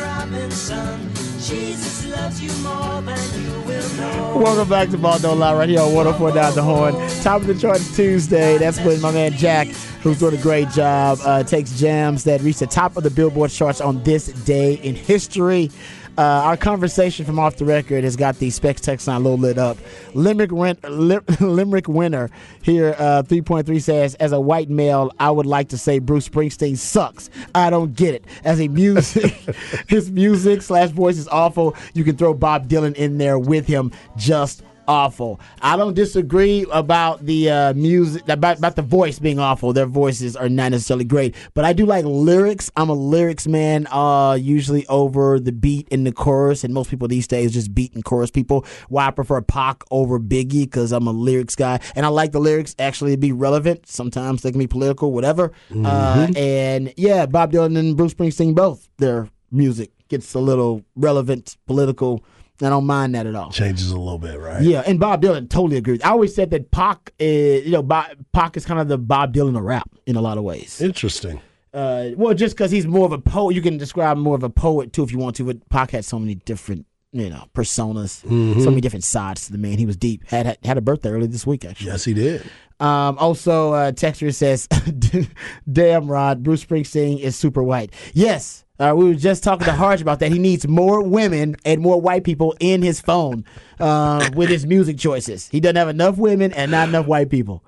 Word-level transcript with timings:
Robinson. 0.00 1.10
Welcome 4.34 4.68
back 4.68 4.88
to 4.90 4.98
Ball 4.98 5.18
Don't 5.18 5.38
Lie 5.38 5.54
right 5.54 5.68
here 5.68 5.80
on 5.80 5.92
104 5.94 6.32
Down 6.32 6.54
the 6.54 6.62
Horn. 6.62 6.94
Top 7.22 7.40
of 7.40 7.46
the 7.46 7.54
charts 7.54 7.94
Tuesday. 7.96 8.56
That's 8.58 8.78
when 8.80 9.00
my 9.00 9.10
man 9.10 9.32
Jack, 9.32 9.66
who's 10.02 10.18
doing 10.18 10.38
a 10.38 10.40
great 10.42 10.68
job, 10.70 11.18
uh, 11.24 11.42
takes 11.42 11.78
jams 11.78 12.24
that 12.24 12.40
reach 12.42 12.58
the 12.58 12.66
top 12.66 12.96
of 12.96 13.02
the 13.02 13.10
Billboard 13.10 13.50
charts 13.50 13.80
on 13.80 14.02
this 14.04 14.26
day 14.44 14.74
in 14.74 14.94
history. 14.94 15.70
Uh, 16.18 16.22
our 16.22 16.56
conversation 16.56 17.24
from 17.24 17.38
off 17.38 17.56
the 17.56 17.64
record 17.64 18.04
has 18.04 18.16
got 18.16 18.38
the 18.38 18.50
Specs 18.50 18.80
text 18.80 19.06
line 19.06 19.16
a 19.16 19.24
little 19.24 19.38
lit 19.38 19.58
up. 19.58 19.78
Limerick, 20.14 20.50
Ren- 20.52 20.78
Lim- 20.88 21.24
Limerick 21.40 21.88
winner 21.88 22.30
here, 22.62 22.94
uh, 22.98 23.22
3.3 23.22 23.80
says, 23.80 24.14
As 24.16 24.32
a 24.32 24.40
white 24.40 24.68
male, 24.68 25.12
I 25.18 25.30
would 25.30 25.46
like 25.46 25.68
to 25.70 25.78
say 25.78 25.98
Bruce 25.98 26.28
Springsteen 26.28 26.76
sucks. 26.76 27.30
I 27.54 27.70
don't 27.70 27.94
get 27.94 28.14
it. 28.14 28.24
As 28.44 28.60
a 28.60 28.68
music, 28.68 29.32
his 29.88 30.10
music 30.10 30.62
slash 30.62 30.90
voice 30.90 31.16
is 31.16 31.28
awful. 31.28 31.74
You 31.94 32.04
can 32.04 32.16
throw 32.16 32.34
Bob 32.34 32.68
Dylan 32.68 32.94
in 32.96 33.18
there 33.18 33.38
with 33.38 33.66
him. 33.66 33.92
Just 34.16 34.62
awful. 34.90 35.40
I 35.62 35.76
don't 35.76 35.94
disagree 35.94 36.66
about 36.72 37.24
the 37.24 37.48
uh, 37.48 37.74
music 37.74 38.28
about, 38.28 38.58
about 38.58 38.74
the 38.74 38.82
voice 38.82 39.20
being 39.20 39.38
awful. 39.38 39.72
Their 39.72 39.86
voices 39.86 40.34
are 40.34 40.48
not 40.48 40.72
necessarily 40.72 41.04
great, 41.04 41.36
but 41.54 41.64
I 41.64 41.72
do 41.72 41.86
like 41.86 42.04
lyrics. 42.04 42.72
I'm 42.76 42.88
a 42.88 42.94
lyrics 42.94 43.46
man. 43.46 43.86
Uh, 43.86 44.34
usually 44.34 44.84
over 44.88 45.38
the 45.38 45.52
beat 45.52 45.88
in 45.90 46.02
the 46.02 46.12
chorus, 46.12 46.64
and 46.64 46.74
most 46.74 46.90
people 46.90 47.06
these 47.06 47.28
days 47.28 47.52
just 47.52 47.72
beat 47.72 47.94
and 47.94 48.04
chorus 48.04 48.32
people. 48.32 48.66
Why 48.88 49.06
I 49.06 49.10
prefer 49.12 49.40
Pac 49.42 49.84
over 49.92 50.18
Biggie 50.18 50.64
because 50.64 50.90
I'm 50.90 51.06
a 51.06 51.12
lyrics 51.12 51.54
guy, 51.54 51.78
and 51.94 52.04
I 52.04 52.08
like 52.08 52.32
the 52.32 52.40
lyrics 52.40 52.74
actually 52.80 53.12
to 53.12 53.18
be 53.18 53.30
relevant. 53.30 53.86
Sometimes 53.88 54.42
they 54.42 54.50
can 54.50 54.58
be 54.58 54.66
political, 54.66 55.12
whatever. 55.12 55.52
Uh, 55.84 56.28
and 56.36 56.92
yeah, 56.96 57.26
Bob 57.26 57.52
Dylan 57.52 57.78
and 57.78 57.96
Bruce 57.96 58.14
Springsteen 58.14 58.56
both 58.56 58.88
their 58.98 59.28
music 59.52 59.92
gets 60.08 60.34
a 60.34 60.40
little 60.40 60.82
relevant, 60.96 61.56
political. 61.66 62.24
I 62.62 62.68
don't 62.68 62.84
mind 62.86 63.14
that 63.14 63.26
at 63.26 63.34
all. 63.34 63.50
Changes 63.50 63.90
a 63.90 63.98
little 63.98 64.18
bit, 64.18 64.38
right? 64.38 64.62
Yeah, 64.62 64.82
and 64.86 65.00
Bob 65.00 65.22
Dylan 65.22 65.48
totally 65.48 65.76
agrees. 65.78 66.02
I 66.02 66.10
always 66.10 66.34
said 66.34 66.50
that 66.50 66.70
Pac, 66.70 67.12
is, 67.18 67.64
you 67.64 67.72
know, 67.72 67.82
Bob, 67.82 68.06
Pac 68.32 68.56
is 68.56 68.66
kind 68.66 68.78
of 68.80 68.88
the 68.88 68.98
Bob 68.98 69.32
Dylan 69.34 69.56
of 69.56 69.62
rap 69.64 69.88
in 70.06 70.16
a 70.16 70.20
lot 70.20 70.36
of 70.38 70.44
ways. 70.44 70.80
Interesting. 70.80 71.40
Uh, 71.72 72.08
well, 72.16 72.34
just 72.34 72.56
because 72.56 72.70
he's 72.70 72.86
more 72.86 73.06
of 73.06 73.12
a 73.12 73.18
poet, 73.18 73.54
you 73.54 73.62
can 73.62 73.78
describe 73.78 74.16
him 74.16 74.22
more 74.22 74.34
of 74.34 74.42
a 74.42 74.50
poet 74.50 74.92
too 74.92 75.02
if 75.02 75.12
you 75.12 75.18
want 75.18 75.36
to. 75.36 75.44
But 75.44 75.68
Pac 75.70 75.92
had 75.92 76.04
so 76.04 76.18
many 76.18 76.34
different, 76.34 76.84
you 77.12 77.30
know, 77.30 77.44
personas, 77.54 78.22
Mm-hmm. 78.24 78.60
so 78.62 78.70
many 78.70 78.80
different 78.80 79.04
sides 79.04 79.46
to 79.46 79.52
the 79.52 79.58
man. 79.58 79.78
He 79.78 79.86
was 79.86 79.96
deep. 79.96 80.24
Had 80.26 80.46
had, 80.46 80.58
had 80.64 80.78
a 80.78 80.80
birthday 80.82 81.10
early 81.10 81.28
this 81.28 81.46
week 81.46 81.64
actually. 81.64 81.86
Yes, 81.86 82.04
he 82.04 82.12
did. 82.12 82.42
Um, 82.80 83.18
also, 83.18 83.72
uh, 83.74 83.92
Texture 83.92 84.32
says, 84.32 84.66
"Damn, 85.72 86.08
Rod, 86.10 86.42
Bruce 86.42 86.64
Springsteen 86.64 87.18
is 87.20 87.36
super 87.36 87.62
white." 87.62 87.92
Yes, 88.14 88.64
uh, 88.80 88.94
we 88.96 89.04
were 89.04 89.14
just 89.14 89.44
talking 89.44 89.66
to 89.66 89.72
Harsh 89.72 90.00
about 90.00 90.18
that. 90.20 90.32
He 90.32 90.38
needs 90.38 90.66
more 90.66 91.02
women 91.02 91.54
and 91.64 91.80
more 91.80 92.00
white 92.00 92.24
people 92.24 92.56
in 92.58 92.82
his 92.82 93.00
phone 93.00 93.44
uh, 93.78 94.28
with 94.34 94.48
his 94.48 94.66
music 94.66 94.98
choices. 94.98 95.48
He 95.48 95.60
doesn't 95.60 95.76
have 95.76 95.88
enough 95.88 96.16
women 96.18 96.52
and 96.52 96.70
not 96.70 96.88
enough 96.88 97.06
white 97.06 97.30
people. 97.30 97.62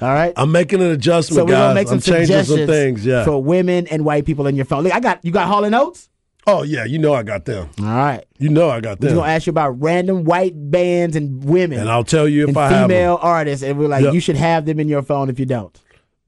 All 0.00 0.08
right. 0.14 0.32
I'm 0.36 0.52
making 0.52 0.80
an 0.80 0.90
adjustment, 0.92 1.36
so 1.38 1.44
we're 1.44 1.50
gonna 1.52 1.74
make 1.74 1.88
some 1.88 1.96
I'm 1.96 2.00
changing 2.02 2.26
suggestions 2.26 2.58
some 2.60 2.66
things. 2.68 3.04
Yeah. 3.04 3.24
for 3.24 3.42
women 3.42 3.88
and 3.88 4.04
white 4.04 4.24
people 4.26 4.46
in 4.46 4.54
your 4.54 4.64
phone. 4.64 4.84
Look, 4.84 4.92
I 4.94 5.00
got 5.00 5.24
you. 5.24 5.32
Got 5.32 5.48
Hall 5.48 5.64
and 5.64 5.74
Oates. 5.74 6.08
oh 6.46 6.62
yeah, 6.62 6.84
you 6.84 6.98
know 6.98 7.14
I 7.14 7.24
got 7.24 7.44
them. 7.46 7.68
All 7.80 7.86
right. 7.86 8.24
You 8.38 8.48
know 8.48 8.70
I 8.70 8.80
got 8.80 9.00
them. 9.00 9.10
We're 9.10 9.16
gonna 9.22 9.32
ask 9.32 9.46
you 9.46 9.50
about 9.50 9.80
random 9.82 10.22
white 10.22 10.52
bands 10.54 11.16
and 11.16 11.42
women 11.44 11.80
and 11.80 11.88
I'll 11.90 12.04
tell 12.04 12.28
you 12.28 12.46
if 12.48 12.56
I 12.56 12.68
have 12.68 12.82
female 12.88 13.18
artists, 13.20 13.64
and 13.64 13.76
we're 13.76 13.88
like, 13.88 14.04
Yep. 14.04 14.14
you 14.14 14.20
should 14.20 14.36
have 14.36 14.66
them 14.66 14.78
in 14.78 14.86
your 14.86 15.02
phone 15.02 15.30
if 15.30 15.40
you 15.40 15.46
don't. 15.46 15.76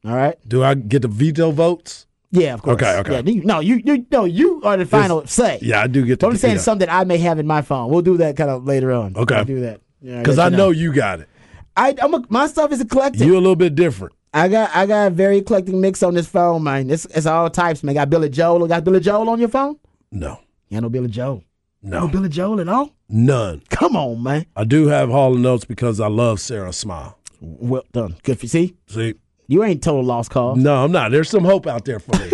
All 0.04 0.16
right. 0.16 0.36
Do 0.48 0.64
I 0.64 0.74
get 0.74 1.02
the 1.02 1.08
veto 1.08 1.52
votes? 1.52 2.06
Yeah, 2.32 2.54
of 2.54 2.62
course. 2.62 2.74
Okay, 2.74 2.96
okay. 2.98 3.12
Yeah, 3.14 3.20
you, 3.32 3.42
no, 3.44 3.60
you, 3.60 3.80
you, 3.84 4.06
no, 4.12 4.24
you 4.24 4.60
are 4.64 4.76
the 4.76 4.86
final 4.86 5.26
say. 5.26 5.58
Yeah, 5.62 5.82
I 5.82 5.86
do 5.88 6.04
get 6.06 6.20
But 6.20 6.28
I'm 6.28 6.36
saying 6.36 6.56
yeah. 6.56 6.60
something 6.60 6.88
I 6.88 7.04
may 7.04 7.18
have 7.18 7.38
in 7.38 7.46
my 7.46 7.60
phone. 7.62 7.90
We'll 7.90 8.02
do 8.02 8.16
that 8.18 8.36
kind 8.36 8.50
of 8.50 8.64
later 8.64 8.92
on. 8.92 9.16
Okay. 9.16 9.34
We'll 9.36 9.44
do 9.44 9.60
that. 9.60 9.80
Because 10.00 10.36
let 10.38 10.46
I 10.46 10.50
you 10.50 10.56
know 10.56 10.70
you 10.70 10.92
got 10.92 11.20
it. 11.20 11.28
I, 11.76 11.94
I'm 12.00 12.14
a, 12.14 12.22
my 12.28 12.46
stuff 12.46 12.70
is 12.72 12.80
eclectic. 12.80 13.20
You're 13.22 13.34
a 13.34 13.40
little 13.40 13.56
bit 13.56 13.74
different. 13.74 14.14
I 14.32 14.46
got 14.48 14.70
I 14.74 14.86
got 14.86 15.08
a 15.08 15.10
very 15.10 15.38
eclectic 15.38 15.74
mix 15.74 16.02
on 16.04 16.14
this 16.14 16.28
phone, 16.28 16.62
man. 16.62 16.88
It's, 16.88 17.04
it's 17.06 17.26
all 17.26 17.50
types, 17.50 17.82
man. 17.82 17.96
Got 17.96 18.10
Billy 18.10 18.28
Joel. 18.28 18.66
Got 18.68 18.84
Billy 18.84 19.00
Joel 19.00 19.28
on 19.28 19.40
your 19.40 19.48
phone? 19.48 19.76
No, 20.12 20.38
Yeah, 20.68 20.80
no 20.80 20.88
Billy 20.88 21.08
Joel. 21.08 21.42
no, 21.82 22.00
No 22.00 22.08
Billy 22.08 22.28
Joel 22.28 22.60
at 22.60 22.68
all? 22.68 22.94
none. 23.08 23.62
Come 23.70 23.96
on, 23.96 24.22
man. 24.22 24.46
I 24.54 24.62
do 24.64 24.86
have 24.86 25.08
Hall 25.10 25.34
and 25.34 25.44
Oates 25.44 25.64
because 25.64 25.98
I 25.98 26.06
love 26.06 26.38
Sara 26.38 26.72
Smile. 26.72 27.18
Well 27.40 27.82
done. 27.92 28.16
Good 28.22 28.38
for 28.38 28.44
you. 28.44 28.48
see. 28.50 28.76
See, 28.86 29.14
You 29.50 29.64
ain't 29.64 29.82
total 29.82 30.04
lost 30.04 30.30
cause. 30.30 30.56
no, 30.58 30.84
I'm 30.84 30.92
not. 30.92 31.10
There's 31.10 31.28
some 31.28 31.42
hope 31.44 31.66
out 31.66 31.84
there 31.84 31.98
for 31.98 32.16
me. 32.18 32.30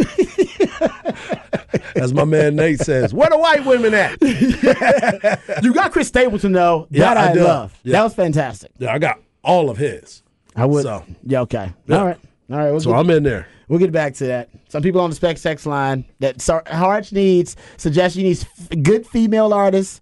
As 1.97 2.13
my 2.13 2.25
man 2.25 2.57
Nate 2.57 2.79
says, 2.81 3.15
where 3.15 3.31
the 3.31 3.39
white 3.39 3.65
women 3.65 3.95
at? 3.95 4.19
You 5.63 5.73
got 5.73 5.93
Chris 5.93 6.09
Stapleton 6.09 6.53
though. 6.53 6.87
Yeah, 6.91 7.15
that 7.15 7.17
I, 7.17 7.31
I 7.31 7.33
love. 7.45 7.79
Yeah. 7.83 7.93
That 7.93 8.03
was 8.05 8.15
fantastic. 8.15 8.71
Yeah, 8.79 8.93
I 8.93 8.99
got 8.99 9.19
all 9.43 9.71
of 9.71 9.79
his. 9.79 10.23
I 10.55 10.67
would. 10.67 10.83
So- 10.83 11.05
yeah. 11.25 11.41
Okay. 11.43 11.73
Yeah. 11.87 11.97
All 11.99 12.05
right. 12.07 12.19
All 12.51 12.57
right. 12.59 12.71
We'll 12.71 12.81
So 12.81 12.91
get- 12.91 12.99
I'm 12.99 13.11
in 13.11 13.23
there. 13.23 13.49
We'll 13.69 13.79
get 13.79 13.93
back 13.93 14.15
to 14.17 14.27
that. 14.27 14.51
Some 14.69 14.83
people 14.83 15.01
on 15.01 15.09
the 15.11 15.17
spec 15.17 15.39
sex 15.39 15.65
line 15.67 16.05
that 16.21 16.41
Harch 16.69 17.13
needs 17.13 17.57
suggestion 17.79 18.21
he 18.23 18.29
needs 18.29 18.45
f- 18.45 18.83
good 18.83 19.07
female 19.07 19.53
artists 19.55 20.01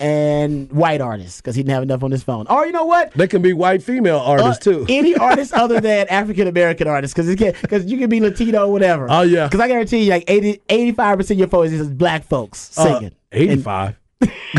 and 0.00 0.70
white 0.72 1.00
artists 1.00 1.40
because 1.40 1.54
he 1.54 1.62
didn't 1.62 1.74
have 1.74 1.82
enough 1.84 2.02
on 2.02 2.10
his 2.10 2.22
phone. 2.22 2.46
Or 2.48 2.66
you 2.66 2.72
know 2.72 2.84
what? 2.84 3.12
They 3.12 3.28
can 3.28 3.42
be 3.42 3.52
white 3.52 3.82
female 3.82 4.18
artists 4.18 4.66
Uh, 4.66 4.70
too. 4.72 4.86
Any 4.88 5.14
artist 5.14 5.52
other 5.64 5.80
than 5.80 6.08
African 6.08 6.48
American 6.48 6.88
artists 6.88 7.14
because 7.14 7.28
because 7.62 7.84
you 7.86 7.98
can 7.98 8.08
be 8.10 8.20
Latino 8.20 8.66
or 8.66 8.72
whatever. 8.72 9.06
Oh, 9.08 9.22
yeah. 9.22 9.46
Because 9.46 9.60
I 9.60 9.68
guarantee 9.68 10.04
you 10.04 10.10
like 10.10 10.24
85 10.28 11.18
percent 11.18 11.36
of 11.36 11.38
your 11.38 11.48
photos 11.48 11.72
is 11.72 11.88
black 11.88 12.24
folks 12.24 12.76
Uh, 12.78 12.84
singing. 12.98 13.12
85. 13.32 13.48
Ninety 13.48 13.62
five 13.62 13.96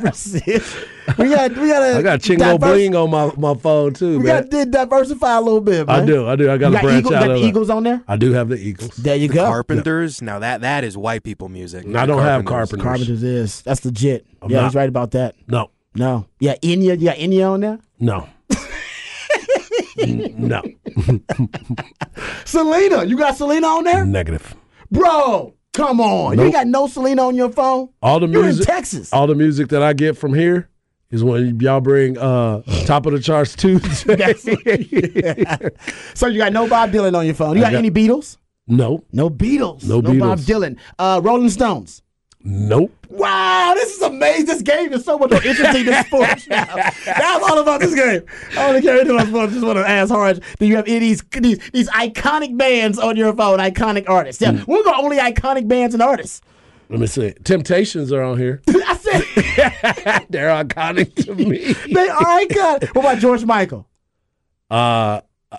percent. 0.00 0.62
We 1.18 1.28
got 1.28 1.50
we 1.56 1.68
got 1.68 1.82
I 1.82 2.02
got 2.02 2.20
Chingo 2.20 2.58
Bling 2.58 2.94
on 2.96 3.10
my, 3.10 3.30
my 3.36 3.54
phone 3.54 3.92
too, 3.94 4.18
We 4.18 4.24
man. 4.24 4.42
got 4.42 4.50
to 4.50 4.64
diversify 4.66 5.36
a 5.36 5.40
little 5.40 5.60
bit. 5.60 5.86
Man. 5.86 6.02
I 6.02 6.06
do. 6.06 6.26
I 6.28 6.36
do. 6.36 6.50
I 6.50 6.56
got 6.56 6.66
You 6.70 6.72
to 6.72 6.72
got, 6.72 6.82
branch 6.82 6.98
Eagle, 7.00 7.14
out 7.14 7.20
got 7.20 7.30
of 7.30 7.40
the. 7.40 7.46
Eagles 7.46 7.70
on 7.70 7.82
there. 7.82 8.02
I 8.08 8.16
do 8.16 8.32
have 8.32 8.48
the 8.48 8.56
Eagles. 8.56 8.96
There 8.96 9.16
you 9.16 9.28
The 9.28 9.34
go. 9.34 9.44
Carpenters. 9.46 10.22
Now 10.22 10.38
that 10.38 10.62
that 10.62 10.84
is 10.84 10.96
white 10.96 11.22
people 11.22 11.48
music. 11.48 11.86
No, 11.86 11.98
I 12.00 12.06
don't 12.06 12.22
have 12.22 12.44
Carpenters. 12.44 12.82
Carpenters 12.82 13.22
is 13.22 13.62
that's 13.62 13.84
legit. 13.84 14.26
yeah, 14.48 14.60
not. 14.60 14.64
he's 14.66 14.74
right 14.74 14.88
about 14.88 15.10
that. 15.12 15.34
No, 15.48 15.70
No, 15.94 16.26
yeah, 16.40 16.56
Enya, 16.62 16.98
you 16.98 17.06
got 17.06 17.16
Enya 17.16 17.50
on 17.52 17.60
there. 17.60 17.78
no. 17.98 18.28
No. 19.96 20.60
Selena, 22.44 23.04
you 23.04 23.16
got 23.16 23.36
Selena 23.36 23.66
on 23.68 23.84
there, 23.84 24.04
Negative. 24.04 24.54
bro. 24.90 25.54
Come 25.74 26.00
on, 26.00 26.32
you 26.32 26.36
Nope. 26.36 26.44
ain't 26.46 26.54
got 26.54 26.66
no 26.68 26.86
Selena 26.86 27.22
on 27.26 27.34
your 27.34 27.50
phone. 27.50 27.88
All 28.00 28.20
the 28.20 28.26
You're 28.28 28.40
in 28.40 28.46
music. 28.46 28.66
Texas. 28.66 29.12
All 29.12 29.26
the 29.26 29.34
music 29.34 29.68
that 29.68 29.82
I 29.82 29.92
get 29.92 30.16
from 30.16 30.32
here 30.32 30.68
is 31.10 31.22
when 31.24 31.58
y'all 31.60 31.80
bring 31.80 32.16
uh 32.16 32.62
top 32.86 33.06
of 33.06 33.12
the 33.12 33.20
charts 33.20 33.54
Tuesday. 33.56 34.34
So 36.14 36.26
you 36.28 36.38
got 36.38 36.52
no 36.52 36.68
Bob 36.68 36.92
Dylan 36.92 37.16
on 37.16 37.26
your 37.26 37.34
phone. 37.34 37.56
You 37.56 37.62
got, 37.62 37.72
got- 37.72 37.78
any 37.78 37.90
Beatles? 37.90 38.36
no, 38.66 39.04
No 39.12 39.28
Beatles. 39.28 39.84
No 39.86 40.00
Bob 40.00 40.14
Beatles. 40.14 40.46
Dylan. 40.46 40.76
Uh, 40.98 41.20
Rolling 41.22 41.50
Stones. 41.50 42.02
Nope. 42.46 42.92
Wow, 43.08 43.72
this 43.74 43.96
is 43.96 44.02
amazing. 44.02 44.44
This 44.46 44.60
game 44.62 44.92
is 44.92 45.04
so 45.04 45.18
much 45.18 45.30
more 45.30 45.42
interesting 45.42 45.86
than 45.86 46.04
sports 46.04 46.46
now. 46.48 46.66
That's 47.06 47.42
all 47.44 47.58
about 47.58 47.80
this 47.80 47.94
game. 47.94 48.22
I 48.52 48.70
don't 48.72 48.82
care 48.82 48.96
anything 48.96 49.14
about 49.16 49.28
sports. 49.28 49.52
Just 49.54 49.64
want 49.64 49.78
to 49.78 49.88
ask 49.88 50.10
Hard, 50.12 50.42
do 50.58 50.66
you 50.66 50.76
have 50.76 50.86
any 50.86 50.98
these, 50.98 51.22
these 51.40 51.70
these 51.72 51.88
iconic 51.90 52.56
bands 52.58 52.98
on 52.98 53.16
your 53.16 53.32
phone? 53.34 53.60
Iconic 53.60 54.08
artists. 54.08 54.42
Yeah, 54.42 54.52
Mm. 54.52 54.66
we're 54.66 54.84
going 54.84 55.02
only 55.02 55.16
iconic 55.16 55.66
bands 55.68 55.94
and 55.94 56.02
artists. 56.02 56.42
Let 56.90 57.00
me 57.00 57.06
see. 57.06 57.32
Temptations 57.44 58.12
are 58.12 58.22
on 58.22 58.36
here. 58.38 58.60
I 58.68 58.96
said 58.98 60.26
They're 60.28 60.50
iconic 60.64 61.14
to 61.24 61.34
me. 61.34 61.72
they 61.94 62.08
are 62.10 62.40
iconic. 62.40 62.94
What 62.94 63.06
about 63.06 63.18
George 63.20 63.44
Michael? 63.46 63.88
Uh, 64.70 65.20
uh, 65.50 65.56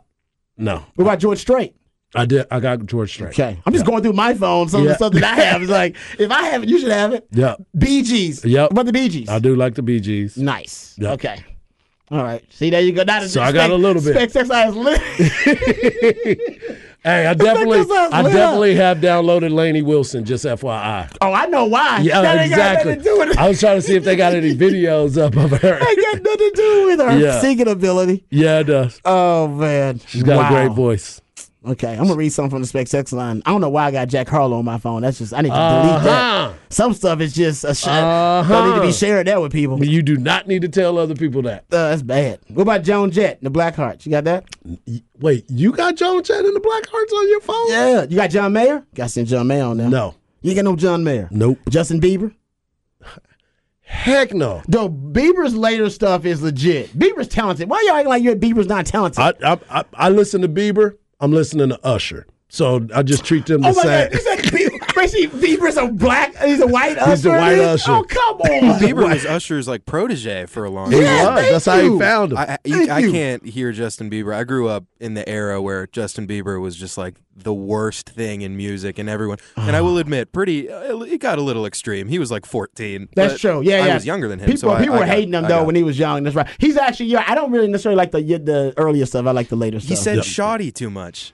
no, 0.57 0.83
What 0.95 1.03
about 1.05 1.19
George 1.19 1.39
Strait? 1.39 1.75
I 2.15 2.25
did. 2.25 2.45
I 2.51 2.59
got 2.59 2.85
George 2.85 3.11
Strait. 3.11 3.29
Okay, 3.29 3.57
I'm 3.65 3.73
just 3.73 3.85
going 3.85 4.01
through 4.03 4.13
my 4.13 4.33
phone. 4.33 4.67
Some 4.69 4.81
of 4.81 4.87
the 4.87 4.95
stuff 4.95 5.13
that 5.13 5.23
I 5.23 5.35
have 5.35 5.61
is 5.61 5.69
like, 5.69 5.95
if 6.19 6.31
I 6.31 6.43
have 6.49 6.63
it, 6.63 6.69
you 6.69 6.79
should 6.79 6.91
have 6.91 7.13
it. 7.13 7.27
Yeah. 7.31 7.55
Bee 7.77 8.01
Gees. 8.03 8.43
Yep. 8.45 8.71
What 8.71 8.71
about 8.71 8.85
the 8.87 8.93
Bee 8.93 9.09
Gees? 9.09 9.29
I 9.29 9.39
do 9.39 9.55
like 9.55 9.75
the 9.75 9.81
Bee 9.83 9.99
Gees. 9.99 10.37
Nice. 10.37 10.95
Yep. 10.97 11.11
Okay. 11.13 11.43
All 12.11 12.23
right. 12.23 12.43
See, 12.53 12.69
there 12.69 12.81
you 12.81 12.91
go. 12.93 13.03
Now 13.03 13.19
the 13.21 13.29
So 13.29 13.41
I 13.41 13.51
got 13.51 13.71
a 13.71 13.75
little 13.75 14.01
bit. 14.01 14.13
Spec 14.13 14.23
exercise 14.35 14.75
lit. 14.75 15.01
Hey, 17.05 17.27
I 17.27 17.35
definitely, 17.35 17.81
I 17.81 18.23
definitely 18.23 18.73
have 18.77 18.97
downloaded 18.97 19.51
Lainey 19.53 19.83
Wilson. 19.83 20.25
Just 20.25 20.43
FYI. 20.43 21.15
oh, 21.21 21.33
I 21.33 21.45
know 21.45 21.65
why. 21.65 21.99
Yeah, 21.99 22.19
that 22.23 22.45
exactly. 22.47 22.55
got 22.55 22.73
nothing 22.87 22.97
to 22.97 23.03
do 23.03 23.19
with 23.19 23.29
it. 23.29 23.37
I 23.37 23.47
was 23.47 23.59
trying 23.59 23.77
to 23.77 23.81
see 23.83 23.95
if 23.95 24.03
they 24.03 24.15
got 24.15 24.33
any 24.33 24.55
videos 24.57 25.15
up 25.21 25.35
of 25.35 25.51
her. 25.61 25.73
ain't 25.75 26.01
got 26.01 26.23
nothing 26.23 26.37
to 26.49 26.51
do 26.55 26.85
with 26.87 26.99
her 27.01 27.15
Yeah. 27.19 27.39
singing 27.41 27.67
ability. 27.67 28.25
Yeah, 28.31 28.61
it 28.61 28.63
does. 28.63 28.99
Oh 29.05 29.47
man, 29.49 29.99
She's 30.07 30.23
got 30.23 30.37
Wow. 30.37 30.47
a 30.47 30.65
great 30.65 30.75
voice. 30.75 31.21
Okay, 31.67 31.93
I'm 31.93 32.03
gonna 32.03 32.15
read 32.15 32.29
something 32.31 32.51
from 32.51 32.61
the 32.61 32.67
Spec 32.67 32.87
Sex 32.87 33.11
line. 33.11 33.41
I 33.45 33.51
don't 33.51 33.59
know 33.61 33.69
why 33.69 33.85
I 33.85 33.91
got 33.91 34.07
Jack 34.07 34.27
Harlow 34.29 34.59
on 34.59 34.65
my 34.65 34.77
phone. 34.77 35.01
That's 35.01 35.17
just 35.17 35.33
I 35.33 35.41
need 35.41 35.49
to 35.49 35.55
delete 35.55 36.03
that. 36.03 36.07
Uh-huh. 36.45 36.53
Some 36.69 36.93
stuff 36.93 37.19
is 37.21 37.33
just 37.33 37.63
a 37.63 37.73
sh- 37.73 37.87
Uh-huh. 37.87 38.47
don't 38.53 38.69
need 38.69 38.75
to 38.81 38.81
be 38.87 38.91
sharing 38.93 39.25
that 39.25 39.41
with 39.41 39.51
people. 39.51 39.83
You 39.83 40.01
do 40.03 40.17
not 40.17 40.47
need 40.47 40.61
to 40.61 40.69
tell 40.69 40.97
other 40.99 41.15
people 41.15 41.41
that. 41.43 41.61
Uh, 41.71 41.89
that's 41.89 42.01
bad. 42.03 42.39
What 42.49 42.63
about 42.63 42.83
Joan 42.83 43.09
Jett, 43.11 43.39
and 43.41 43.51
the 43.53 43.57
Blackhearts? 43.59 44.05
You 44.05 44.11
got 44.11 44.25
that? 44.25 44.45
Wait, 45.19 45.45
you 45.49 45.71
got 45.71 45.95
Joan 45.95 46.23
Jett 46.23 46.45
and 46.45 46.55
the 46.55 46.59
Blackhearts 46.59 47.13
on 47.17 47.29
your 47.29 47.41
phone? 47.41 47.69
Yeah. 47.69 48.03
You 48.03 48.15
got 48.15 48.29
John 48.29 48.53
Mayer? 48.53 48.85
Got 48.93 49.03
to 49.05 49.09
send 49.09 49.27
John 49.27 49.47
Mayer 49.47 49.63
on 49.63 49.77
there. 49.77 49.89
No. 49.89 50.15
You 50.41 50.51
ain't 50.51 50.57
got 50.57 50.65
no 50.65 50.75
John 50.75 51.03
Mayer. 51.03 51.27
Nope. 51.31 51.57
Justin 51.69 51.99
Bieber? 51.99 52.33
Heck 53.81 54.33
no. 54.33 54.63
Though 54.67 54.89
Bieber's 54.89 55.55
later 55.55 55.89
stuff 55.91 56.25
is 56.25 56.41
legit. 56.41 56.89
Bieber's 56.97 57.27
talented. 57.27 57.69
Why 57.69 57.83
y'all 57.87 57.95
acting 57.97 58.09
like 58.09 58.23
you're 58.23 58.35
Bieber's 58.35 58.65
not 58.67 58.85
talented? 58.87 59.19
I, 59.19 59.33
I 59.43 59.59
I 59.69 59.83
I 59.93 60.09
listen 60.09 60.41
to 60.41 60.49
Bieber. 60.49 60.97
I'm 61.19 61.31
listening 61.31 61.69
to 61.69 61.79
Usher. 61.85 62.25
So 62.49 62.87
I 62.93 63.03
just 63.03 63.25
treat 63.25 63.45
them 63.45 63.61
the 63.61 63.69
oh 63.69 63.73
same. 63.73 64.71
God! 64.95 65.01
You 65.03 65.07
said 65.07 65.29
Bieber, 65.29 65.31
basically 65.31 65.57
Bieber's 65.57 65.77
a 65.77 65.87
black. 65.87 66.35
He's 66.37 66.61
a 66.61 66.67
white 66.67 66.97
Usher. 66.97 67.09
He's 67.11 67.21
the 67.23 67.29
white 67.31 67.57
is? 67.57 67.67
Usher. 67.81 67.91
Oh 67.91 68.03
come 68.03 68.41
on! 68.41 68.79
Bieber 68.79 69.07
was 69.09 69.25
Usher's 69.25 69.67
like 69.67 69.85
protege 69.85 70.45
for 70.45 70.65
a 70.65 70.69
long 70.69 70.91
He 70.91 70.97
time. 70.97 71.03
Yeah, 71.05 71.29
was. 71.29 71.39
thank 71.39 71.51
That's 71.51 71.65
how 71.65 71.79
he 71.81 71.99
found 71.99 72.31
him. 72.31 72.37
I, 72.37 72.45
I, 72.45 72.57
you, 72.65 72.91
I 72.91 73.01
can't 73.01 73.45
hear 73.45 73.71
Justin 73.71 74.09
Bieber. 74.09 74.33
I 74.33 74.43
grew 74.43 74.67
up 74.67 74.85
in 74.99 75.13
the 75.13 75.27
era 75.27 75.61
where 75.61 75.87
Justin 75.87 76.27
Bieber 76.27 76.59
was 76.61 76.75
just 76.75 76.97
like 76.97 77.15
the 77.37 77.53
worst 77.53 78.09
thing 78.09 78.41
in 78.41 78.55
music, 78.55 78.97
and 78.97 79.09
everyone. 79.09 79.37
And 79.57 79.75
I 79.75 79.81
will 79.81 79.97
admit, 79.99 80.31
pretty. 80.31 80.69
Uh, 80.69 80.99
it 81.01 81.19
got 81.19 81.37
a 81.37 81.41
little 81.41 81.65
extreme. 81.65 82.07
He 82.07 82.17
was 82.19 82.31
like 82.31 82.45
14. 82.45 83.09
That's 83.15 83.33
but 83.33 83.39
true. 83.41 83.61
Yeah, 83.61 83.83
I 83.83 83.87
yeah. 83.87 83.93
was 83.95 84.05
younger 84.05 84.27
than 84.27 84.39
him. 84.39 84.45
People, 84.45 84.71
so 84.71 84.77
people 84.79 84.95
I 84.95 84.99
were 84.99 85.05
got- 85.05 85.15
hating 85.15 85.33
him 85.33 85.43
though 85.43 85.63
when 85.63 85.75
he 85.75 85.83
was 85.83 85.99
young. 85.99 86.23
That's 86.23 86.35
right. 86.35 86.47
He's 86.59 86.77
actually. 86.77 87.07
Yeah, 87.07 87.23
I 87.27 87.35
don't 87.35 87.51
really 87.51 87.67
necessarily 87.67 87.97
like 87.97 88.11
the 88.11 88.21
the 88.21 88.73
earlier 88.77 89.05
stuff. 89.05 89.25
I 89.25 89.31
like 89.31 89.49
the 89.49 89.55
later 89.55 89.79
stuff. 89.79 89.89
He 89.89 89.95
said 89.95 90.23
shoddy 90.23 90.71
too 90.71 90.89
much. 90.89 91.33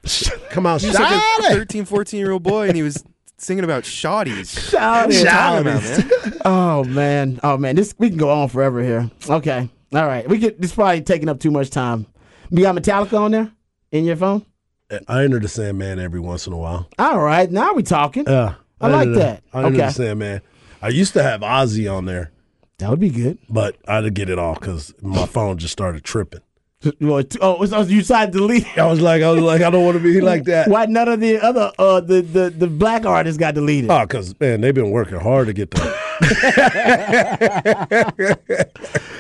Come 0.50 0.66
on, 0.66 0.80
He 0.80 0.88
was 0.88 1.00
like 1.00 1.22
a 1.40 1.44
13, 1.54 1.86
14 1.86 2.20
year 2.20 2.32
old 2.32 2.44
boy, 2.44 2.68
and 2.68 2.76
he 2.76 2.84
was 2.84 3.04
singing 3.42 3.64
about 3.64 3.84
shoddies. 3.84 4.70
Shout 4.70 5.08
What 5.08 5.16
are 5.16 5.18
it. 5.18 5.20
you 5.20 5.26
talking 5.26 5.68
about, 5.68 5.84
man? 5.84 6.42
Oh 6.46 6.84
man, 6.84 7.40
oh 7.44 7.58
man, 7.58 7.76
this 7.76 7.94
we 7.98 8.10
can 8.10 8.18
go 8.18 8.30
on 8.30 8.48
forever 8.50 8.82
here. 8.82 9.10
Okay, 9.30 9.70
all 9.94 10.06
right, 10.08 10.28
we 10.28 10.38
get 10.38 10.62
this 10.62 10.74
probably 10.74 11.02
taking 11.02 11.30
up 11.30 11.40
too 11.40 11.52
much 11.52 11.70
time. 11.70 12.06
You 12.50 12.62
got 12.62 12.76
Metallica 12.76 13.20
on 13.20 13.32
there 13.32 13.52
in 13.92 14.06
your 14.06 14.16
phone? 14.16 14.46
I 15.08 15.24
enter 15.24 15.40
the 15.40 15.48
Sandman 15.48 16.00
every 16.00 16.20
once 16.20 16.48
in 16.48 16.54
a 16.54 16.58
while. 16.58 16.90
All 17.00 17.20
right, 17.22 17.50
now 17.50 17.74
we 17.74 17.84
talking. 17.84 18.26
Yeah, 18.28 18.56
I 18.80 18.88
like 18.90 19.02
enter 19.08 19.14
the- 19.14 19.20
that. 19.20 19.44
I 19.54 19.58
enter 19.60 19.68
Okay. 19.70 19.78
the 19.88 19.92
Sandman. 19.92 20.42
I 20.82 20.90
used 20.90 21.14
to 21.14 21.24
have 21.24 21.42
Ozzy 21.42 21.92
on 21.92 22.06
there, 22.06 22.32
that 22.80 22.90
would 22.90 23.00
be 23.00 23.10
good. 23.10 23.38
but 23.50 23.78
I 23.88 23.96
had 23.96 24.02
to 24.02 24.10
get 24.12 24.30
it 24.30 24.40
off 24.40 24.60
because 24.60 24.94
my 25.02 25.26
phone 25.28 25.58
just 25.58 25.72
started 25.72 26.04
tripping. 26.04 26.42
You 27.00 27.24
Oh, 27.42 27.64
so 27.66 27.82
you 27.82 28.00
decided 28.00 28.32
to 28.34 28.40
delete. 28.40 28.78
I 28.78 28.88
was 28.88 29.02
like, 29.02 29.22
I 29.22 29.30
was 29.30 29.42
like, 29.44 29.62
I 29.62 29.70
don't 29.70 29.86
want 29.86 29.98
to 29.98 30.04
be 30.04 30.20
like 30.32 30.46
that. 30.46 30.68
Why 30.68 30.86
none 30.86 31.08
of 31.08 31.20
the 31.20 31.40
other 31.40 31.72
uh 31.78 32.00
the 32.02 32.22
the, 32.22 32.50
the 32.50 32.68
black 32.68 33.06
artists 33.06 33.38
got 33.38 33.54
deleted? 33.54 33.92
Oh, 33.92 34.02
because 34.02 34.38
man, 34.40 34.62
they've 34.62 34.74
been 34.74 34.90
working 34.92 35.20
hard 35.20 35.48
to 35.48 35.54
get 35.54 35.72
there. 35.72 35.94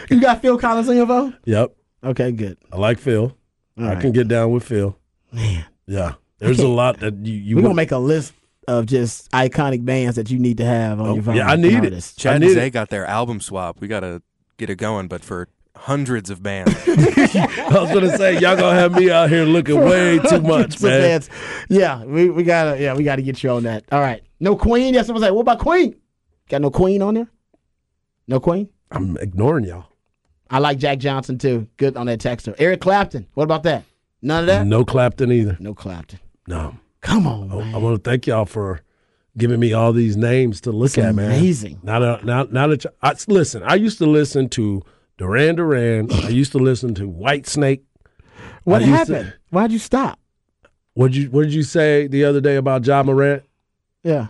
You 0.09 0.19
got 0.19 0.41
Phil 0.41 0.57
Collins 0.57 0.89
on 0.89 0.95
your 0.97 1.07
phone? 1.07 1.37
yep, 1.45 1.73
Okay, 2.03 2.31
good. 2.31 2.57
I 2.71 2.77
like 2.77 2.99
Phil. 2.99 3.35
I 3.77 3.93
right. 3.93 4.01
can 4.01 4.11
get 4.11 4.27
down 4.27 4.51
with 4.51 4.63
Phil. 4.63 4.97
Man, 5.31 5.65
Yeah, 5.87 6.15
there's 6.39 6.59
a 6.59 6.67
lot 6.67 6.99
that 6.99 7.15
you 7.25 7.33
you. 7.33 7.55
we're 7.55 7.61
gonna 7.61 7.73
make 7.75 7.91
a 7.91 7.97
list 7.97 8.33
of 8.67 8.85
just 8.87 9.31
iconic 9.31 9.85
bands 9.85 10.17
that 10.17 10.29
you 10.29 10.37
need 10.39 10.57
to 10.57 10.65
have 10.65 10.99
on 10.99 11.15
your 11.15 11.23
phone. 11.23 11.35
Oh, 11.35 11.37
yeah, 11.37 11.47
I 11.49 11.55
need 11.55 11.73
it. 11.73 11.85
artists. 11.85 12.15
Chad 12.15 12.33
I 12.33 12.35
and 12.35 12.43
need 12.43 12.53
Zay 12.53 12.69
got 12.69 12.89
their 12.89 13.05
album 13.05 13.39
swap. 13.39 13.79
We 13.79 13.87
got 13.87 14.01
to 14.01 14.21
get 14.57 14.69
it 14.69 14.75
going, 14.75 15.07
but 15.07 15.23
for 15.23 15.47
hundreds 15.75 16.29
of 16.29 16.41
bands. 16.43 16.73
I 16.87 17.67
was 17.71 17.91
gonna 17.91 18.15
say 18.17 18.33
y'all 18.39 18.55
gonna 18.55 18.79
have 18.79 18.93
me 18.95 19.09
out 19.11 19.29
here 19.29 19.45
looking 19.45 19.79
way 19.79 20.19
too 20.19 20.41
much, 20.41 20.81
man. 20.81 21.01
bands. 21.01 21.29
Yeah, 21.69 22.03
we, 22.03 22.29
we 22.29 22.43
gotta 22.43 22.79
yeah 22.81 22.93
we 22.95 23.03
gotta 23.03 23.21
get 23.21 23.41
you 23.43 23.49
on 23.51 23.63
that. 23.63 23.83
All 23.91 23.99
right, 24.01 24.21
no 24.39 24.55
Queen. 24.55 24.93
Yes, 24.93 25.09
I 25.09 25.13
was 25.13 25.21
like, 25.21 25.33
what 25.33 25.41
about 25.41 25.59
Queen? 25.59 25.95
Got 26.49 26.61
no 26.61 26.69
Queen 26.71 27.01
on 27.01 27.13
there? 27.15 27.27
No 28.27 28.39
Queen. 28.39 28.69
I'm 28.91 29.17
ignoring 29.17 29.65
y'all. 29.65 29.85
I 30.49 30.59
like 30.59 30.77
Jack 30.77 30.99
Johnson 30.99 31.37
too. 31.37 31.67
Good 31.77 31.95
on 31.95 32.07
that 32.07 32.19
texter. 32.19 32.53
Eric 32.59 32.81
Clapton. 32.81 33.25
What 33.33 33.43
about 33.45 33.63
that? 33.63 33.83
None 34.21 34.41
of 34.41 34.47
that. 34.47 34.67
No 34.67 34.83
Clapton 34.85 35.31
either. 35.31 35.57
No 35.59 35.73
Clapton. 35.73 36.19
No. 36.47 36.75
Come 37.01 37.25
on, 37.25 37.49
oh, 37.51 37.61
I- 37.61 37.63
man. 37.63 37.75
I 37.75 37.77
want 37.79 38.03
to 38.03 38.09
thank 38.09 38.27
y'all 38.27 38.45
for 38.45 38.81
giving 39.37 39.59
me 39.61 39.71
all 39.73 39.93
these 39.93 40.17
names 40.17 40.59
to 40.61 40.71
look 40.71 40.87
It's 40.89 40.97
at, 40.97 41.15
man. 41.15 41.31
amazing. 41.31 41.79
Now 41.83 41.99
that 41.99 42.25
now, 42.25 42.43
now 42.43 42.67
that 42.67 42.83
y- 42.85 42.91
I, 43.01 43.15
listen, 43.27 43.63
I 43.63 43.75
used 43.75 43.97
to 43.99 44.05
listen 44.05 44.49
to 44.49 44.83
Duran 45.21 45.53
Duran. 45.55 46.11
I 46.11 46.29
used 46.29 46.51
to 46.53 46.57
listen 46.57 46.95
to 46.95 47.03
Whitesnake. 47.03 47.81
What 48.63 48.81
used 48.81 48.91
to- 49.07 49.13
happened? 49.15 49.33
Why'd 49.51 49.71
you 49.71 49.77
stop? 49.77 50.17
What 50.95 51.13
you 51.13 51.29
what 51.29 51.43
did 51.43 51.53
you 51.53 51.61
say 51.61 52.07
the 52.07 52.25
other 52.25 52.41
day 52.41 52.55
about 52.55 52.85
Ja 52.87 53.03
Morant? 53.03 53.43
Yeah. 54.03 54.27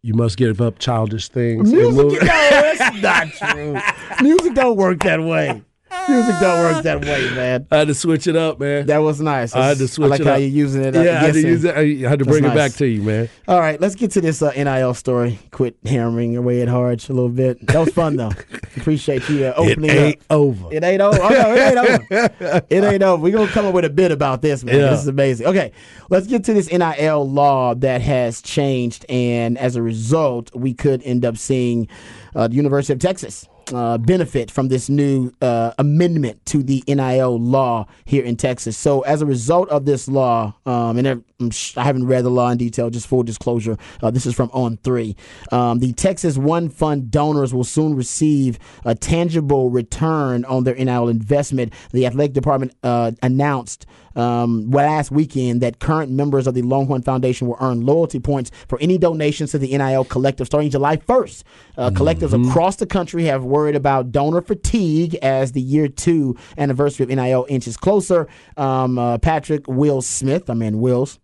You 0.00 0.14
must 0.14 0.38
give 0.38 0.60
up 0.62 0.78
childish 0.78 1.28
things. 1.28 1.70
music? 1.70 1.94
No, 1.94 2.08
that's 2.20 3.02
not 3.02 3.28
true. 3.54 3.78
music 4.22 4.54
don't 4.54 4.76
work 4.76 5.00
that 5.00 5.20
way. 5.22 5.62
Music 6.08 6.34
don't 6.40 6.58
work 6.60 6.82
that 6.82 7.00
way, 7.02 7.30
man. 7.34 7.66
I 7.70 7.78
had 7.78 7.88
to 7.88 7.94
switch 7.94 8.26
it 8.26 8.34
up, 8.34 8.58
man. 8.58 8.86
That 8.86 8.98
was 8.98 9.20
nice. 9.20 9.54
I 9.54 9.68
had 9.68 9.78
to 9.78 9.86
switch 9.88 10.06
I 10.06 10.08
like 10.08 10.20
it 10.20 10.26
how 10.26 10.32
up. 10.34 10.40
you're 10.40 10.48
using 10.48 10.82
it. 10.84 10.96
uh, 10.96 11.00
yeah, 11.02 11.20
I 11.20 11.24
had 11.26 11.34
to 11.34 11.40
use 11.40 11.64
it. 11.64 11.76
I 11.76 12.08
had 12.08 12.18
to 12.18 12.24
bring 12.24 12.42
That's 12.42 12.54
it 12.54 12.56
back 12.56 12.72
to 12.78 12.86
you, 12.86 13.02
man. 13.02 13.28
All 13.46 13.60
right, 13.60 13.80
let's 13.80 13.94
get 13.94 14.10
to 14.12 14.20
this 14.20 14.42
uh, 14.42 14.50
NIL 14.52 14.94
story. 14.94 15.38
Quit 15.52 15.76
hammering 15.84 16.36
away 16.36 16.62
at 16.62 16.68
Harge 16.68 17.08
a 17.08 17.12
little 17.12 17.28
bit. 17.28 17.64
That 17.66 17.78
was 17.78 17.90
fun 17.94 18.16
though. 18.16 18.30
Appreciate 18.76 19.28
you 19.28 19.46
uh, 19.46 19.50
It 19.50 19.54
opening 19.58 19.90
ain't 19.90 20.16
up. 20.22 20.26
over. 20.30 20.74
It 20.74 20.82
ain't 20.82 21.02
over. 21.02 21.18
Oh, 21.22 21.28
no, 21.28 21.54
it 21.54 21.60
ain't 21.60 21.78
over. 21.78 22.64
It 22.70 22.84
ain't 22.84 23.02
over. 23.02 23.22
We're 23.22 23.32
going 23.32 23.46
to 23.46 23.52
come 23.52 23.66
up 23.66 23.74
with 23.74 23.84
a 23.84 23.90
bit 23.90 24.10
about 24.12 24.42
this, 24.42 24.64
man. 24.64 24.74
Yeah. 24.74 24.90
This 24.90 25.00
is 25.02 25.08
amazing. 25.08 25.46
Okay, 25.46 25.72
let's 26.10 26.26
get 26.26 26.44
to 26.44 26.54
this 26.54 26.70
NIL 26.72 27.28
law 27.30 27.74
that 27.76 28.00
has 28.00 28.40
changed. 28.42 29.04
And 29.08 29.56
as 29.58 29.76
a 29.76 29.82
result, 29.82 30.50
we 30.54 30.74
could 30.74 31.02
end 31.04 31.24
up 31.24 31.36
seeing 31.36 31.86
uh, 32.34 32.48
the 32.48 32.54
University 32.54 32.92
of 32.92 32.98
Texas 32.98 33.46
uh, 33.72 33.98
benefit 33.98 34.50
from 34.50 34.68
this 34.68 34.88
new 34.88 35.32
uh, 35.40 35.72
amendment 35.78 36.44
to 36.46 36.62
the 36.62 36.82
NIL 36.86 37.38
law 37.38 37.86
here 38.04 38.24
in 38.24 38.36
Texas. 38.36 38.76
So, 38.76 39.00
as 39.02 39.22
a 39.22 39.26
result 39.26 39.68
of 39.68 39.84
this 39.84 40.08
law, 40.08 40.54
um, 40.66 40.98
and 40.98 41.24
sh- 41.50 41.76
I 41.76 41.84
haven't 41.84 42.06
read 42.06 42.24
the 42.24 42.30
law 42.30 42.50
in 42.50 42.58
detail, 42.58 42.90
just 42.90 43.06
full 43.06 43.22
disclosure, 43.22 43.76
uh, 44.02 44.10
this 44.10 44.26
is 44.26 44.34
from 44.34 44.48
On3. 44.50 45.16
Um, 45.52 45.78
the 45.78 45.92
Texas 45.92 46.38
One 46.38 46.68
Fund 46.68 47.10
donors 47.10 47.52
will 47.54 47.64
soon 47.64 47.94
receive 47.94 48.58
a 48.84 48.94
tangible 48.94 49.70
return 49.70 50.44
on 50.44 50.64
their 50.64 50.74
NIL 50.74 51.08
investment. 51.08 51.72
The 51.92 52.06
athletic 52.06 52.32
department 52.32 52.74
uh, 52.82 53.12
announced 53.22 53.86
um, 54.16 54.70
last 54.70 55.10
weekend 55.10 55.60
that 55.62 55.78
current 55.78 56.10
members 56.12 56.46
of 56.46 56.54
the 56.54 56.62
Longhorn 56.62 57.02
Foundation 57.02 57.48
will 57.48 57.56
earn 57.60 57.84
loyalty 57.84 58.20
points 58.20 58.50
for 58.68 58.78
any 58.80 58.98
donations 58.98 59.52
to 59.52 59.58
the 59.58 59.76
NIL 59.76 60.04
collective 60.04 60.46
starting 60.46 60.70
July 60.70 60.96
1st. 60.96 61.42
Uh, 61.76 61.90
Collectives 61.90 62.48
across 62.48 62.76
the 62.76 62.86
country 62.86 63.24
have 63.24 63.44
worried 63.44 63.76
about 63.76 64.12
donor 64.12 64.42
fatigue 64.42 65.14
as 65.16 65.52
the 65.52 65.60
year 65.60 65.88
two 65.88 66.36
anniversary 66.58 67.04
of 67.04 67.10
NIL 67.10 67.46
inches 67.48 67.76
closer. 67.76 68.28
Um, 68.56 68.98
uh, 68.98 69.18
Patrick 69.18 69.66
Will 69.66 70.02
Smith, 70.02 70.50
I 70.50 70.54
mean 70.54 70.80
Wills, 70.80 71.18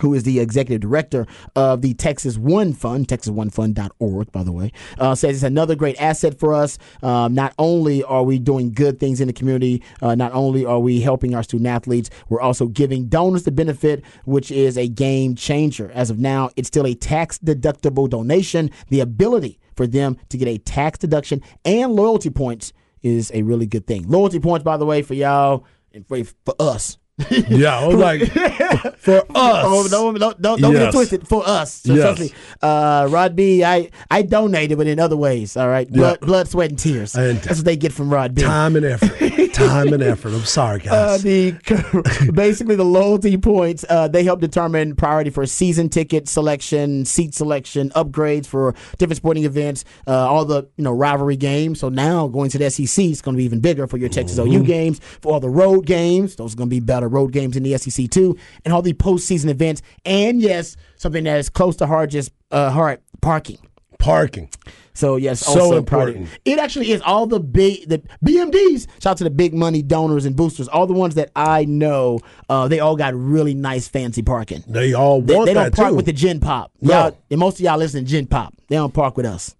who 0.00 0.14
is 0.14 0.22
the 0.22 0.40
executive 0.40 0.80
director 0.80 1.26
of 1.56 1.82
the 1.82 1.94
Texas 1.94 2.36
One 2.38 2.72
Fund, 2.72 3.08
texasoneFund.org, 3.08 4.32
by 4.32 4.42
the 4.42 4.52
way, 4.52 4.72
uh, 4.98 5.14
says 5.14 5.36
it's 5.36 5.42
another 5.42 5.74
great 5.74 6.00
asset 6.00 6.38
for 6.38 6.54
us. 6.54 6.78
Um, 7.02 7.34
not 7.34 7.54
only 7.58 8.02
are 8.04 8.22
we 8.22 8.38
doing 8.38 8.72
good 8.72 9.00
things 9.00 9.20
in 9.20 9.26
the 9.26 9.32
community, 9.32 9.82
uh, 10.02 10.14
not 10.14 10.32
only 10.32 10.64
are 10.64 10.80
we 10.80 11.00
helping 11.00 11.34
our 11.34 11.42
student 11.42 11.68
athletes, 11.68 12.10
we're 12.28 12.40
also 12.40 12.66
giving 12.66 13.06
donors 13.06 13.44
the 13.44 13.52
benefit, 13.52 14.04
which 14.24 14.50
is 14.50 14.76
a 14.76 14.88
game 14.88 15.34
changer. 15.34 15.90
As 15.92 16.10
of 16.10 16.18
now, 16.18 16.50
it's 16.56 16.68
still 16.68 16.86
a 16.86 16.94
tax 16.94 17.38
deductible 17.38 18.08
donation. 18.08 18.70
The 18.88 19.00
ability 19.00 19.58
for 19.76 19.86
them 19.86 20.18
to 20.28 20.36
get 20.36 20.48
a 20.48 20.58
tax 20.58 20.98
deduction 20.98 21.42
and 21.64 21.92
loyalty 21.92 22.30
points 22.30 22.72
is 23.02 23.30
a 23.34 23.42
really 23.42 23.66
good 23.66 23.86
thing. 23.86 24.08
Loyalty 24.08 24.40
points, 24.40 24.64
by 24.64 24.76
the 24.76 24.86
way, 24.86 25.02
for 25.02 25.14
y'all 25.14 25.64
and 25.92 26.06
for, 26.06 26.22
for 26.44 26.54
us. 26.58 26.98
Yeah, 27.30 27.78
I 27.78 27.86
was 27.86 27.96
like, 27.96 28.22
for 28.98 29.18
us. 29.18 29.26
Oh, 29.34 29.88
don't, 29.88 30.18
don't, 30.18 30.40
don't, 30.40 30.60
don't 30.60 30.72
get 30.72 30.82
it 30.88 30.92
twisted. 30.92 31.26
For 31.28 31.42
us. 31.46 31.72
So 31.74 31.94
Yes. 31.94 32.32
Uh, 32.62 33.06
Rod 33.10 33.34
B, 33.36 33.62
I, 33.64 33.90
I 34.10 34.22
donated, 34.22 34.78
but 34.78 34.86
in 34.86 34.98
other 34.98 35.16
ways, 35.16 35.56
all 35.56 35.68
right? 35.68 35.90
Blood, 35.90 36.18
Yeah. 36.20 36.26
blood 36.26 36.48
sweat, 36.48 36.70
and 36.70 36.78
tears. 36.78 37.14
And- 37.14 37.38
That's 37.40 37.58
what 37.60 37.64
they 37.64 37.76
get 37.76 37.92
from 37.92 38.12
Rod 38.12 38.34
B. 38.34 38.42
Time 38.42 38.76
and 38.76 38.84
effort. 38.86 39.10
Time 39.68 39.92
and 39.92 40.02
effort. 40.02 40.32
I'm 40.32 40.44
sorry, 40.44 40.80
Uh, 40.88 41.16
guys. 41.18 41.22
the 41.22 42.30
basically 42.34 42.76
the 42.76 42.84
loyalty 42.84 43.36
points 43.36 43.84
uh, 43.88 44.08
they 44.08 44.24
help 44.24 44.40
determine 44.40 44.94
priority 44.96 45.30
for 45.30 45.44
season 45.46 45.88
ticket 45.88 46.28
selection, 46.28 47.04
seat 47.04 47.34
selection, 47.34 47.90
upgrades 47.90 48.46
for 48.46 48.74
different 48.98 49.16
sporting 49.18 49.44
events, 49.44 49.84
uh, 50.06 50.12
all 50.28 50.44
the 50.44 50.68
you 50.76 50.84
know 50.84 50.92
rivalry 50.92 51.36
games. 51.36 51.80
So 51.80 51.88
now 51.88 52.26
going 52.28 52.50
to 52.50 52.58
the 52.58 52.70
SEC 52.70 53.04
is 53.04 53.20
going 53.22 53.34
to 53.34 53.38
be 53.38 53.44
even 53.44 53.60
bigger 53.60 53.86
for 53.86 53.96
your 53.96 54.08
Texas 54.08 54.38
Mm-hmm. 54.38 54.56
OU 54.62 54.64
games, 54.64 55.00
for 55.20 55.32
all 55.34 55.40
the 55.40 55.50
road 55.50 55.86
games. 55.86 56.36
Those 56.36 56.54
are 56.54 56.56
going 56.56 56.68
to 56.70 56.74
be 56.74 56.80
better 56.80 57.08
road 57.08 57.32
games 57.32 57.56
in 57.56 57.62
the 57.62 57.76
SEC 57.78 58.08
too, 58.10 58.36
and 58.64 58.72
all 58.72 58.82
the 58.82 58.94
postseason 58.94 59.48
events. 59.50 59.82
And 60.04 60.40
yes, 60.40 60.76
something 60.96 61.24
that 61.24 61.38
is 61.38 61.48
close 61.50 61.76
to 61.76 61.86
heart, 61.86 62.10
just 62.10 62.30
uh, 62.50 62.70
heart 62.70 63.02
parking. 63.20 63.58
Parking. 64.00 64.48
So 64.92 65.16
yes, 65.16 65.40
So 65.40 65.52
also 65.60 65.76
important. 65.78 66.26
part- 66.26 66.40
It 66.44 66.58
actually 66.58 66.90
is 66.90 67.00
all 67.02 67.26
the 67.26 67.38
big 67.40 67.88
the 67.88 68.02
BMDs. 68.24 68.86
Shout 69.02 69.12
out 69.12 69.16
to 69.18 69.24
the 69.24 69.30
big 69.30 69.54
money 69.54 69.82
donors 69.82 70.24
and 70.26 70.34
boosters. 70.36 70.68
All 70.68 70.86
the 70.86 70.92
ones 70.92 71.14
that 71.14 71.30
I 71.36 71.64
know, 71.64 72.18
uh, 72.48 72.68
they 72.68 72.80
all 72.80 72.96
got 72.96 73.14
really 73.14 73.54
nice 73.54 73.88
fancy 73.88 74.22
parking. 74.22 74.62
They 74.66 74.92
all 74.92 75.22
They, 75.22 75.34
want 75.36 75.46
they 75.46 75.54
don't 75.54 75.64
that 75.64 75.74
park 75.74 75.90
too. 75.90 75.94
with 75.96 76.06
the 76.06 76.12
Gen 76.12 76.40
Pop. 76.40 76.72
No. 76.82 76.92
Y'all, 76.92 77.18
and 77.30 77.40
most 77.40 77.54
of 77.54 77.60
y'all 77.60 77.78
listen 77.78 78.04
to 78.04 78.10
Gen 78.10 78.26
Pop. 78.26 78.52
They 78.68 78.76
don't 78.76 78.92
park 78.92 79.16
with 79.16 79.26
us. 79.26 79.54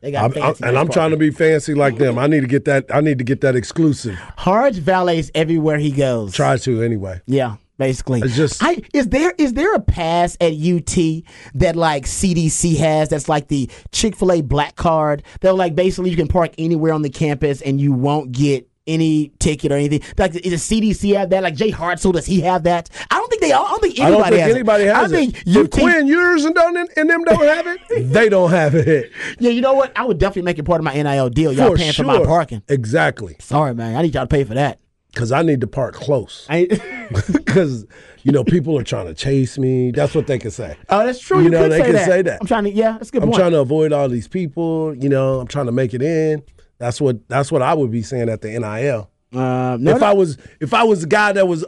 They 0.00 0.12
got 0.12 0.24
I'm, 0.26 0.32
fancy. 0.32 0.42
I'm- 0.44 0.54
and 0.68 0.74
nice 0.74 0.80
I'm 0.82 0.88
trying 0.92 1.10
to 1.10 1.16
be 1.16 1.30
fancy 1.30 1.74
like 1.74 1.98
them. 1.98 2.18
I 2.18 2.26
need 2.28 2.40
to 2.42 2.46
get 2.46 2.64
that. 2.66 2.86
I 2.94 3.00
need 3.00 3.18
to 3.18 3.24
get 3.24 3.40
that 3.40 3.56
exclusive. 3.56 4.14
Harge 4.36 4.76
valets 4.76 5.30
everywhere 5.34 5.78
he 5.78 5.90
goes. 5.90 6.32
Try 6.32 6.56
to 6.58 6.82
anyway. 6.82 7.20
Yeah, 7.26 7.56
basically. 7.78 8.20
It's 8.20 8.36
just- 8.36 8.62
I 8.62 8.82
is 8.92 9.08
there 9.08 9.32
is 9.38 9.52
there 9.54 9.74
a 9.74 9.80
pass 9.80 10.36
at 10.40 10.52
UT 10.52 11.22
that 11.54 11.76
like 11.76 12.04
CDC 12.06 12.76
has 12.76 13.08
that's 13.08 13.28
like 13.28 13.48
the 13.48 13.70
Chick 13.92 14.16
Fil 14.16 14.32
A 14.32 14.40
black 14.42 14.76
card 14.76 15.22
that 15.40 15.54
like 15.54 15.74
basically 15.74 16.10
you 16.10 16.16
can 16.16 16.28
park 16.28 16.52
anywhere 16.58 16.92
on 16.92 17.02
the 17.02 17.10
campus 17.10 17.60
and 17.62 17.80
you 17.80 17.92
won't 17.92 18.32
get 18.32 18.68
any 18.88 19.32
ticket 19.40 19.72
or 19.72 19.74
anything. 19.74 20.00
Like 20.16 20.34
is 20.36 20.68
the 20.68 20.80
CDC 20.80 21.16
have 21.16 21.30
that? 21.30 21.42
Like 21.42 21.56
Jay 21.56 21.72
Hartzell 21.72 22.12
does 22.12 22.24
he 22.26 22.40
have 22.42 22.62
that? 22.64 22.88
I 23.10 23.16
don't 23.18 23.28
think 23.28 23.42
they. 23.42 23.50
all 23.50 23.66
I 23.66 23.70
don't 23.70 23.80
think 23.82 23.98
I 23.98 24.04
anybody 24.06 24.20
don't 24.22 24.30
think 24.30 24.42
has 24.42 24.54
anybody 24.54 24.84
it. 24.84 24.94
has 24.94 25.12
I 25.12 25.16
it. 25.16 25.32
think 25.44 25.56
UT. 25.56 25.70
Quinn 25.72 26.06
Ewers 26.06 26.44
and 26.44 26.54
don't 26.54 26.76
and 26.96 27.10
them 27.10 27.24
don't 27.24 27.42
have 27.42 27.66
it, 27.66 27.80
they 28.12 28.28
don't 28.28 28.50
have 28.50 28.76
it. 28.76 29.10
yeah, 29.40 29.50
you 29.50 29.60
know 29.60 29.74
what? 29.74 29.90
I 29.98 30.04
would 30.04 30.18
definitely 30.18 30.42
make 30.42 30.60
it 30.60 30.62
part 30.62 30.80
of 30.80 30.84
my 30.84 30.94
NIL 30.94 31.30
deal. 31.30 31.52
Y'all 31.52 31.70
for 31.72 31.76
paying 31.76 31.90
sure. 31.92 32.04
for 32.04 32.20
my 32.20 32.24
parking. 32.24 32.62
Exactly. 32.68 33.34
Sorry, 33.40 33.74
man. 33.74 33.96
I 33.96 34.02
need 34.02 34.14
y'all 34.14 34.22
to 34.22 34.28
pay 34.28 34.44
for 34.44 34.54
that. 34.54 34.78
Because 35.16 35.32
I 35.32 35.40
need 35.40 35.62
to 35.62 35.66
park 35.66 35.94
close. 35.94 36.46
Because 37.32 37.86
you 38.22 38.32
know 38.32 38.44
people 38.44 38.78
are 38.78 38.82
trying 38.84 39.06
to 39.06 39.14
chase 39.14 39.56
me. 39.56 39.90
That's 39.90 40.14
what 40.14 40.26
they 40.26 40.38
can 40.38 40.50
say. 40.50 40.76
oh, 40.90 41.06
that's 41.06 41.20
true. 41.20 41.38
You 41.38 41.44
You, 41.44 41.50
know, 41.50 41.62
could 41.62 41.72
they 41.72 41.80
can 41.82 41.92
that. 41.94 42.06
say 42.06 42.20
that. 42.20 42.38
I'm 42.42 42.46
trying 42.46 42.64
to. 42.64 42.70
Yeah, 42.70 42.92
that's 42.92 43.08
a 43.08 43.12
good 43.12 43.22
I'm 43.22 43.30
point. 43.30 43.38
trying 43.40 43.52
to 43.52 43.60
avoid 43.60 43.94
all 43.94 44.10
these 44.10 44.28
people. 44.28 44.94
You 44.94 45.08
know, 45.08 45.40
I'm 45.40 45.46
trying 45.46 45.66
to 45.66 45.72
make 45.72 45.94
it 45.94 46.02
in. 46.02 46.42
That's 46.76 47.00
what 47.00 47.26
that's 47.30 47.50
what 47.50 47.62
I 47.62 47.72
would 47.72 47.90
be 47.90 48.02
saying 48.02 48.28
at 48.28 48.42
the 48.42 48.48
NIL. 48.50 49.10
Uh, 49.32 49.78
no, 49.80 49.96
if 49.96 50.02
I 50.02 50.12
was 50.12 50.36
if 50.60 50.74
I 50.74 50.84
was 50.84 51.00
the 51.00 51.06
guy 51.06 51.32
that 51.32 51.48
was 51.48 51.64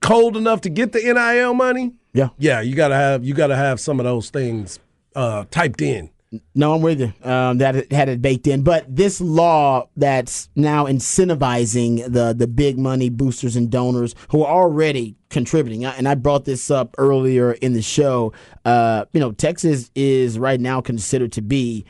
cold 0.00 0.36
enough 0.36 0.60
to 0.60 0.68
get 0.70 0.92
the 0.92 1.00
NIL 1.00 1.54
money, 1.54 1.94
yeah. 2.14 2.28
yeah, 2.38 2.60
you 2.60 2.76
gotta 2.76 2.94
have 2.94 3.24
you 3.24 3.34
gotta 3.34 3.56
have 3.56 3.80
some 3.80 3.98
of 3.98 4.04
those 4.04 4.30
things 4.30 4.78
uh, 5.16 5.44
typed 5.50 5.82
in. 5.82 6.08
No, 6.54 6.74
I'm 6.74 6.80
with 6.80 7.00
you. 7.00 7.12
Um, 7.22 7.58
that 7.58 7.92
had 7.92 8.08
it 8.08 8.22
baked 8.22 8.46
in, 8.46 8.62
but 8.62 8.84
this 8.94 9.20
law 9.20 9.88
that's 9.96 10.48
now 10.56 10.86
incentivizing 10.86 12.10
the 12.10 12.32
the 12.32 12.46
big 12.46 12.78
money 12.78 13.10
boosters 13.10 13.54
and 13.54 13.70
donors 13.70 14.14
who 14.30 14.42
are 14.42 14.62
already 14.62 15.16
contributing, 15.28 15.84
and 15.84 16.08
I 16.08 16.14
brought 16.14 16.44
this 16.46 16.70
up 16.70 16.94
earlier 16.96 17.52
in 17.52 17.74
the 17.74 17.82
show. 17.82 18.32
Uh, 18.64 19.04
you 19.12 19.20
know, 19.20 19.32
Texas 19.32 19.90
is 19.94 20.38
right 20.38 20.60
now 20.60 20.80
considered 20.80 21.32
to 21.32 21.42
be 21.42 21.84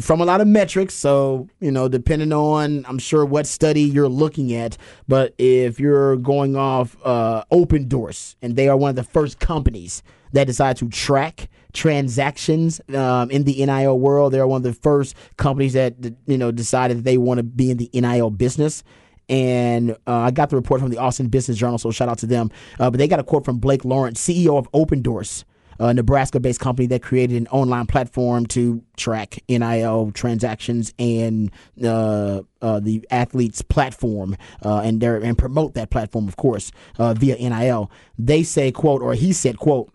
from 0.00 0.20
a 0.20 0.24
lot 0.24 0.40
of 0.40 0.46
metrics. 0.46 0.94
So, 0.94 1.48
you 1.60 1.70
know, 1.70 1.88
depending 1.88 2.32
on, 2.32 2.86
I'm 2.86 2.98
sure 2.98 3.24
what 3.24 3.46
study 3.46 3.82
you're 3.82 4.08
looking 4.08 4.54
at, 4.54 4.76
but 5.08 5.34
if 5.38 5.78
you're 5.80 6.16
going 6.16 6.56
off 6.56 6.96
uh, 7.04 7.44
Opendorse, 7.52 8.36
and 8.40 8.56
they 8.56 8.68
are 8.68 8.76
one 8.76 8.90
of 8.90 8.96
the 8.96 9.04
first 9.04 9.40
companies 9.40 10.02
that 10.32 10.46
decide 10.46 10.76
to 10.78 10.88
track 10.88 11.48
transactions 11.74 12.80
um, 12.94 13.30
in 13.30 13.44
the 13.44 13.64
NIL 13.64 13.98
world, 13.98 14.32
they're 14.32 14.46
one 14.46 14.58
of 14.58 14.62
the 14.62 14.72
first 14.72 15.14
companies 15.36 15.74
that 15.74 15.94
you 16.26 16.38
know 16.38 16.50
decided 16.50 16.98
that 16.98 17.04
they 17.04 17.18
want 17.18 17.38
to 17.38 17.44
be 17.44 17.70
in 17.70 17.76
the 17.76 17.90
NIL 17.92 18.30
business. 18.30 18.82
And 19.28 19.92
uh, 20.06 20.18
I 20.18 20.30
got 20.30 20.50
the 20.50 20.56
report 20.56 20.80
from 20.80 20.90
the 20.90 20.98
Austin 20.98 21.28
Business 21.28 21.56
Journal, 21.56 21.78
so 21.78 21.90
shout 21.90 22.08
out 22.08 22.18
to 22.18 22.26
them. 22.26 22.50
Uh, 22.78 22.90
but 22.90 22.98
they 22.98 23.08
got 23.08 23.20
a 23.20 23.24
quote 23.24 23.44
from 23.44 23.58
Blake 23.58 23.84
Lawrence, 23.84 24.20
CEO 24.20 24.58
of 24.58 24.70
Opendorse 24.72 25.44
a 25.78 25.94
Nebraska 25.94 26.40
based 26.40 26.60
company 26.60 26.86
that 26.88 27.02
created 27.02 27.36
an 27.36 27.46
online 27.48 27.86
platform 27.86 28.46
to 28.46 28.82
track 28.96 29.38
NIL 29.48 30.10
transactions 30.12 30.94
and 30.98 31.50
uh, 31.82 32.42
uh, 32.62 32.80
the 32.80 33.06
athletes' 33.10 33.62
platform 33.62 34.36
uh, 34.64 34.80
and, 34.84 35.00
their, 35.00 35.16
and 35.16 35.36
promote 35.36 35.74
that 35.74 35.90
platform, 35.90 36.28
of 36.28 36.36
course, 36.36 36.70
uh, 36.98 37.14
via 37.14 37.36
NIL. 37.36 37.90
They 38.18 38.42
say, 38.42 38.72
quote, 38.72 39.02
or 39.02 39.14
he 39.14 39.32
said, 39.32 39.58
quote, 39.58 39.90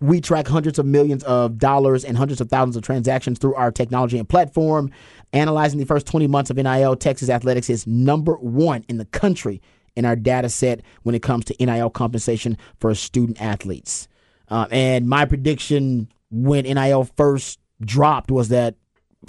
we 0.00 0.20
track 0.20 0.48
hundreds 0.48 0.78
of 0.78 0.86
millions 0.86 1.22
of 1.24 1.58
dollars 1.58 2.04
and 2.04 2.16
hundreds 2.16 2.40
of 2.40 2.48
thousands 2.48 2.76
of 2.76 2.82
transactions 2.82 3.38
through 3.38 3.54
our 3.54 3.70
technology 3.70 4.18
and 4.18 4.28
platform. 4.28 4.90
Analyzing 5.32 5.78
the 5.78 5.86
first 5.86 6.06
20 6.06 6.26
months 6.26 6.50
of 6.50 6.56
NIL, 6.56 6.96
Texas 6.96 7.28
Athletics 7.28 7.68
is 7.68 7.86
number 7.86 8.34
one 8.34 8.84
in 8.88 8.96
the 8.96 9.04
country 9.06 9.60
in 9.96 10.04
our 10.04 10.16
data 10.16 10.48
set 10.48 10.80
when 11.02 11.14
it 11.14 11.22
comes 11.22 11.44
to 11.44 11.64
NIL 11.64 11.90
compensation 11.90 12.56
for 12.78 12.94
student 12.94 13.40
athletes. 13.40 14.08
Uh, 14.48 14.66
and 14.70 15.08
my 15.08 15.24
prediction 15.24 16.08
when 16.30 16.64
NIL 16.64 17.04
first 17.04 17.60
dropped 17.80 18.30
was 18.30 18.48
that 18.48 18.76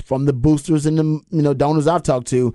from 0.04 0.26
the 0.26 0.34
boosters 0.34 0.86
and 0.86 0.98
the 0.98 1.04
you 1.04 1.42
know 1.42 1.54
donors 1.54 1.88
I've 1.88 2.04
talked 2.04 2.28
to, 2.28 2.54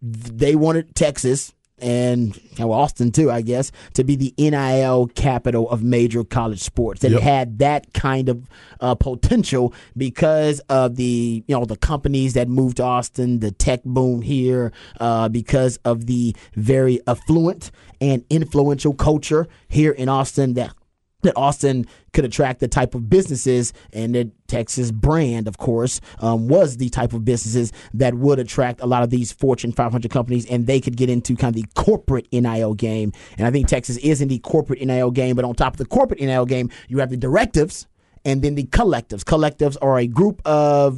they 0.00 0.56
wanted 0.56 0.94
Texas 0.94 1.52
and 1.82 2.38
well, 2.58 2.72
Austin 2.72 3.10
too, 3.10 3.30
I 3.30 3.42
guess, 3.42 3.72
to 3.94 4.04
be 4.04 4.16
the 4.16 4.34
NIL 4.38 5.08
capital 5.14 5.68
of 5.70 5.82
major 5.82 6.24
college 6.24 6.60
sports. 6.60 7.00
That 7.00 7.12
it 7.12 7.20
had 7.20 7.58
that 7.58 7.92
kind 7.92 8.28
of 8.28 8.48
uh, 8.80 8.94
potential 8.94 9.74
because 9.96 10.60
of 10.68 10.96
the 10.96 11.44
you 11.46 11.54
know 11.54 11.64
the 11.64 11.76
companies 11.76 12.34
that 12.34 12.48
moved 12.48 12.78
to 12.78 12.84
Austin, 12.84 13.40
the 13.40 13.50
tech 13.50 13.82
boom 13.84 14.22
here, 14.22 14.72
uh, 15.00 15.28
because 15.28 15.78
of 15.84 16.06
the 16.06 16.34
very 16.54 17.00
affluent 17.06 17.70
and 18.00 18.24
influential 18.30 18.94
culture 18.94 19.48
here 19.68 19.92
in 19.92 20.08
Austin 20.08 20.54
that 20.54 20.74
that 21.22 21.36
Austin 21.36 21.86
could 22.12 22.24
attract 22.24 22.60
the 22.60 22.68
type 22.68 22.94
of 22.94 23.08
businesses, 23.08 23.72
and 23.92 24.14
that 24.14 24.30
Texas 24.48 24.90
brand, 24.90 25.48
of 25.48 25.58
course, 25.58 26.00
um, 26.20 26.48
was 26.48 26.76
the 26.76 26.88
type 26.90 27.12
of 27.12 27.24
businesses 27.24 27.72
that 27.94 28.14
would 28.14 28.38
attract 28.38 28.80
a 28.80 28.86
lot 28.86 29.02
of 29.02 29.10
these 29.10 29.32
Fortune 29.32 29.72
500 29.72 30.10
companies, 30.10 30.46
and 30.46 30.66
they 30.66 30.80
could 30.80 30.96
get 30.96 31.08
into 31.08 31.36
kind 31.36 31.56
of 31.56 31.62
the 31.62 31.68
corporate 31.74 32.28
NIL 32.32 32.74
game. 32.74 33.12
And 33.38 33.46
I 33.46 33.50
think 33.50 33.68
Texas 33.68 33.96
is 33.98 34.20
in 34.20 34.28
the 34.28 34.38
corporate 34.40 34.80
NIL 34.80 35.10
game, 35.10 35.36
but 35.36 35.44
on 35.44 35.54
top 35.54 35.74
of 35.74 35.78
the 35.78 35.86
corporate 35.86 36.20
NIL 36.20 36.46
game, 36.46 36.70
you 36.88 36.98
have 36.98 37.10
the 37.10 37.16
directives 37.16 37.86
and 38.24 38.42
then 38.42 38.54
the 38.54 38.64
collectives. 38.64 39.24
Collectives 39.24 39.76
are 39.82 39.98
a 39.98 40.06
group 40.06 40.42
of 40.44 40.96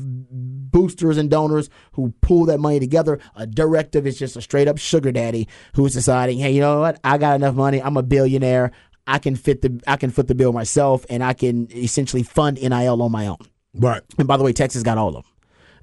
boosters 0.71 1.17
and 1.17 1.31
donors 1.31 1.71
who 1.93 2.13
pull 2.21 2.47
that 2.47 2.59
money 2.59 2.81
together. 2.81 3.19
A 3.37 3.47
directive 3.47 4.07
is 4.07 4.19
just 4.19 4.37
a 4.37 4.43
straight 4.43 4.69
up 4.69 4.79
sugar 4.79 5.13
daddy 5.13 5.49
who's 5.75 5.95
deciding, 5.95 6.39
hey, 6.39 6.53
you 6.53 6.61
know 6.61 6.81
what? 6.81 7.01
I 7.05 7.19
got 7.19 7.37
enough 7.37 7.55
money. 7.55 7.81
I'm 7.81 7.97
a 7.97 8.03
billionaire. 8.03 8.73
I 9.07 9.19
can 9.19 9.37
fit 9.37 9.63
the 9.63 9.81
I 9.87 9.97
can 9.97 10.11
foot 10.11 10.29
the 10.29 10.35
bill 10.35 10.53
myself, 10.53 11.05
and 11.11 11.23
I 11.23 11.35
can 11.35 11.69
essentially 11.73 12.23
fund 12.23 12.59
NIL 12.61 13.03
on 13.03 13.13
my 13.13 13.27
own. 13.27 13.39
Right. 13.75 14.03
And 14.19 14.29
by 14.29 14.37
the 14.37 14.45
way, 14.45 14.53
Texas 14.53 14.83
got 14.83 14.99
all 14.99 15.09
of 15.09 15.15
them. 15.15 15.25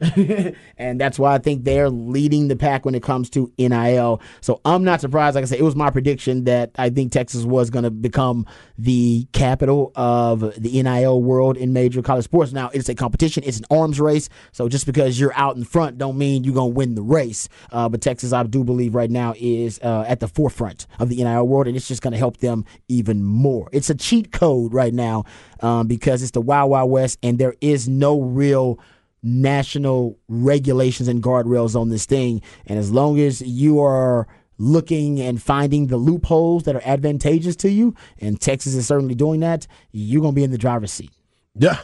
and 0.77 0.99
that's 0.99 1.19
why 1.19 1.35
I 1.35 1.37
think 1.37 1.63
they're 1.63 1.89
leading 1.89 2.47
the 2.47 2.55
pack 2.55 2.85
when 2.85 2.95
it 2.95 3.03
comes 3.03 3.29
to 3.31 3.51
NIL. 3.59 4.19
So 4.41 4.59
I'm 4.65 4.83
not 4.83 4.99
surprised. 4.99 5.35
Like 5.35 5.43
I 5.43 5.45
said, 5.45 5.59
it 5.59 5.63
was 5.63 5.75
my 5.75 5.91
prediction 5.91 6.45
that 6.45 6.71
I 6.77 6.89
think 6.89 7.11
Texas 7.11 7.43
was 7.43 7.69
going 7.69 7.83
to 7.83 7.91
become 7.91 8.47
the 8.79 9.27
capital 9.31 9.91
of 9.95 10.39
the 10.59 10.81
NIL 10.81 11.21
world 11.21 11.55
in 11.55 11.71
major 11.71 12.01
college 12.01 12.25
sports. 12.25 12.51
Now 12.51 12.71
it's 12.73 12.89
a 12.89 12.95
competition, 12.95 13.43
it's 13.45 13.59
an 13.59 13.65
arms 13.69 13.99
race. 13.99 14.27
So 14.51 14.67
just 14.67 14.87
because 14.87 15.19
you're 15.19 15.35
out 15.35 15.55
in 15.55 15.63
front, 15.63 15.99
don't 15.99 16.17
mean 16.17 16.43
you're 16.43 16.55
going 16.55 16.71
to 16.71 16.75
win 16.75 16.95
the 16.95 17.03
race. 17.03 17.47
Uh, 17.71 17.87
but 17.87 18.01
Texas, 18.01 18.33
I 18.33 18.41
do 18.43 18.63
believe 18.63 18.95
right 18.95 19.11
now 19.11 19.35
is 19.37 19.79
uh, 19.83 20.05
at 20.07 20.19
the 20.19 20.27
forefront 20.27 20.87
of 20.99 21.09
the 21.09 21.17
NIL 21.17 21.47
world, 21.47 21.67
and 21.67 21.77
it's 21.77 21.87
just 21.87 22.01
going 22.01 22.13
to 22.13 22.17
help 22.17 22.37
them 22.37 22.65
even 22.87 23.23
more. 23.23 23.69
It's 23.71 23.91
a 23.91 23.95
cheat 23.95 24.31
code 24.31 24.73
right 24.73 24.93
now 24.93 25.25
um, 25.59 25.85
because 25.87 26.23
it's 26.23 26.31
the 26.31 26.41
Wild 26.41 26.71
Wild 26.71 26.89
West, 26.89 27.19
and 27.21 27.37
there 27.37 27.55
is 27.61 27.87
no 27.87 28.19
real 28.19 28.79
national 29.23 30.17
regulations 30.27 31.07
and 31.07 31.21
guardrails 31.21 31.79
on 31.79 31.89
this 31.89 32.05
thing. 32.05 32.41
And 32.65 32.79
as 32.79 32.91
long 32.91 33.19
as 33.19 33.41
you 33.41 33.79
are 33.81 34.27
looking 34.57 35.19
and 35.19 35.41
finding 35.41 35.87
the 35.87 35.97
loopholes 35.97 36.63
that 36.63 36.75
are 36.75 36.81
advantageous 36.83 37.55
to 37.57 37.71
you, 37.71 37.95
and 38.19 38.39
Texas 38.39 38.75
is 38.75 38.87
certainly 38.87 39.15
doing 39.15 39.39
that, 39.41 39.67
you're 39.91 40.21
going 40.21 40.33
to 40.33 40.35
be 40.35 40.43
in 40.43 40.51
the 40.51 40.57
driver's 40.57 40.91
seat. 40.91 41.11
Yeah. 41.55 41.79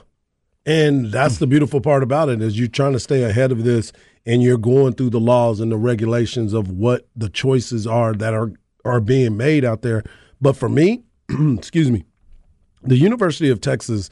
And 0.66 1.12
that's 1.12 1.38
the 1.38 1.48
beautiful 1.48 1.80
part 1.80 2.04
about 2.04 2.30
it 2.30 2.42
is 2.42 2.60
you're 2.60 2.68
trying 2.68 2.94
to 2.94 3.00
stay 3.00 3.24
ahead 3.24 3.52
of 3.52 3.64
this 3.64 3.94
and 4.26 4.44
you're 4.44 4.58
going 4.58 4.94
through 4.94 5.12
the 5.12 5.20
laws 5.20 5.62
and 5.62 5.72
the 5.72 5.78
regulations 5.78 6.54
of 6.54 6.70
what 6.70 7.08
the 7.16 7.30
choices 7.30 7.88
are 7.88 8.14
that 8.14 8.34
are 8.34 8.52
are 8.84 9.00
being 9.02 9.38
made 9.38 9.66
out 9.66 9.82
there. 9.82 10.04
But 10.40 10.56
for 10.56 10.70
me, 10.70 11.04
excuse 11.30 11.90
me, 11.90 12.06
the 12.84 12.98
University 12.98 13.50
of 13.50 13.62
Texas 13.62 14.10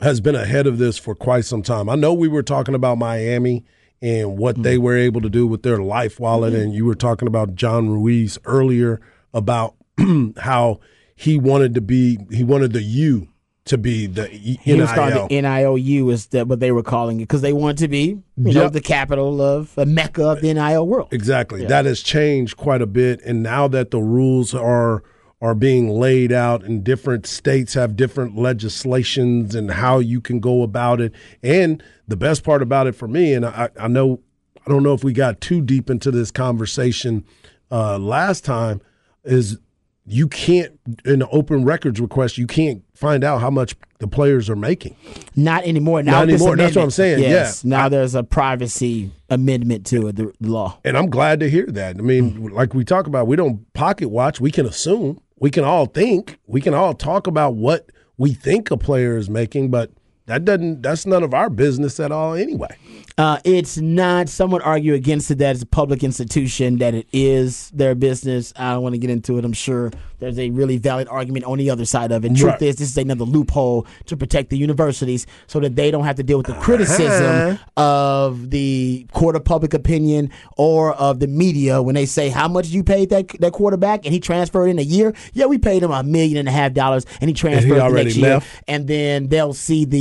has 0.00 0.20
been 0.20 0.34
ahead 0.34 0.66
of 0.66 0.78
this 0.78 0.98
for 0.98 1.14
quite 1.14 1.44
some 1.44 1.62
time. 1.62 1.88
I 1.88 1.94
know 1.94 2.12
we 2.12 2.28
were 2.28 2.42
talking 2.42 2.74
about 2.74 2.98
Miami 2.98 3.64
and 4.02 4.38
what 4.38 4.54
mm-hmm. 4.54 4.62
they 4.62 4.78
were 4.78 4.96
able 4.96 5.20
to 5.20 5.28
do 5.28 5.46
with 5.46 5.62
their 5.62 5.78
LifeWallet, 5.78 6.52
mm-hmm. 6.52 6.56
and 6.56 6.74
you 6.74 6.84
were 6.84 6.94
talking 6.94 7.28
about 7.28 7.54
John 7.54 7.90
Ruiz 7.90 8.38
earlier 8.44 9.00
about 9.34 9.74
how 10.38 10.80
he 11.14 11.36
wanted 11.36 11.74
to 11.74 11.80
be, 11.80 12.18
he 12.30 12.44
wanted 12.44 12.72
the 12.72 12.82
U 12.82 13.28
to 13.66 13.78
be 13.78 14.06
the 14.06 14.26
NIL. 14.28 14.58
He 14.62 14.74
was 14.74 14.90
calling 14.90 15.28
the 15.28 15.34
NILU 15.42 16.10
is 16.10 16.26
that 16.28 16.48
what 16.48 16.60
they 16.60 16.72
were 16.72 16.82
calling 16.82 17.20
it 17.20 17.24
because 17.24 17.42
they 17.42 17.52
wanted 17.52 17.76
to 17.78 17.88
be 17.88 18.04
you 18.04 18.22
yep. 18.36 18.54
know 18.54 18.68
the 18.68 18.80
capital 18.80 19.40
of 19.40 19.76
a 19.76 19.84
mecca 19.84 20.24
of 20.24 20.40
the 20.40 20.52
NIL 20.52 20.86
world. 20.86 21.08
Exactly. 21.12 21.62
Yeah. 21.62 21.68
That 21.68 21.84
has 21.84 22.00
changed 22.00 22.56
quite 22.56 22.82
a 22.82 22.86
bit, 22.86 23.20
and 23.22 23.42
now 23.42 23.68
that 23.68 23.90
the 23.90 24.00
rules 24.00 24.54
are 24.54 25.02
are 25.40 25.54
being 25.54 25.88
laid 25.88 26.32
out 26.32 26.62
and 26.62 26.84
different 26.84 27.26
states 27.26 27.74
have 27.74 27.96
different 27.96 28.36
legislations 28.36 29.54
and 29.54 29.70
how 29.70 29.98
you 29.98 30.20
can 30.20 30.38
go 30.38 30.62
about 30.62 31.00
it. 31.00 31.12
And 31.42 31.82
the 32.06 32.16
best 32.16 32.44
part 32.44 32.62
about 32.62 32.86
it 32.86 32.92
for 32.92 33.08
me, 33.08 33.32
and 33.32 33.46
I, 33.46 33.70
I 33.78 33.88
know 33.88 34.20
I 34.66 34.70
don't 34.70 34.82
know 34.82 34.92
if 34.92 35.02
we 35.02 35.12
got 35.12 35.40
too 35.40 35.62
deep 35.62 35.88
into 35.88 36.10
this 36.10 36.30
conversation 36.30 37.24
uh, 37.70 37.98
last 37.98 38.44
time, 38.44 38.82
is 39.24 39.58
you 40.06 40.28
can't 40.28 40.78
in 41.04 41.22
an 41.22 41.28
open 41.30 41.64
records 41.64 42.00
request 42.00 42.36
you 42.36 42.46
can't 42.46 42.82
find 42.94 43.22
out 43.22 43.40
how 43.40 43.50
much 43.50 43.76
the 43.98 44.08
players 44.08 44.50
are 44.50 44.56
making. 44.56 44.96
Not 45.36 45.64
anymore. 45.64 46.02
Now 46.02 46.20
Not 46.20 46.30
anymore. 46.30 46.56
That's 46.56 46.74
what 46.74 46.82
I'm 46.82 46.90
saying. 46.90 47.20
Yes. 47.20 47.62
Yeah. 47.64 47.70
Now 47.70 47.86
I, 47.86 47.88
there's 47.90 48.14
a 48.14 48.22
privacy 48.22 49.10
amendment 49.28 49.86
to 49.86 50.08
it, 50.08 50.16
the 50.16 50.32
law. 50.40 50.78
And 50.84 50.96
I'm 50.96 51.10
glad 51.10 51.40
to 51.40 51.50
hear 51.50 51.66
that. 51.66 51.96
I 51.96 52.00
mean, 52.00 52.32
mm-hmm. 52.32 52.46
like 52.48 52.74
we 52.74 52.84
talk 52.84 53.06
about, 53.06 53.26
we 53.26 53.36
don't 53.36 53.70
pocket 53.74 54.08
watch. 54.08 54.40
We 54.40 54.50
can 54.50 54.66
assume 54.66 55.20
we 55.40 55.50
can 55.50 55.64
all 55.64 55.86
think, 55.86 56.38
we 56.46 56.60
can 56.60 56.74
all 56.74 56.94
talk 56.94 57.26
about 57.26 57.54
what 57.54 57.90
we 58.16 58.32
think 58.34 58.70
a 58.70 58.76
player 58.76 59.16
is 59.16 59.28
making, 59.28 59.70
but 59.70 59.90
that 60.26 60.44
doesn't 60.44 60.82
that's 60.82 61.06
none 61.06 61.24
of 61.24 61.34
our 61.34 61.50
business 61.50 61.98
at 61.98 62.12
all 62.12 62.34
anyway. 62.34 62.76
Uh, 63.20 63.38
it's 63.44 63.76
not. 63.76 64.30
Some 64.30 64.50
would 64.52 64.62
argue 64.62 64.94
against 64.94 65.30
it 65.30 65.34
that 65.38 65.50
it's 65.50 65.62
a 65.62 65.66
public 65.66 66.02
institution, 66.02 66.78
that 66.78 66.94
it 66.94 67.06
is 67.12 67.68
their 67.68 67.94
business. 67.94 68.54
I 68.56 68.72
don't 68.72 68.82
want 68.82 68.94
to 68.94 68.98
get 68.98 69.10
into 69.10 69.36
it. 69.36 69.44
I'm 69.44 69.52
sure 69.52 69.90
there's 70.20 70.38
a 70.38 70.48
really 70.48 70.78
valid 70.78 71.06
argument 71.06 71.44
on 71.44 71.58
the 71.58 71.68
other 71.68 71.84
side 71.84 72.12
of 72.12 72.24
it. 72.24 72.34
Truth 72.34 72.52
right. 72.52 72.62
is, 72.62 72.76
this 72.76 72.90
is 72.90 72.96
another 72.96 73.24
loophole 73.24 73.86
to 74.06 74.16
protect 74.16 74.48
the 74.48 74.56
universities 74.56 75.26
so 75.48 75.60
that 75.60 75.76
they 75.76 75.90
don't 75.90 76.04
have 76.04 76.16
to 76.16 76.22
deal 76.22 76.38
with 76.38 76.46
the 76.46 76.54
criticism 76.54 77.58
uh-huh. 77.58 77.82
of 77.82 78.50
the 78.50 79.06
court 79.12 79.36
of 79.36 79.44
public 79.44 79.74
opinion 79.74 80.30
or 80.56 80.94
of 80.94 81.20
the 81.20 81.26
media 81.26 81.82
when 81.82 81.96
they 81.96 82.06
say, 82.06 82.30
How 82.30 82.48
much 82.48 82.68
you 82.68 82.82
paid 82.82 83.10
that 83.10 83.28
that 83.40 83.52
quarterback? 83.52 84.06
And 84.06 84.14
he 84.14 84.20
transferred 84.20 84.68
in 84.68 84.78
a 84.78 84.82
year? 84.82 85.12
Yeah, 85.34 85.44
we 85.44 85.58
paid 85.58 85.82
him 85.82 85.90
a 85.90 86.02
million 86.02 86.38
and 86.38 86.48
a 86.48 86.52
half 86.52 86.72
dollars 86.72 87.04
and 87.20 87.28
he 87.28 87.34
transferred 87.34 87.78
and 87.78 87.82
he 87.82 87.88
the 87.88 88.04
next 88.04 88.16
left. 88.16 88.46
year. 88.46 88.62
And 88.66 88.88
then 88.88 89.28
they'll 89.28 89.52
see 89.52 89.84
the 89.84 90.00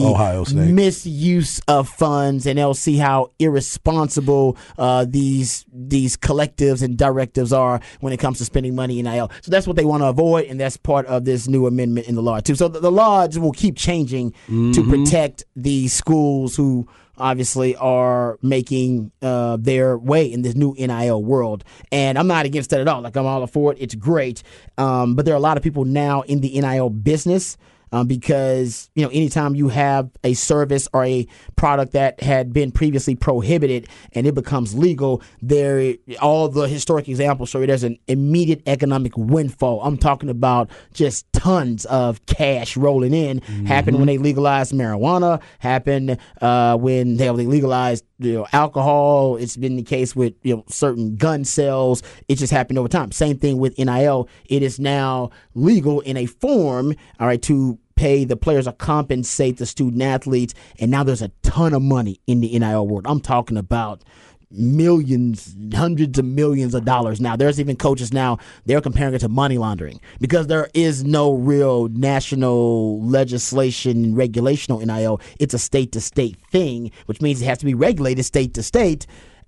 misuse 0.72 1.60
of 1.68 1.90
funds 1.90 2.46
and 2.46 2.58
they'll 2.58 2.74
see 2.74 2.96
how 2.96 3.09
irresponsible 3.40 4.58
uh, 4.78 5.06
these 5.08 5.66
these 5.74 6.18
collectives 6.18 6.82
and 6.82 6.98
directives 6.98 7.54
are 7.54 7.80
when 8.00 8.14
it 8.14 8.18
comes 8.18 8.38
to 8.40 8.46
spending 8.46 8.76
money 8.76 9.00
in 9.00 9.08
IL. 9.08 9.32
So 9.42 9.52
that's 9.52 9.68
what 9.68 9.76
they 9.76 9.86
want 9.86 10.04
to 10.04 10.08
avoid, 10.08 10.46
and 10.46 10.60
that's 10.60 10.78
part 10.78 11.06
of 11.08 11.26
this 11.26 11.48
new 11.48 11.68
amendment 11.68 12.08
in 12.08 12.16
the 12.16 12.22
law 12.22 12.40
too. 12.40 12.56
So 12.56 12.68
the, 12.68 12.80
the 12.80 12.92
laws 12.92 13.38
will 13.38 13.52
keep 13.52 13.76
changing 13.78 14.32
mm-hmm. 14.32 14.72
to 14.72 14.84
protect 14.90 15.44
the 15.56 15.88
schools 15.88 16.56
who 16.56 16.88
obviously 17.20 17.76
are 17.76 18.40
making 18.42 19.12
uh, 19.22 19.58
their 19.60 19.98
way 19.98 20.32
in 20.32 20.42
this 20.42 20.56
new 20.56 20.74
NIL 20.78 21.24
world. 21.24 21.64
And 21.92 22.18
I'm 22.18 22.28
not 22.28 22.46
against 22.46 22.70
that 22.70 22.80
at 22.80 22.88
all. 22.88 23.02
Like 23.02 23.16
I'm 23.18 23.26
all 23.26 23.46
for 23.48 23.74
it. 23.74 23.78
It's 23.82 23.96
great. 23.96 24.42
Um, 24.78 25.16
but 25.16 25.26
there 25.26 25.34
are 25.34 25.38
a 25.38 25.42
lot 25.42 25.58
of 25.58 25.64
people 25.64 25.86
now 25.86 26.22
in 26.22 26.40
the 26.42 26.60
NIL 26.60 26.90
business 26.90 27.58
um, 27.92 28.08
because 28.08 28.90
you 28.96 29.04
know 29.04 29.10
anytime 29.10 29.56
you 29.56 29.70
have 29.70 30.10
a 30.24 30.34
service 30.34 30.88
or 30.94 31.06
a 31.06 31.28
product 31.56 31.94
that 31.94 32.22
had 32.22 32.54
been 32.54 32.72
previously 32.72 33.16
prohibited 33.16 33.88
and 34.14 34.28
it 34.28 34.36
becomes 34.36 34.76
legal, 34.76 35.22
there 35.42 35.96
all 36.22 36.50
the 36.50 36.68
historic 36.68 37.08
examples 37.08 37.50
show 37.50 37.60
you 37.60 37.68
there's 37.68 37.84
an 37.84 37.98
immediate 38.08 38.62
economic 38.66 39.16
windfall. 39.18 39.82
I'm 39.84 39.98
talking 39.98 40.30
about 40.30 40.70
just 40.94 41.32
tons 41.34 41.86
of 41.86 42.26
cash 42.26 42.78
rolling 42.78 43.14
in. 43.14 43.40
Mm-hmm. 43.40 43.66
Happened 43.66 43.98
when 43.98 44.08
they 44.08 44.18
legalized 44.18 44.74
marijuana. 44.74 45.42
Happened 45.60 46.18
uh, 46.42 46.78
when 46.78 47.18
they 47.18 47.30
legalized 47.30 48.06
you 48.20 48.34
know, 48.34 48.48
alcohol. 48.54 49.38
It's 49.38 49.58
been 49.58 49.78
the 49.78 49.84
case 49.84 50.16
with 50.16 50.34
you 50.44 50.58
know 50.58 50.64
certain 50.68 51.16
gun 51.16 51.46
sales. 51.46 52.04
It 52.28 52.36
just 52.36 52.52
happened 52.52 52.78
over 52.78 52.88
time. 52.88 53.12
Same 53.12 53.38
thing 53.38 53.58
with 53.58 53.78
NIL. 53.78 54.30
It 54.46 54.62
is 54.62 54.80
now 54.80 55.32
legal 55.56 56.02
in 56.02 56.18
a 56.18 56.26
form, 56.26 56.94
all 57.20 57.28
right, 57.28 57.42
to 57.44 57.80
pay 57.96 58.24
the 58.24 58.38
players 58.38 58.68
or 58.68 58.72
compensate 58.72 59.58
the 59.58 59.66
student 59.66 60.02
athletes. 60.02 60.54
And 60.80 60.90
now 60.90 61.04
there's 61.04 61.22
a 61.22 61.32
ton 61.44 61.74
of 61.74 61.82
money 61.82 62.22
in 62.28 62.40
the 62.40 62.58
NIL 62.58 62.88
world. 62.88 63.06
I'm 63.08 63.20
talking 63.20 63.58
about 63.58 64.04
millions, 64.52 65.56
hundreds 65.74 66.18
of 66.18 66.26
millions 66.26 66.74
of 66.74 66.86
dollars. 66.86 67.22
Now, 67.22 67.36
there's 67.36 67.60
even 67.60 67.76
coaches 67.76 68.12
now, 68.12 68.38
they're 68.66 68.82
comparing 68.82 69.14
it 69.14 69.20
to 69.20 69.30
money 69.30 69.58
laundering 69.58 70.00
because 70.20 70.48
there 70.48 70.70
is 70.74 71.04
no 71.04 71.34
real 71.34 71.88
national 71.90 73.02
legislation 73.04 74.04
and 74.04 74.18
regulation 74.18 74.74
on 74.74 74.86
NIL. 74.86 75.22
It's 75.40 75.54
a 75.54 75.60
state 75.60 75.92
to 75.94 76.02
state 76.02 76.38
thing, 76.52 76.92
which 77.06 77.22
means 77.22 77.42
it 77.42 77.46
has 77.46 77.60
to 77.60 77.66
be 77.66 77.74
regulated 77.74 78.26
state 78.26 78.54
to 78.56 78.64
state. 78.64 79.06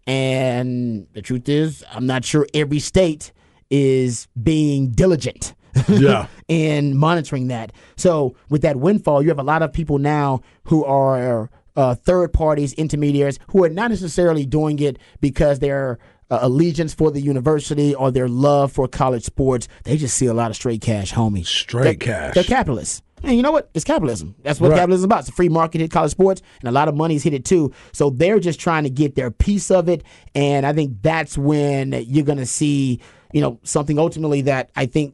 And 0.08 1.08
the 1.14 1.22
truth 1.22 1.48
is, 1.50 1.84
I'm 1.92 2.06
not 2.06 2.26
sure 2.26 2.48
every 2.54 2.80
state 2.80 3.32
is 3.70 4.28
being 4.42 4.92
diligent. 4.92 5.54
yeah. 5.88 6.28
in 6.50 6.98
monitoring 6.98 7.48
that. 7.48 7.72
So 7.96 8.36
with 8.50 8.62
that 8.64 8.76
windfall, 8.76 9.24
you 9.24 9.30
have 9.30 9.40
a 9.40 9.44
lot 9.44 9.62
of 9.62 9.72
people 9.72 10.00
now 10.00 10.42
who 10.66 10.84
are 10.84 11.50
uh, 11.76 11.96
third 11.96 12.34
parties, 12.34 12.74
intermediaries, 12.74 13.40
who 13.48 13.64
are 13.64 13.70
not 13.70 13.90
necessarily 13.90 14.46
doing 14.46 14.80
it 14.80 14.98
because 15.20 15.60
they're 15.60 16.00
uh, 16.30 16.40
allegiance 16.42 16.94
for 16.94 17.12
the 17.12 17.22
university 17.22 17.94
or 17.94 18.10
their 18.10 18.30
love 18.30 18.72
for 18.72 18.88
college 18.88 19.24
sports. 19.24 19.68
They 19.84 19.98
just 19.98 20.16
see 20.16 20.28
a 20.28 20.34
lot 20.34 20.50
of 20.50 20.56
straight 20.56 20.82
cash, 20.82 21.14
homie. 21.14 21.46
Straight 21.46 21.84
they're, 21.84 22.32
cash. 22.32 22.34
They're 22.34 22.44
capitalists. 22.44 23.04
And 23.24 23.36
you 23.36 23.44
know 23.44 23.52
what? 23.52 23.70
It's 23.74 23.84
capitalism. 23.84 24.36
That's 24.42 24.60
what 24.60 24.72
right. 24.72 24.78
capitalism 24.78 25.02
is 25.02 25.06
about. 25.06 25.20
It's 25.20 25.30
a 25.30 25.34
free 25.34 25.50
market 25.50 25.82
hit 25.82 25.92
college 25.92 26.12
sports, 26.12 26.42
and 26.60 26.70
a 26.70 26.72
lot 26.72 26.88
of 26.88 26.96
money's 26.96 27.24
hit 27.24 27.34
it 27.34 27.46
too. 27.46 27.72
So 27.92 28.10
they're 28.10 28.40
just 28.40 28.60
trying 28.60 28.84
to 28.84 28.90
get 28.90 29.16
their 29.16 29.30
piece 29.30 29.70
of 29.70 29.90
it. 29.90 30.04
And 30.34 30.66
I 30.66 30.74
think 30.74 31.02
that's 31.04 31.38
when 31.38 31.92
you're 32.08 32.26
going 32.26 32.40
to 32.40 32.48
see, 32.48 33.00
you 33.32 33.42
know, 33.42 33.60
something 33.64 34.00
ultimately 34.00 34.42
that 34.44 34.72
I 34.76 34.88
think 34.88 35.14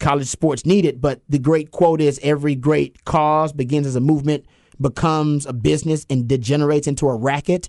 college 0.00 0.28
sports 0.28 0.64
needed. 0.64 1.00
But 1.00 1.20
the 1.28 1.38
great 1.38 1.72
quote 1.72 2.00
is 2.00 2.18
every 2.22 2.54
great 2.54 3.04
cause 3.04 3.52
begins 3.52 3.86
as 3.86 3.96
a 3.96 4.00
movement 4.00 4.46
becomes 4.80 5.46
a 5.46 5.52
business 5.52 6.06
and 6.10 6.28
degenerates 6.28 6.86
into 6.86 7.08
a 7.08 7.14
racket. 7.14 7.68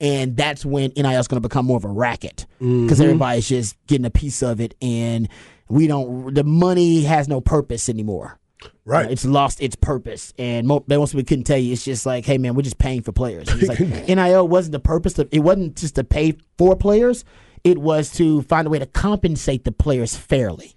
And 0.00 0.36
that's 0.36 0.64
when 0.64 0.92
NIL 0.96 1.20
is 1.20 1.28
going 1.28 1.40
to 1.40 1.48
become 1.48 1.66
more 1.66 1.76
of 1.76 1.84
a 1.84 1.88
racket 1.88 2.46
because 2.58 2.68
mm-hmm. 2.68 3.02
everybody's 3.02 3.48
just 3.48 3.76
getting 3.86 4.04
a 4.04 4.10
piece 4.10 4.42
of 4.42 4.60
it, 4.60 4.74
and 4.82 5.28
we 5.68 5.86
don't. 5.86 6.34
The 6.34 6.42
money 6.42 7.04
has 7.04 7.28
no 7.28 7.40
purpose 7.40 7.88
anymore. 7.88 8.38
Right, 8.84 9.10
it's 9.10 9.24
lost 9.24 9.62
its 9.62 9.76
purpose, 9.76 10.34
and 10.38 10.66
most, 10.66 10.88
most 10.88 11.12
people 11.12 11.24
couldn't 11.24 11.44
tell 11.44 11.58
you. 11.58 11.72
It's 11.72 11.84
just 11.84 12.06
like, 12.06 12.26
hey 12.26 12.38
man, 12.38 12.54
we're 12.54 12.62
just 12.62 12.78
paying 12.78 13.02
for 13.02 13.12
players. 13.12 13.46
It's 13.48 13.68
like 13.68 13.80
NIL 14.08 14.48
wasn't 14.48 14.72
the 14.72 14.80
purpose. 14.80 15.18
Of, 15.18 15.28
it 15.32 15.40
wasn't 15.40 15.76
just 15.76 15.94
to 15.94 16.04
pay 16.04 16.36
for 16.58 16.76
players. 16.76 17.24
It 17.62 17.78
was 17.78 18.10
to 18.12 18.42
find 18.42 18.66
a 18.66 18.70
way 18.70 18.78
to 18.78 18.86
compensate 18.86 19.64
the 19.64 19.72
players 19.72 20.16
fairly, 20.16 20.76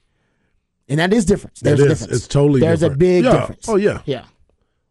and 0.88 1.00
that 1.00 1.12
is 1.12 1.26
different. 1.26 1.60
There's 1.62 1.80
a 1.80 1.88
difference. 1.88 2.14
It's 2.14 2.28
totally. 2.28 2.62
There's 2.62 2.80
different. 2.80 2.96
a 2.96 3.00
big 3.00 3.24
yeah. 3.26 3.32
difference. 3.40 3.68
Oh 3.68 3.76
yeah, 3.76 4.02
yeah. 4.06 4.26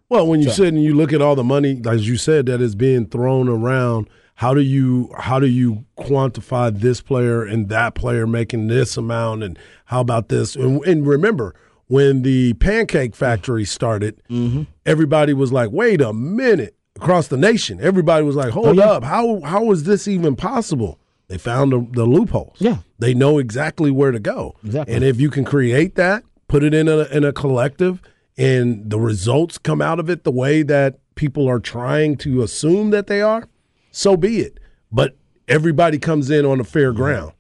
Well, 0.09 0.27
when 0.27 0.41
you 0.41 0.49
so. 0.51 0.57
sit 0.65 0.69
and 0.69 0.83
you 0.83 0.95
look 0.95 1.13
at 1.13 1.21
all 1.21 1.35
the 1.35 1.45
money, 1.45 1.81
as 1.89 2.09
you 2.09 2.17
said, 2.17 2.47
that 2.47 2.61
is 2.61 2.75
being 2.75 3.07
thrown 3.07 3.49
around, 3.49 4.09
how 4.37 4.55
do 4.55 4.61
you 4.61 5.11
how 5.19 5.41
do 5.41 5.47
you 5.47 5.85
quantify 5.99 6.77
this 6.79 7.01
player 7.01 7.43
and 7.45 7.69
that 7.71 7.95
player 7.95 8.27
making 8.27 8.69
this 8.69 8.97
amount 8.97 9.43
and 9.43 9.59
how 9.87 10.01
about 10.01 10.29
this 10.29 10.55
and, 10.55 10.85
and 10.87 11.07
remember 11.07 11.55
when 11.89 12.21
the 12.23 12.53
pancake 12.55 13.17
factory 13.17 13.65
started 13.65 14.21
mm-hmm. 14.29 14.63
everybody 14.85 15.33
was 15.33 15.53
like 15.55 15.71
wait 15.71 16.03
a 16.03 16.13
minute 16.13 16.77
across 16.97 17.29
the 17.29 17.37
nation 17.39 17.79
everybody 17.81 18.25
was 18.27 18.37
like 18.37 18.51
hold 18.51 18.67
Oh, 18.67 18.73
yeah. 18.73 18.91
up 18.91 19.05
how 19.05 19.41
how 19.41 19.71
is 19.73 19.85
this 19.85 20.07
even 20.07 20.37
possible 20.37 20.99
they 21.29 21.39
found 21.39 21.73
the, 21.73 21.87
the 21.93 22.05
loopholes 22.05 22.57
Yeah. 22.59 22.79
they 22.99 23.15
know 23.15 23.39
exactly 23.39 23.91
where 23.91 24.11
to 24.11 24.21
go 24.21 24.55
Exactly. 24.63 24.95
and 24.95 25.03
if 25.03 25.19
you 25.19 25.31
can 25.31 25.47
create 25.47 25.95
that 25.95 26.25
put 26.47 26.63
it 26.63 26.75
in 26.75 26.89
a 26.89 27.05
in 27.05 27.25
a 27.25 27.33
collective 27.33 28.03
and 28.39 28.91
the 28.91 28.99
results 29.01 29.59
come 29.59 29.81
out 29.81 29.99
of 29.99 30.11
it 30.11 30.25
the 30.25 30.31
way 30.31 30.63
that 30.63 30.99
people 31.15 31.49
are 31.49 31.61
trying 31.61 32.17
to 32.19 32.43
assume 32.43 32.91
that 32.91 33.07
they 33.07 33.21
are 33.23 33.49
so 33.91 34.17
be 34.17 34.41
it. 34.41 34.59
But 34.93 35.17
everybody 35.49 35.99
comes 35.99 36.31
in 36.31 36.45
on 36.45 36.61
a 36.61 36.65
fair 36.65 36.93
Mm-hmm. 36.93 37.03
ground, 37.03 37.33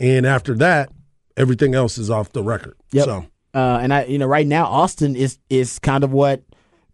and 0.00 0.26
after 0.26 0.54
that, 0.54 0.90
everything 1.36 1.74
else 1.74 1.98
is 1.98 2.08
off 2.10 2.32
the 2.32 2.42
record. 2.42 2.74
Yep. 2.92 3.04
So 3.04 3.26
Uh, 3.54 3.78
and 3.82 3.92
I, 3.92 4.04
you 4.04 4.18
know, 4.18 4.26
right 4.26 4.46
now 4.46 4.64
Austin 4.66 5.14
is 5.16 5.38
is 5.50 5.78
kind 5.78 6.04
of 6.04 6.12
what 6.12 6.42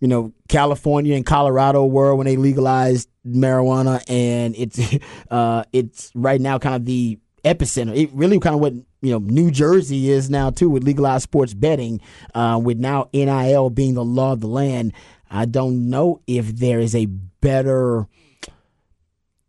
you 0.01 0.09
know 0.09 0.33
California 0.49 1.14
and 1.14 1.25
Colorado 1.25 1.85
were 1.85 2.14
when 2.14 2.27
they 2.27 2.37
legalized 2.37 3.09
marijuana, 3.27 4.03
and 4.09 4.55
it's 4.57 4.81
uh, 5.31 5.64
it's 5.73 6.11
right 6.14 6.40
now 6.40 6.59
kind 6.59 6.75
of 6.75 6.85
the 6.85 7.19
epicenter. 7.44 7.96
It 7.96 8.11
really 8.12 8.38
kind 8.40 8.54
of 8.54 8.61
what 8.61 8.72
you 9.00 9.12
know 9.12 9.18
New 9.18 9.50
Jersey 9.50 10.11
is 10.11 10.30
now 10.30 10.50
too 10.50 10.70
with 10.70 10.83
legalized 10.85 11.24
sports 11.24 11.54
betting, 11.54 12.00
uh, 12.35 12.61
with 12.62 12.78
now 12.78 13.09
NIL 13.12 13.70
being 13.70 13.94
the 13.94 14.04
law 14.04 14.33
of 14.33 14.40
the 14.40 14.48
land. 14.48 14.92
I 15.30 15.46
don't 15.46 15.88
know 15.90 16.20
if 16.26 16.57
there 16.57 16.80
is 16.80 16.94
a 16.94 17.07
better 17.07 18.07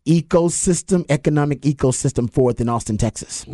ecosystem, 0.05 1.05
economic 1.09 1.61
ecosystem 1.61 2.29
for 2.31 2.51
it 2.51 2.57
than 2.57 2.69
Austin, 2.69 2.97
Texas 2.97 3.45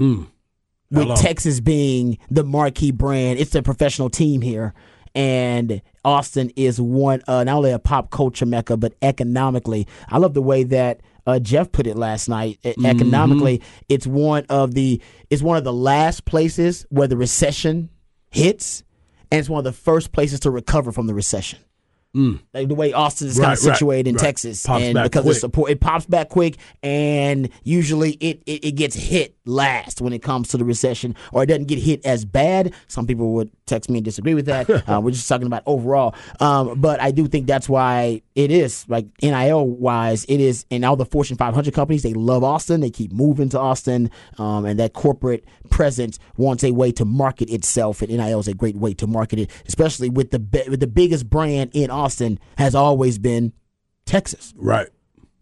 with 0.91 1.03
Hello. 1.03 1.15
Texas 1.15 1.59
being 1.59 2.17
the 2.29 2.43
marquee 2.43 2.91
brand. 2.91 3.39
It's 3.39 3.55
a 3.55 3.61
professional 3.61 4.09
team 4.09 4.41
here, 4.41 4.73
and 5.15 5.81
Austin 6.03 6.51
is 6.55 6.81
one 6.81 7.21
uh, 7.27 7.43
not 7.43 7.55
only 7.57 7.71
a 7.71 7.79
pop 7.79 8.11
culture 8.11 8.45
mecca, 8.45 8.75
but 8.77 8.93
economically, 9.01 9.87
I 10.09 10.17
love 10.17 10.33
the 10.33 10.41
way 10.41 10.63
that. 10.63 11.01
Uh, 11.25 11.39
Jeff 11.39 11.71
put 11.71 11.87
it 11.87 11.95
last 11.95 12.27
night. 12.29 12.59
E- 12.63 12.73
Economically, 12.85 13.61
it's 13.89 14.07
one 14.07 14.45
of 14.49 14.73
the 14.73 15.01
it's 15.29 15.41
one 15.41 15.57
of 15.57 15.63
the 15.63 15.73
last 15.73 16.25
places 16.25 16.85
where 16.89 17.07
the 17.07 17.17
recession 17.17 17.89
hits, 18.31 18.83
and 19.31 19.39
it's 19.39 19.49
one 19.49 19.59
of 19.59 19.63
the 19.65 19.71
first 19.71 20.11
places 20.11 20.39
to 20.41 20.51
recover 20.51 20.91
from 20.91 21.07
the 21.07 21.13
recession. 21.13 21.59
Like 22.13 22.67
the 22.67 22.75
way 22.75 22.91
Austin 22.91 23.27
is 23.29 23.35
kind 23.39 23.47
Right, 23.49 23.57
of 23.57 23.65
right, 23.65 23.73
situated 23.77 24.09
in 24.09 24.15
right. 24.15 24.21
Texas, 24.21 24.65
Pops 24.65 24.83
and 24.83 25.01
because 25.01 25.21
quick. 25.23 25.31
it's 25.31 25.39
support, 25.39 25.71
it 25.71 25.79
pops 25.79 26.05
back 26.05 26.27
quick, 26.27 26.57
and 26.83 27.49
usually 27.63 28.11
it, 28.13 28.43
it 28.45 28.65
it 28.65 28.71
gets 28.73 28.95
hit 28.97 29.35
last 29.45 30.01
when 30.01 30.11
it 30.11 30.21
comes 30.21 30.49
to 30.49 30.57
the 30.57 30.65
recession, 30.65 31.15
or 31.31 31.43
it 31.43 31.45
doesn't 31.45 31.67
get 31.69 31.79
hit 31.79 32.05
as 32.05 32.25
bad. 32.25 32.73
Some 32.87 33.07
people 33.07 33.31
would 33.35 33.49
text 33.65 33.89
me 33.89 33.99
and 33.99 34.05
disagree 34.05 34.33
with 34.33 34.45
that. 34.47 34.69
uh, 34.89 34.99
we're 35.01 35.11
just 35.11 35.29
talking 35.29 35.47
about 35.47 35.63
overall, 35.65 36.13
um, 36.41 36.81
but 36.81 36.99
I 37.01 37.11
do 37.11 37.27
think 37.29 37.47
that's 37.47 37.69
why 37.69 38.21
it 38.35 38.51
is 38.51 38.83
like 38.89 39.05
NIL 39.21 39.65
wise, 39.65 40.25
it 40.25 40.41
is, 40.41 40.65
and 40.69 40.83
all 40.83 40.97
the 40.97 41.05
Fortune 41.05 41.37
500 41.37 41.73
companies 41.73 42.03
they 42.03 42.13
love 42.13 42.43
Austin, 42.43 42.81
they 42.81 42.89
keep 42.91 43.13
moving 43.13 43.47
to 43.49 43.59
Austin, 43.59 44.11
um, 44.37 44.65
and 44.65 44.77
that 44.81 44.91
corporate 44.91 45.45
presence 45.69 46.19
wants 46.35 46.65
a 46.65 46.71
way 46.71 46.91
to 46.91 47.05
market 47.05 47.49
itself, 47.49 48.01
and 48.01 48.11
NIL 48.11 48.39
is 48.41 48.49
a 48.49 48.53
great 48.53 48.75
way 48.75 48.93
to 48.95 49.07
market 49.07 49.39
it, 49.39 49.49
especially 49.65 50.09
with 50.09 50.31
the 50.31 50.39
bi- 50.39 50.65
with 50.67 50.81
the 50.81 50.87
biggest 50.87 51.29
brand 51.29 51.71
in 51.73 51.89
Austin 51.89 52.00
has 52.57 52.75
always 52.75 53.17
been 53.17 53.53
Texas. 54.05 54.53
right, 54.57 54.87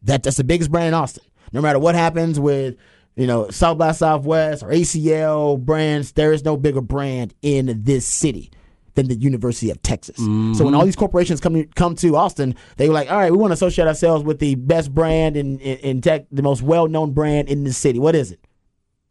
That 0.04 0.24
that's 0.24 0.38
the 0.38 0.44
biggest 0.44 0.72
brand 0.72 0.90
in 0.90 0.94
Austin. 0.94 1.24
No 1.54 1.62
matter 1.62 1.80
what 1.80 1.96
happens 1.96 2.40
with 2.40 2.76
you 3.16 3.28
know 3.28 3.50
South 3.50 3.78
by 3.78 3.92
Southwest 3.92 4.64
or 4.64 4.70
ACL 4.70 5.60
brands, 5.60 6.12
there 6.14 6.32
is 6.34 6.44
no 6.46 6.56
bigger 6.58 6.82
brand 6.82 7.34
in 7.42 7.84
this 7.84 8.06
city 8.06 8.52
than 8.96 9.08
the 9.08 9.16
University 9.16 9.70
of 9.72 9.82
Texas. 9.82 10.18
So 10.18 10.66
when 10.66 10.74
all 10.76 10.84
these 10.86 10.96
corporations 10.96 11.40
come 11.40 11.64
come 11.76 11.96
to 11.96 12.16
Austin, 12.16 12.56
they 12.78 12.88
were 12.88 12.94
like, 12.94 13.10
all 13.10 13.18
right, 13.18 13.32
we 13.32 13.38
want 13.38 13.52
to 13.52 13.54
associate 13.54 13.88
ourselves 13.88 14.24
with 14.24 14.40
the 14.40 14.56
best 14.56 14.94
brand 14.94 15.38
in 15.38 15.60
in, 15.60 15.78
in 15.78 16.02
tech, 16.02 16.26
the 16.32 16.42
most 16.44 16.62
well 16.62 16.88
known 16.88 17.14
brand 17.14 17.48
in 17.50 17.64
the 17.64 17.74
city. 17.74 17.98
What 18.00 18.16
is 18.16 18.32
it? 18.32 18.40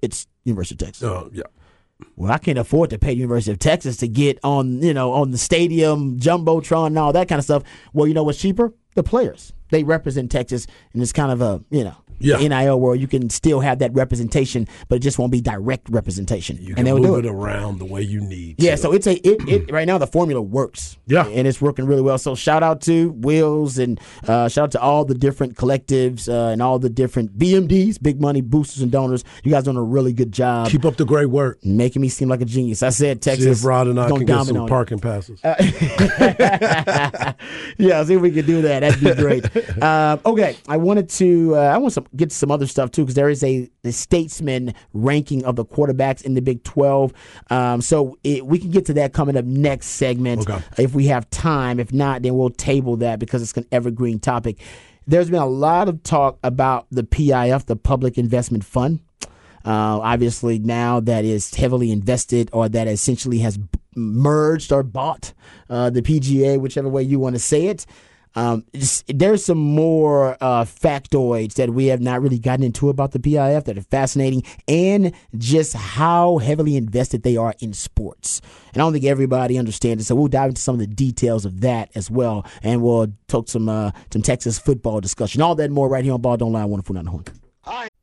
It's 0.03 0.27
University 0.45 0.75
of 0.77 0.87
Texas. 0.87 1.03
uh, 1.03 1.29
yeah, 1.33 1.43
Well, 2.17 2.33
I 2.33 2.39
can't 2.39 2.59
afford 2.59 2.91
to 2.91 2.99
pay 2.99 3.13
University 3.13 3.53
of 3.53 3.59
Texas 3.59 3.97
to 3.99 4.09
get 4.09 4.39
on, 4.43 4.83
you 4.83 4.95
know, 4.95 5.13
on 5.13 5.31
the 5.31 5.39
stadium, 5.39 6.19
jumbotron, 6.19 6.89
and 6.89 6.99
all 6.99 7.13
that 7.13 7.29
kind 7.29 7.39
of 7.39 7.45
stuff. 7.45 7.63
Well, 7.93 8.07
you 8.07 8.15
know 8.15 8.23
what's 8.23 8.41
cheaper? 8.41 8.73
The 8.95 9.03
players. 9.03 9.53
They 9.71 9.85
represent 9.85 10.31
Texas, 10.31 10.67
and 10.93 11.03
it's 11.03 11.13
kind 11.13 11.33
of 11.33 11.41
a, 11.43 11.63
you 11.71 11.85
know, 11.85 11.95
Yeah. 12.21 12.39
NIL 12.39 12.81
world, 12.81 12.99
you 13.01 13.07
can 13.07 13.31
still 13.31 13.61
have 13.61 13.79
that 13.79 13.93
representation, 13.95 14.67
but 14.89 14.97
it 14.97 14.99
just 15.01 15.19
won't 15.21 15.31
be 15.31 15.41
direct 15.41 15.89
representation. 15.89 16.57
you 16.61 16.69
and 16.69 16.77
can 16.77 16.85
they'll 16.87 16.97
do 16.97 17.03
move 17.03 17.19
it. 17.25 17.27
it 17.27 17.31
around 17.31 17.79
the 17.79 17.85
way 17.85 18.03
you 18.03 18.21
need. 18.21 18.57
Yeah, 18.61 18.73
to. 18.73 18.77
so 18.77 18.93
it's 18.93 19.07
a 19.07 19.15
it, 19.27 19.49
it 19.49 19.71
right 19.71 19.87
now 19.87 19.99
the 19.99 20.07
formula 20.09 20.43
works. 20.43 20.97
Yeah. 21.07 21.27
and 21.27 21.47
it's 21.47 21.61
working 21.61 21.87
really 21.87 22.03
well. 22.03 22.19
So 22.19 22.35
shout 22.35 22.63
out 22.65 22.81
to 22.83 23.11
Wills 23.11 23.79
and 23.79 24.01
uh, 24.27 24.49
shout 24.49 24.65
out 24.65 24.71
to 24.73 24.81
all 24.81 25.05
the 25.05 25.15
different 25.15 25.55
collectives 25.55 26.29
uh, 26.29 26.51
and 26.53 26.61
all 26.61 26.79
the 26.81 26.91
different 26.91 27.39
BMDs, 27.39 28.03
big 28.03 28.21
money 28.21 28.41
boosters 28.41 28.83
and 28.83 28.91
donors. 28.91 29.23
You 29.45 29.53
guys 29.53 29.63
doing 29.65 29.77
a 29.77 29.83
really 29.83 30.13
good 30.13 30.33
job 30.33 30.71
keep 30.71 30.85
up 30.85 30.97
the 30.97 31.05
great 31.05 31.31
work. 31.31 31.65
making 31.65 32.03
me 32.03 32.09
seem 32.09 32.29
like 32.29 32.41
a 32.41 32.45
genius. 32.45 32.83
I 32.83 32.89
said 32.91 33.23
Texas. 33.23 33.45
See 33.45 33.51
if 33.51 33.65
Rod 33.65 33.87
and 33.87 34.01
I 34.01 34.09
can 34.09 34.25
get 34.25 34.45
some 34.47 34.67
parking 34.67 34.99
passes. 34.99 35.41
yeah, 35.45 37.35
see 38.05 38.15
if 38.15 38.21
we 38.21 38.31
can 38.31 38.47
do 38.47 38.63
that. 38.63 38.81
That'd 38.81 39.01
be 39.03 39.15
great. 39.15 39.45
Um, 39.83 40.21
okay, 40.27 40.57
I 40.68 40.77
wanted 40.77 41.09
to. 41.11 41.57
Uh, 41.57 41.61
I 41.61 41.79
want 41.79 41.94
to 41.94 42.05
get 42.16 42.33
some 42.33 42.51
other 42.51 42.66
stuff 42.66 42.90
too 42.90 43.03
because 43.03 43.14
there 43.14 43.29
is 43.29 43.42
a 43.44 43.68
the 43.83 43.92
Statesman 43.92 44.75
ranking 44.92 45.44
of 45.44 45.57
the 45.57 45.64
quarterbacks 45.64 46.23
in 46.23 46.35
the 46.35 46.42
Big 46.42 46.64
Twelve. 46.64 47.12
Um, 47.51 47.81
so 47.81 48.18
it, 48.25 48.47
we 48.47 48.59
can 48.59 48.71
get 48.71 48.87
to 48.87 48.94
that 48.94 49.12
coming 49.12 49.37
up 49.37 49.44
next 49.44 49.87
segment 49.87 50.49
Okay. 50.49 50.62
if 50.79 50.94
we 50.94 51.07
have 51.07 51.29
time. 51.31 51.81
If 51.81 51.92
not, 51.92 52.23
then 52.23 52.37
we'll 52.37 52.51
table 52.51 52.97
that 52.99 53.18
because 53.18 53.42
it's 53.42 53.57
an 53.57 53.66
evergreen 53.73 54.18
topic. 54.18 54.59
There's 55.07 55.31
been 55.31 55.40
a 55.40 55.47
lot 55.47 55.88
of 55.88 56.03
talk 56.03 56.38
about 56.42 56.87
the 56.90 57.03
PIF, 57.03 57.64
the 57.64 57.77
Public 57.77 58.18
Investment 58.18 58.64
Fund. 58.64 59.01
Uh, 59.64 60.01
obviously, 60.01 60.59
now 60.59 61.01
that 61.01 61.25
is 61.25 61.55
heavily 61.55 61.90
invested 61.90 62.49
or 62.53 62.68
that 62.68 62.87
essentially 62.87 63.38
has 63.38 63.59
merged 63.97 64.73
or 64.73 64.83
bought 64.83 65.33
uh, 65.68 65.90
the 65.90 66.03
PGA, 66.03 66.59
whichever 66.61 66.88
way 66.88 67.03
you 67.03 67.18
want 67.18 67.35
to 67.35 67.40
say 67.40 67.66
it. 67.66 67.85
Um, 68.35 68.64
there's 69.09 69.45
some 69.45 69.59
more 69.59 70.37
uh, 70.41 70.64
factoids 70.64 71.55
that 71.55 71.71
we 71.71 71.87
have 71.87 72.01
not 72.01 72.23
really 72.23 72.38
gotten 72.38 72.64
into 72.64 72.88
about 72.88 73.12
the 73.12 73.19
PIF 73.19 73.64
that 73.64 73.79
are 73.79 73.83
fascinating 73.83 74.43
and 74.67 75.12
just 75.37 75.75
how 75.75 76.38
heavily 76.38 76.77
invested 76.77 77.23
they 77.23 77.37
are 77.37 77.55
in 77.61 77.73
sports. 77.73 78.41
And 78.73 78.83
I 78.83 78.85
don't 78.85 78.93
think 78.93 79.05
everybody 79.05 79.59
understands 79.59 80.03
it. 80.03 80.07
So 80.07 80.14
we'll 80.14 80.29
dive 80.29 80.51
into 80.51 80.61
some 80.61 80.75
of 80.75 80.81
the 80.81 80.87
details 80.87 81.45
of 81.45 81.61
that 81.62 81.91
as 81.95 82.11
well. 82.11 82.47
And 82.62 82.83
we'll 82.83 83.09
talk 83.27 83.49
some 83.49 83.69
uh, 83.69 83.91
some 84.12 84.23
Texas 84.23 84.59
football 84.59 85.01
discussion. 85.01 85.43
All 85.43 85.55
that 85.57 85.71
more 85.71 85.88
right 85.88 86.05
here 86.05 86.14
on 86.14 86.21
Ball 86.21 86.37
Don't 86.37 86.53
Lie, 86.53 86.64
Wonderful 86.64 86.95
Not 86.95 87.07
Horn. 87.07 87.25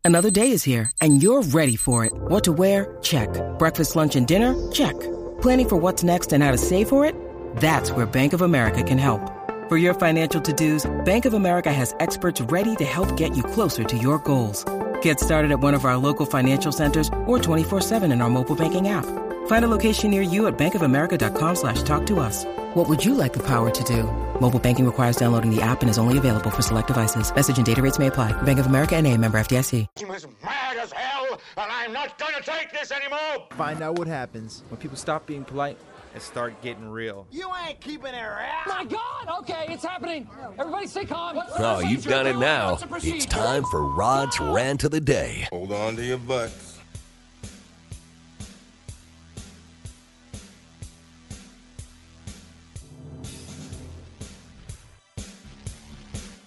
Another 0.03 0.29
day 0.29 0.51
is 0.51 0.63
here, 0.63 0.91
and 1.01 1.23
you're 1.23 1.41
ready 1.41 1.75
for 1.75 2.05
it. 2.05 2.13
What 2.13 2.43
to 2.43 2.53
wear? 2.53 2.97
Check. 3.01 3.29
Breakfast, 3.57 3.95
lunch, 3.95 4.15
and 4.15 4.27
dinner? 4.27 4.53
Check. 4.71 4.93
Planning 5.41 5.69
for 5.69 5.77
what's 5.77 6.03
next 6.03 6.31
and 6.31 6.43
how 6.43 6.51
to 6.51 6.59
save 6.59 6.89
for 6.89 7.05
it? 7.05 7.15
That's 7.57 7.91
where 7.91 8.05
Bank 8.05 8.33
of 8.33 8.41
America 8.41 8.83
can 8.83 8.99
help. 8.99 9.34
For 9.67 9.77
your 9.77 9.95
financial 9.95 10.39
to-dos, 10.39 10.85
Bank 11.05 11.25
of 11.25 11.33
America 11.33 11.73
has 11.73 11.95
experts 11.99 12.39
ready 12.39 12.75
to 12.75 12.85
help 12.85 13.17
get 13.17 13.35
you 13.35 13.41
closer 13.41 13.83
to 13.83 13.97
your 13.97 14.19
goals. 14.19 14.63
Get 15.01 15.19
started 15.19 15.51
at 15.51 15.59
one 15.59 15.73
of 15.73 15.85
our 15.85 15.97
local 15.97 16.27
financial 16.27 16.71
centers 16.71 17.07
or 17.25 17.39
24-7 17.39 18.03
in 18.13 18.21
our 18.21 18.29
mobile 18.29 18.55
banking 18.55 18.89
app. 18.89 19.07
Find 19.47 19.65
a 19.65 19.67
location 19.67 20.11
near 20.11 20.21
you 20.21 20.45
at 20.45 20.55
bankofamerica.com 20.59 21.55
slash 21.55 21.81
talk 21.81 22.05
to 22.05 22.19
us. 22.19 22.45
What 22.75 22.87
would 22.87 23.03
you 23.03 23.15
like 23.15 23.33
the 23.33 23.39
power 23.39 23.71
to 23.71 23.83
do? 23.83 24.03
Mobile 24.39 24.59
banking 24.59 24.85
requires 24.85 25.15
downloading 25.17 25.49
the 25.49 25.63
app 25.63 25.81
and 25.81 25.89
is 25.89 25.97
only 25.97 26.19
available 26.19 26.51
for 26.51 26.61
select 26.61 26.89
devices. 26.89 27.33
Message 27.33 27.57
and 27.57 27.65
data 27.65 27.81
rates 27.81 27.97
may 27.97 28.05
apply. 28.05 28.39
Bank 28.43 28.59
of 28.59 28.67
America 28.67 28.95
and 28.95 29.07
a 29.07 29.17
member 29.17 29.39
FDIC. 29.39 29.87
was 30.07 30.27
mad 30.43 30.77
as 30.77 30.91
hell, 30.91 31.41
and 31.57 31.71
I'm 31.71 31.91
not 31.91 32.19
gonna 32.19 32.41
take 32.41 32.71
this 32.71 32.91
anymore! 32.91 33.47
Find 33.53 33.81
out 33.81 33.97
what 33.97 34.07
happens 34.07 34.61
when 34.69 34.79
people 34.79 34.97
stop 34.97 35.25
being 35.25 35.43
polite 35.43 35.79
and 36.15 36.23
start 36.23 36.59
getting 36.61 36.87
real. 36.87 37.27
You 37.29 37.51
ain't 37.67 37.81
keeping 37.81 38.13
it 38.13 38.23
around! 38.23 38.67
My 38.67 38.85
God! 38.85 39.39
Okay, 39.41 39.65
it's 39.67 39.83
happening. 39.83 40.29
Everybody 40.57 40.87
stay 40.87 41.03
calm. 41.03 41.37
Oh, 41.57 41.81
you've 41.81 42.05
done 42.05 42.25
it 42.25 42.37
now. 42.37 42.79
It's 43.03 43.25
time 43.25 43.65
for 43.65 43.85
Rod's 43.85 44.39
Rant 44.39 44.85
of 44.85 44.91
the 44.91 45.01
Day. 45.01 45.45
Hold 45.51 45.73
on 45.73 45.97
to 45.97 46.05
your 46.05 46.17
butts. 46.17 46.79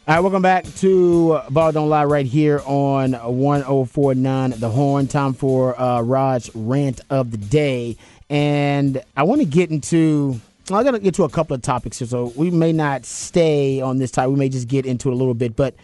All 0.07 0.15
right, 0.15 0.21
welcome 0.21 0.41
back 0.41 0.65
to 0.77 1.43
Ball 1.51 1.73
Don't 1.73 1.91
Lie 1.91 2.07
right 2.07 2.25
here 2.25 2.63
on 2.65 3.13
1049 3.13 4.55
The 4.57 4.71
Horn. 4.71 5.07
Time 5.07 5.35
for 5.35 5.79
uh, 5.79 6.01
Rod's 6.01 6.51
rant 6.55 7.03
of 7.11 7.31
the 7.31 7.37
day. 7.37 7.99
And 8.31 9.03
I 9.17 9.23
want 9.23 9.41
to 9.41 9.47
get 9.47 9.71
into, 9.71 10.41
I'm 10.71 10.83
going 10.83 10.95
to 10.95 11.01
get 11.01 11.14
to 11.14 11.25
a 11.25 11.29
couple 11.29 11.55
of 11.55 11.62
topics 11.62 11.99
here. 11.99 12.09
So 12.09 12.33
we 12.37 12.51
may 12.51 12.73
not 12.73 13.05
stay 13.05 13.81
on 13.81 13.99
this 13.99 14.11
topic. 14.11 14.31
We 14.31 14.37
may 14.37 14.49
just 14.49 14.69
get 14.69 14.87
into 14.87 15.09
it 15.09 15.12
a 15.12 15.17
little 15.17 15.35
bit. 15.35 15.57
But 15.57 15.75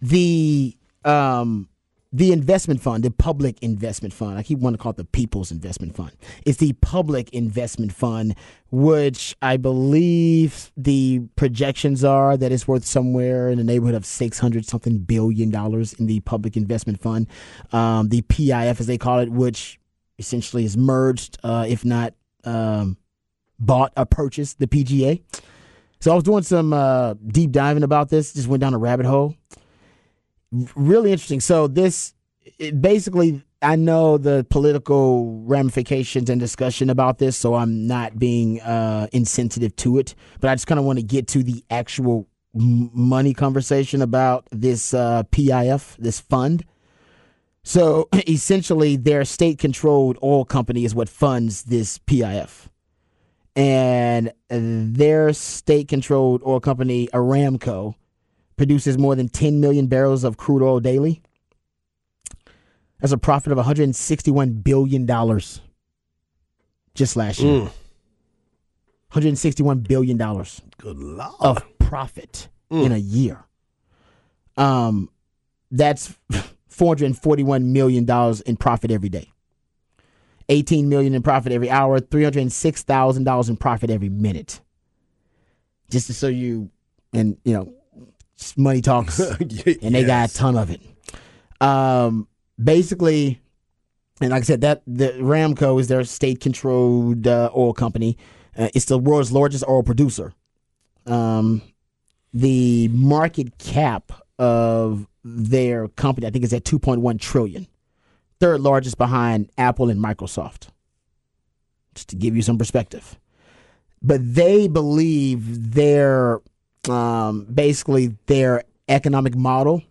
the 0.00 0.76
um, 1.04 1.68
the 2.12 2.30
investment 2.30 2.82
fund, 2.82 3.02
the 3.02 3.10
public 3.10 3.56
investment 3.62 4.12
fund, 4.12 4.38
I 4.38 4.42
keep 4.42 4.58
wanting 4.58 4.76
to 4.76 4.82
call 4.82 4.90
it 4.90 4.98
the 4.98 5.04
people's 5.04 5.50
investment 5.50 5.96
fund. 5.96 6.12
It's 6.44 6.58
the 6.58 6.74
public 6.74 7.30
investment 7.30 7.92
fund, 7.92 8.34
which 8.70 9.34
I 9.40 9.56
believe 9.56 10.70
the 10.76 11.22
projections 11.36 12.04
are 12.04 12.36
that 12.36 12.52
it's 12.52 12.68
worth 12.68 12.84
somewhere 12.84 13.48
in 13.48 13.56
the 13.56 13.64
neighborhood 13.64 13.94
of 13.94 14.04
600 14.04 14.66
something 14.66 14.98
billion 14.98 15.50
dollars 15.50 15.94
in 15.94 16.06
the 16.06 16.20
public 16.20 16.54
investment 16.56 17.00
fund. 17.00 17.28
Um, 17.72 18.10
the 18.10 18.20
PIF, 18.22 18.78
as 18.78 18.86
they 18.86 18.98
call 18.98 19.20
it, 19.20 19.30
which 19.30 19.78
essentially 20.18 20.64
is 20.64 20.76
merged, 20.76 21.38
uh, 21.42 21.66
if 21.68 21.84
not 21.84 22.14
um, 22.44 22.96
bought 23.58 23.92
or 23.96 24.06
purchased, 24.06 24.58
the 24.58 24.66
PGA. 24.66 25.22
So 26.00 26.10
I 26.10 26.14
was 26.14 26.24
doing 26.24 26.42
some 26.42 26.72
uh, 26.72 27.14
deep 27.14 27.52
diving 27.52 27.84
about 27.84 28.08
this, 28.08 28.32
just 28.32 28.48
went 28.48 28.60
down 28.60 28.74
a 28.74 28.78
rabbit 28.78 29.06
hole 29.06 29.36
really 30.74 31.12
interesting. 31.12 31.40
So 31.40 31.66
this 31.66 32.14
basically 32.80 33.42
I 33.60 33.76
know 33.76 34.18
the 34.18 34.44
political 34.50 35.42
ramifications 35.44 36.28
and 36.28 36.40
discussion 36.40 36.90
about 36.90 37.18
this, 37.18 37.36
so 37.36 37.54
I'm 37.54 37.86
not 37.86 38.18
being 38.18 38.60
uh, 38.60 39.06
insensitive 39.12 39.76
to 39.76 39.98
it. 39.98 40.14
But 40.40 40.50
I 40.50 40.54
just 40.54 40.66
kind 40.66 40.78
of 40.78 40.84
want 40.84 40.98
to 40.98 41.04
get 41.04 41.28
to 41.28 41.42
the 41.42 41.64
actual 41.70 42.28
money 42.54 43.32
conversation 43.32 44.02
about 44.02 44.48
this 44.50 44.92
uh, 44.92 45.22
PIF, 45.30 45.96
this 45.96 46.20
fund. 46.20 46.64
So 47.64 48.08
essentially, 48.28 48.96
their 48.96 49.24
state-controlled 49.24 50.18
oil 50.22 50.44
company 50.44 50.84
is 50.84 50.94
what 50.94 51.08
funds 51.08 51.64
this 51.64 51.98
PIF, 51.98 52.68
and 53.54 54.32
their 54.48 55.32
state-controlled 55.32 56.42
oil 56.46 56.60
company, 56.60 57.08
Aramco, 57.12 57.94
produces 58.56 58.98
more 58.98 59.14
than 59.14 59.28
10 59.28 59.60
million 59.60 59.86
barrels 59.86 60.24
of 60.24 60.36
crude 60.36 60.62
oil 60.62 60.80
daily. 60.80 61.22
That's 63.00 63.12
a 63.12 63.18
profit 63.18 63.50
of 63.50 63.56
161 63.58 64.52
billion 64.60 65.06
dollars 65.06 65.60
just 66.94 67.16
last 67.16 67.40
year. 67.40 67.62
Mm. 67.62 67.70
161 69.08 69.80
billion 69.80 70.16
dollars 70.16 70.62
Good 70.78 70.96
lord. 70.98 71.32
of 71.40 71.78
profit 71.78 72.48
in 72.70 72.92
a 72.92 72.96
year. 72.96 73.44
Um, 74.56 75.10
that's 75.70 76.14
441 76.72 77.72
million 77.72 78.04
dollars 78.04 78.40
in 78.40 78.56
profit 78.56 78.90
every 78.90 79.08
day. 79.08 79.32
18 80.48 80.88
million 80.88 81.14
in 81.14 81.22
profit 81.22 81.52
every 81.52 81.70
hour, 81.70 82.00
$306,000 82.00 83.48
in 83.48 83.56
profit 83.56 83.90
every 83.90 84.08
minute. 84.08 84.60
Just 85.90 86.08
to 86.08 86.14
so 86.14 86.28
you 86.28 86.70
and 87.12 87.36
you 87.44 87.54
know 87.54 87.72
money 88.56 88.80
talks, 88.80 89.20
and 89.40 89.94
they 89.94 90.04
got 90.04 90.30
a 90.30 90.34
ton 90.34 90.56
of 90.56 90.70
it. 90.70 90.80
Um, 91.60 92.26
basically, 92.62 93.40
and 94.20 94.30
like 94.30 94.42
I 94.42 94.44
said, 94.44 94.62
that 94.62 94.82
the 94.86 95.08
Aramco 95.10 95.78
is 95.80 95.88
their 95.88 96.04
state-controlled 96.04 97.26
uh, 97.26 97.50
oil 97.54 97.72
company. 97.72 98.16
Uh, 98.56 98.68
it's 98.74 98.86
the 98.86 98.98
world's 98.98 99.32
largest 99.32 99.64
oil 99.68 99.82
producer. 99.82 100.32
Um, 101.06 101.62
the 102.32 102.88
market 102.88 103.58
cap 103.58 104.12
of 104.42 105.06
their 105.22 105.86
company, 105.86 106.26
I 106.26 106.30
think, 106.30 106.44
is 106.44 106.52
at 106.52 106.64
2.1 106.64 107.20
trillion. 107.20 107.68
Third 108.40 108.60
largest 108.60 108.98
behind 108.98 109.48
Apple 109.56 109.88
and 109.88 110.02
Microsoft. 110.02 110.66
Just 111.94 112.08
to 112.08 112.16
give 112.16 112.34
you 112.34 112.42
some 112.42 112.58
perspective. 112.58 113.20
But 114.02 114.34
they 114.34 114.66
believe 114.66 115.74
their 115.74 116.40
um, 116.90 117.44
basically 117.44 118.16
their 118.26 118.64
economic 118.88 119.36
model, 119.36 119.84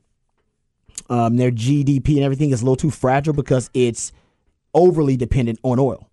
um, 1.09 1.37
their 1.37 1.51
GDP 1.51 2.15
and 2.15 2.23
everything 2.25 2.51
is 2.51 2.61
a 2.61 2.65
little 2.65 2.75
too 2.75 2.91
fragile 2.91 3.33
because 3.33 3.69
it's 3.73 4.11
overly 4.73 5.15
dependent 5.15 5.59
on 5.63 5.79
oil. 5.79 6.09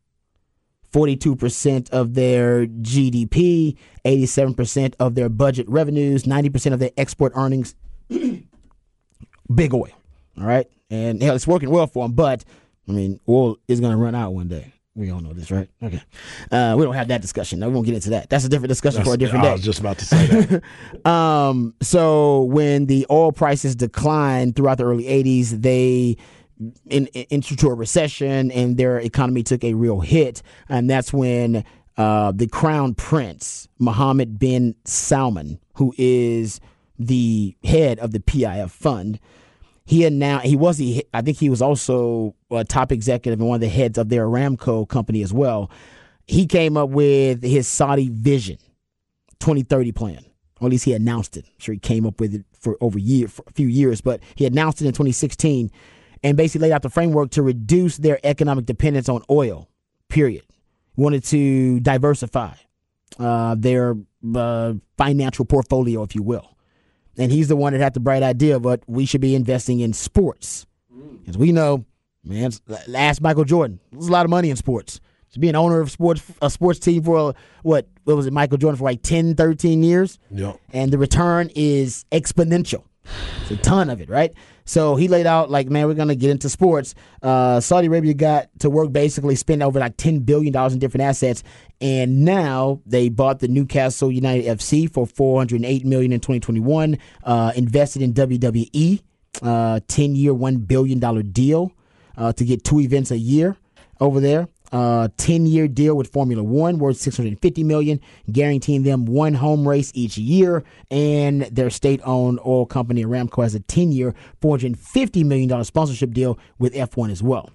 42% 0.93 1.91
of 1.91 2.15
their 2.15 2.67
GDP, 2.67 3.77
87% 4.05 4.95
of 5.01 5.17
their 5.17 5.29
budget 5.29 5.69
revenues, 5.69 6.23
90% 6.23 6.73
of 6.73 6.79
their 6.79 6.93
export 6.97 7.33
earnings, 7.35 7.75
big 9.55 9.75
oil. 9.75 9.89
All 10.39 10.45
right. 10.45 10.67
And 10.91 11.23
hell, 11.23 11.35
it's 11.35 11.47
working 11.47 11.71
well 11.71 11.87
for 11.87 12.05
them, 12.05 12.13
but 12.13 12.45
I 12.89 12.93
mean, 12.93 13.21
oil 13.29 13.59
is 13.69 13.81
going 13.81 13.93
to 13.93 13.99
run 13.99 14.15
out 14.15 14.33
one 14.33 14.49
day. 14.49 14.73
We 14.95 15.11
all 15.11 15.21
know 15.21 15.33
this, 15.33 15.53
right? 15.53 15.69
Okay. 15.81 16.03
Uh, 16.51 16.75
we 16.77 16.85
don't 16.85 16.95
have 16.95 17.07
that 17.09 17.23
discussion. 17.23 17.61
No, 17.61 17.69
we 17.69 17.75
won't 17.75 17.87
get 17.87 17.95
into 17.95 18.11
that. 18.11 18.29
That's 18.29 18.45
a 18.45 18.49
different 18.49 18.71
discussion 18.71 19.05
for 19.05 19.15
a 19.15 19.17
different 19.17 19.45
day. 19.45 19.51
I 19.51 19.53
was 19.53 19.63
just 19.63 19.79
about 19.79 19.99
to 19.99 20.05
say 20.05 20.27
that. 20.27 20.63
Um, 21.09 21.75
so 21.81 22.43
when 22.45 22.87
the 22.87 23.07
oil 23.09 23.31
prices 23.31 23.77
declined 23.77 24.57
throughout 24.57 24.79
the 24.79 24.85
early 24.85 25.05
80s, 25.05 25.51
they 25.63 26.17
in, 26.87 27.07
in, 27.07 27.27
into 27.31 27.69
a 27.69 27.75
recession 27.75 28.51
and 28.51 28.77
their 28.77 28.99
economy 28.99 29.45
took 29.45 29.63
a 29.63 29.75
real 29.75 30.01
hit. 30.01 30.43
And 30.69 30.91
that's 30.91 31.13
when 31.13 31.65
uh, 31.97 32.33
the 32.33 32.49
crown 32.49 32.95
prince, 32.95 33.69
Mohammed 33.79 34.39
bin 34.39 34.75
Salman, 34.85 35.61
who 35.75 35.95
is 35.97 36.61
the 36.99 37.57
head 37.65 37.99
of 37.99 38.13
the 38.13 38.21
PIF 38.21 38.71
fund, 38.71 39.21
he 39.85 40.05
announced 40.05 40.47
he 40.47 40.57
was 40.57 40.77
the 40.79 41.07
I 41.15 41.23
think 41.23 41.39
he 41.39 41.49
was 41.49 41.63
also 41.63 42.35
a 42.51 42.65
top 42.65 42.93
executive 42.93 43.41
and 43.41 43.49
one 43.49 43.57
of 43.57 43.61
the 43.61 43.69
heads 43.69 43.97
of 43.99 44.09
their 44.09 44.27
Aramco 44.27 44.89
company 44.89 45.23
as 45.23 45.33
well. 45.33 45.71
He 46.27 46.47
came 46.47 46.77
up 46.77 46.91
with 46.91 47.43
his 47.43 47.67
Saudi 47.67 48.11
Vision 48.11 48.59
2030 49.41 49.93
plan, 49.93 50.25
or 50.61 50.67
at 50.67 50.71
least 50.73 50.85
he 50.85 50.93
announced 50.93 51.37
it. 51.37 51.47
I'm 51.47 51.59
sure 51.59 51.73
he 51.73 51.79
came 51.79 52.05
up 52.05 52.21
with 52.21 52.35
it 52.35 52.45
for 52.53 52.77
over 52.81 52.99
a 52.99 53.03
year, 53.03 53.29
for 53.29 53.45
a 53.47 53.53
few 53.53 53.67
years, 53.67 54.01
but 54.01 54.21
he 54.35 54.45
announced 54.45 54.83
it 54.83 54.87
in 54.87 54.93
2016 54.93 55.71
and 56.23 56.37
basically 56.37 56.69
laid 56.69 56.75
out 56.75 56.83
the 56.83 56.91
framework 56.91 57.31
to 57.31 57.43
reduce 57.43 57.97
their 57.97 58.19
economic 58.25 58.67
dependence 58.67 59.09
on 59.09 59.23
oil. 59.31 59.69
Period. 60.09 60.45
Wanted 60.97 61.25
to 61.25 61.81
diversify 61.81 62.55
uh, 63.19 63.55
their 63.57 63.97
uh, 64.35 64.75
financial 64.97 65.45
portfolio, 65.45 66.03
if 66.03 66.15
you 66.15 66.23
will. 66.23 66.58
And 67.19 67.33
he's 67.33 67.49
the 67.49 67.57
one 67.57 67.73
that 67.73 67.81
had 67.81 67.95
the 67.95 68.01
bright 68.01 68.23
idea, 68.23 68.61
but 68.61 68.83
we 68.87 69.05
should 69.05 69.21
be 69.21 69.35
investing 69.35 69.81
in 69.81 69.93
sports. 69.93 70.67
Mm. 70.95 71.29
As 71.29 71.37
we 71.37 71.53
know, 71.53 71.85
man, 72.25 72.53
ask 72.95 73.21
Michael 73.21 73.45
Jordan. 73.45 73.81
There's 73.93 74.09
a 74.09 74.13
lot 74.13 74.25
of 74.25 74.31
money 74.31 74.51
in 74.51 74.57
sports. 74.57 75.01
To 75.33 75.39
be 75.39 75.49
an 75.49 75.57
owner 75.57 75.81
of 75.81 75.91
sports, 75.91 76.23
a 76.41 76.49
sports 76.49 76.79
team 76.79 77.03
for 77.03 77.19
uh, 77.19 77.33
what, 77.63 77.87
what 78.05 78.17
was 78.17 78.27
it, 78.27 78.33
Michael 78.33 78.57
Jordan 78.57 78.79
for 78.79 78.85
like 78.85 79.03
10, 79.03 79.35
13 79.35 79.83
years? 79.83 80.19
Yep. 80.31 80.59
And 80.73 80.91
the 80.91 80.97
return 80.97 81.51
is 81.55 82.07
exponential. 82.11 82.85
It's 83.43 83.51
a 83.51 83.57
ton 83.57 83.91
of 83.91 84.01
it, 84.01 84.09
right? 84.09 84.33
So 84.65 84.97
he 84.97 85.09
laid 85.09 85.27
out 85.27 85.51
like, 85.51 85.71
man, 85.71 85.87
we're 85.87 85.95
gonna 85.95 86.15
get 86.15 86.31
into 86.31 86.49
sports. 86.49 86.95
Uh, 87.23 87.59
Saudi 87.61 87.87
Arabia 87.87 88.15
got 88.15 88.49
to 88.61 88.69
work 88.69 88.93
basically 88.93 89.35
spend 89.35 89.63
over 89.63 89.79
like 89.81 89.97
ten 89.97 90.21
billion 90.21 90.53
dollars 90.53 90.75
in 90.75 90.79
different 90.79 91.05
assets, 91.05 91.43
and 91.81 92.25
now 92.25 92.81
they 92.85 93.09
bought 93.09 93.39
the 93.39 93.49
Newcastle 93.49 94.13
United 94.13 94.45
FC 94.59 94.93
for 94.93 95.07
four 95.07 95.41
hundred 95.41 95.65
eight 95.65 95.87
million 95.87 96.13
in 96.13 96.21
twenty 96.21 96.41
twenty 96.41 96.61
one. 96.61 96.99
Uh, 97.25 97.53
invested 97.57 98.03
in 98.03 98.13
WWE, 98.13 99.03
uh, 99.43 99.81
ten 99.89 100.15
year, 100.15 100.35
one 100.35 100.59
billion 100.59 100.99
dollar 100.99 101.23
deal 101.23 101.73
uh, 102.19 102.33
to 102.35 102.45
get 102.45 102.63
two 102.65 102.81
events 102.81 103.11
a 103.11 103.19
year 103.19 103.57
over 104.01 104.21
there 104.21 104.49
uh, 104.73 105.09
10 105.17 105.47
year 105.47 105.69
deal 105.69 105.97
with 105.97 106.09
Formula 106.13 106.43
One 106.43 106.79
worth 106.79 106.97
650 106.99 107.65
million, 107.65 108.01
guaranteeing 108.31 108.83
them 108.83 109.07
one 109.07 109.35
home 109.35 109.67
race 109.67 109.91
each 109.95 110.19
year. 110.19 110.65
And 110.91 111.43
their 111.43 111.71
state 111.71 112.01
owned 112.05 112.41
oil 112.47 112.67
company 112.67 113.05
Aramco 113.05 113.43
has 113.43 113.55
a 113.55 113.61
10 113.61 113.93
year, 113.93 114.15
$450 114.43 115.25
million 115.25 115.65
sponsorship 115.65 116.13
deal 116.13 116.39
with 116.59 116.75
F1 116.75 117.11
as 117.11 117.23
well. 117.23 117.51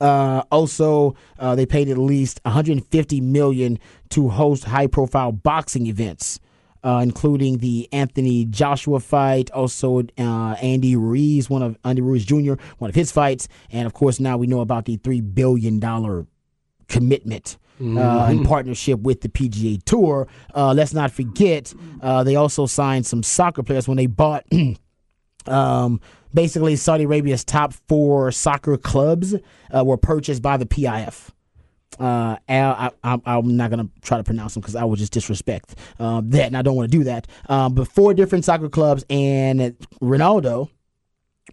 Uh, 0.00 0.42
also, 0.50 1.14
uh, 1.38 1.54
they 1.54 1.66
paid 1.66 1.88
at 1.88 1.98
least 1.98 2.40
150 2.44 3.20
million 3.20 3.78
to 4.08 4.28
host 4.30 4.64
high 4.64 4.86
profile 4.86 5.30
boxing 5.30 5.86
events. 5.86 6.40
Uh, 6.82 7.00
including 7.02 7.58
the 7.58 7.86
Anthony 7.92 8.46
Joshua 8.46 9.00
fight, 9.00 9.50
also 9.50 10.02
uh, 10.16 10.54
Andy 10.62 10.96
Ruiz, 10.96 11.50
one 11.50 11.62
of 11.62 11.76
Andy 11.84 12.00
Ruiz 12.00 12.24
Jr., 12.24 12.54
one 12.78 12.88
of 12.88 12.94
his 12.94 13.12
fights, 13.12 13.48
and 13.70 13.86
of 13.86 13.92
course 13.92 14.18
now 14.18 14.38
we 14.38 14.46
know 14.46 14.60
about 14.60 14.86
the 14.86 14.96
three 14.96 15.20
billion 15.20 15.78
dollar 15.78 16.26
commitment 16.88 17.58
uh, 17.80 18.28
in 18.30 18.44
partnership 18.44 19.00
with 19.00 19.22
the 19.22 19.28
PGA 19.28 19.82
Tour. 19.84 20.28
Uh, 20.54 20.72
let's 20.74 20.92
not 20.92 21.10
forget 21.10 21.72
uh, 22.02 22.22
they 22.24 22.36
also 22.36 22.66
signed 22.66 23.06
some 23.06 23.22
soccer 23.22 23.62
players 23.62 23.88
when 23.88 23.96
they 23.96 24.06
bought. 24.06 24.44
um, 25.46 26.00
basically, 26.34 26.76
Saudi 26.76 27.04
Arabia's 27.04 27.44
top 27.44 27.72
four 27.88 28.32
soccer 28.32 28.76
clubs 28.76 29.34
uh, 29.74 29.84
were 29.84 29.96
purchased 29.96 30.42
by 30.42 30.56
the 30.56 30.66
PIF 30.66 31.30
uh, 31.98 32.36
Al, 32.48 32.94
I, 33.02 33.20
am 33.26 33.56
not 33.56 33.70
gonna 33.70 33.88
try 34.02 34.16
to 34.16 34.24
pronounce 34.24 34.54
them 34.54 34.60
because 34.60 34.76
I 34.76 34.84
would 34.84 34.98
just 34.98 35.12
disrespect 35.12 35.74
um, 35.98 36.30
that, 36.30 36.46
and 36.46 36.56
I 36.56 36.62
don't 36.62 36.76
want 36.76 36.90
to 36.90 36.98
do 36.98 37.04
that. 37.04 37.26
Um, 37.48 37.74
but 37.74 37.88
four 37.88 38.14
different 38.14 38.44
soccer 38.44 38.68
clubs, 38.68 39.04
and 39.10 39.76
Ronaldo. 40.00 40.70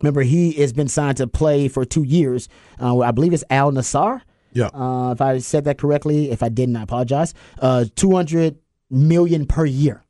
Remember, 0.03 0.21
he 0.21 0.51
has 0.53 0.73
been 0.73 0.87
signed 0.87 1.17
to 1.17 1.25
play 1.25 1.67
for 1.67 1.83
two 1.83 2.03
years. 2.03 2.49
Uh, 2.79 2.99
I 2.99 3.09
believe 3.09 3.33
it's 3.33 3.43
Al 3.49 3.71
Nassr. 3.71 4.21
Yeah. 4.53 4.67
Uh, 4.67 5.11
if 5.11 5.21
I 5.21 5.39
said 5.39 5.63
that 5.63 5.79
correctly, 5.79 6.29
if 6.29 6.43
I 6.43 6.49
didn't, 6.49 6.75
I 6.75 6.83
apologize. 6.83 7.33
Uh, 7.59 7.85
Two 7.95 8.15
hundred 8.15 8.59
million 8.91 9.47
per 9.47 9.65
year, 9.65 10.03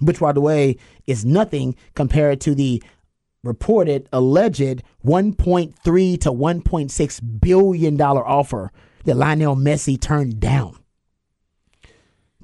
which, 0.00 0.18
by 0.18 0.32
the 0.32 0.40
way, 0.40 0.78
is 1.06 1.24
nothing 1.24 1.76
compared 1.94 2.40
to 2.40 2.56
the 2.56 2.82
reported 3.44 4.08
alleged 4.12 4.82
1.3 5.06 6.20
to 6.20 6.32
1.6 6.32 7.40
billion 7.40 7.96
dollar 7.96 8.26
offer 8.26 8.72
that 9.04 9.16
Lionel 9.16 9.56
Messi 9.56 10.00
turned 10.00 10.40
down 10.40 10.78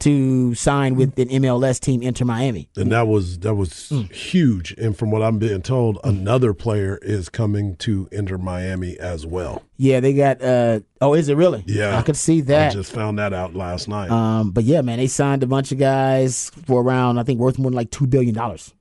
to 0.01 0.55
sign 0.55 0.97
with 0.97 1.19
an 1.19 1.29
MLS 1.29 1.79
team 1.79 2.03
Inter 2.03 2.25
Miami. 2.25 2.69
And 2.77 2.91
that 2.91 3.07
was 3.07 3.39
that 3.41 3.55
was 3.55 3.91
huge. 4.11 4.73
And 4.73 4.97
from 4.97 5.11
what 5.11 5.23
I'm 5.23 5.39
being 5.39 5.63
told, 5.63 5.99
another 6.03 6.53
player 6.53 6.99
is 7.01 7.29
coming 7.29 7.77
to 7.77 8.09
Inter 8.11 8.37
Miami 8.39 8.99
as 8.99 9.25
well. 9.25 9.63
Yeah, 9.77 10.01
they 10.01 10.13
got 10.13 10.43
uh 10.43 10.81
oh, 11.01 11.15
is 11.15 11.29
it 11.29 11.37
really? 11.37 11.63
Yeah, 11.67 11.97
I 11.97 12.03
could 12.03 12.17
see 12.17 12.41
that. 12.43 12.71
I 12.71 12.75
just 12.75 12.93
found 12.93 13.19
that 13.19 13.33
out 13.33 13.55
last 13.55 13.89
night. 13.89 14.11
Um, 14.11 14.51
but 14.51 14.65
yeah, 14.65 14.83
man, 14.83 14.99
they 14.99 15.07
signed 15.07 15.43
a 15.43 15.47
bunch 15.47 15.71
of 15.71 15.79
guys 15.79 16.51
for 16.67 16.83
around 16.83 17.19
I 17.19 17.23
think 17.23 17.39
worth 17.39 17.59
more 17.59 17.71
than 17.71 17.77
like 17.77 17.91
two 17.91 18.07
billion 18.07 18.35
dollars. 18.35 18.75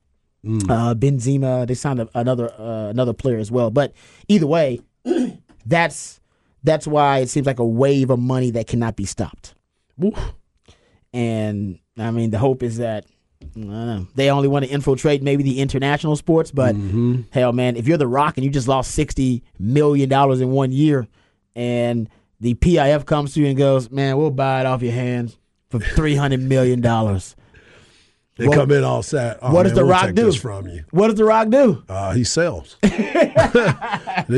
Mm. 0.44 0.70
Uh, 0.70 0.94
Benzema, 0.94 1.66
they 1.66 1.74
signed 1.74 2.02
a, 2.02 2.10
another 2.16 2.52
uh, 2.60 2.90
another 2.90 3.14
player 3.14 3.38
as 3.38 3.52
well. 3.52 3.70
But 3.70 3.94
either 4.28 4.48
way, 4.48 4.82
that's 5.66 6.20
that's 6.63 6.88
why 6.88 7.19
it 7.19 7.30
seems 7.30 7.45
like 7.45 7.60
a 7.60 7.65
wave 7.65 8.10
of 8.10 8.19
money 8.19 8.52
that 8.52 8.67
cannot 8.67 8.95
be 8.95 9.06
stopped. 9.06 9.54
Oof. 10.04 10.34
And 11.13 11.80
I 11.97 12.12
mean, 12.12 12.32
the 12.32 12.39
hope 12.39 12.63
is 12.63 12.78
that 12.78 13.06
know, 13.56 14.08
they 14.15 14.30
only 14.32 14.47
want 14.47 14.65
to 14.65 14.71
infiltrate 14.71 15.21
maybe 15.21 15.43
the 15.43 15.60
international 15.60 16.15
sports. 16.15 16.52
But 16.52 16.76
Mm-hmm. 16.76 17.21
hell, 17.32 17.52
man, 17.54 17.76
if 17.76 17.88
you're 17.88 17.97
the 17.97 18.08
Rock 18.08 18.38
and 18.38 18.43
you 18.45 18.49
just 18.49 18.67
lost 18.67 18.91
sixty 18.91 19.43
million 19.60 20.10
dollars 20.10 20.41
in 20.41 20.49
one 20.52 20.71
year, 20.71 21.08
and 21.56 22.10
the 22.39 22.56
PIF 22.56 23.06
comes 23.06 23.34
to 23.34 23.41
you 23.41 23.47
and 23.47 23.58
goes, 23.58 23.91
"Man, 23.91 24.17
we'll 24.17 24.32
buy 24.32 24.62
it 24.62 24.65
off 24.65 24.82
your 24.82 24.93
hands 24.93 25.38
for 25.69 25.80
three 25.95 26.15
hundred 26.15 26.41
million 26.41 26.82
dollars." 26.82 27.36
They 28.38 28.47
What- 28.47 28.58
come 28.58 28.71
in 28.71 28.84
all 28.84 29.04
set. 29.04 29.38
Oh, 29.43 29.54
what 29.54 29.63
does 29.63 29.73
The 29.73 29.82
we'll 29.82 29.91
Rock 29.91 30.15
do? 30.15 30.32
from 30.34 30.67
you? 30.67 30.86
What 30.89 31.10
does 31.10 31.17
the 31.17 31.26
Rock 31.26 31.49
do? 31.49 31.84
Uh, 31.88 32.13
he 32.13 32.23
sells. 32.23 32.78
he, 32.82 32.89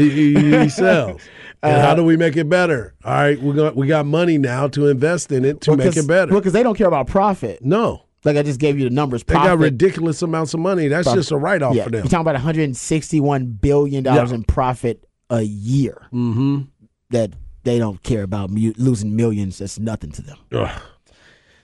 he- 0.10 0.60
he 0.60 0.70
sells. 0.70 1.22
And 1.64 1.78
Uh, 1.78 1.82
how 1.82 1.96
do 1.96 2.04
we 2.04 2.18
make 2.18 2.36
it 2.38 2.48
better? 2.50 2.94
All 3.04 3.14
right, 3.14 3.42
we 3.42 3.54
got 3.54 3.76
we 3.76 3.88
got 3.88 4.06
money 4.06 4.38
now 4.38 4.68
to 4.70 4.88
invest 4.88 5.32
in 5.32 5.44
it 5.46 5.62
to 5.62 5.76
make 5.76 5.96
it 5.98 6.08
better. 6.08 6.32
Well, 6.32 6.40
Because 6.42 6.54
they 6.54 6.64
don't 6.64 6.78
care 6.78 6.88
about 6.88 7.08
profit. 7.08 7.60
no, 7.64 8.04
Like 8.24 8.38
I 8.38 8.44
just 8.44 8.60
gave 8.60 8.78
you 8.80 8.88
the 8.90 8.94
numbers. 8.96 9.24
they 9.24 9.34
got 9.36 9.58
ridiculous 9.60 10.22
amounts 10.22 10.54
of 10.54 10.60
money. 10.60 10.88
That's 10.88 11.06
Profit. 11.06 11.20
just 11.20 11.32
a 11.32 11.38
write 11.38 11.62
off 11.62 11.76
yeah, 11.76 11.84
for 11.86 11.90
them. 11.92 12.00
You're 12.04 12.10
talking 12.10 12.22
about 12.22 12.36
161 12.36 13.46
billion 13.62 14.04
dollars 14.04 14.30
Yeah. 14.32 14.36
in 14.36 14.44
profit 14.44 15.06
a 15.30 15.42
year. 15.42 16.08
Mm-hmm. 16.14 16.62
That 17.12 17.32
they 17.64 17.78
don't 17.80 18.02
care 18.04 18.24
about 18.24 18.50
mu- 18.52 18.74
losing 18.78 19.16
millions. 19.16 19.58
That's 19.60 19.80
nothing 19.80 20.12
to 20.14 20.22
them. 20.22 20.38
Ugh. 20.54 20.82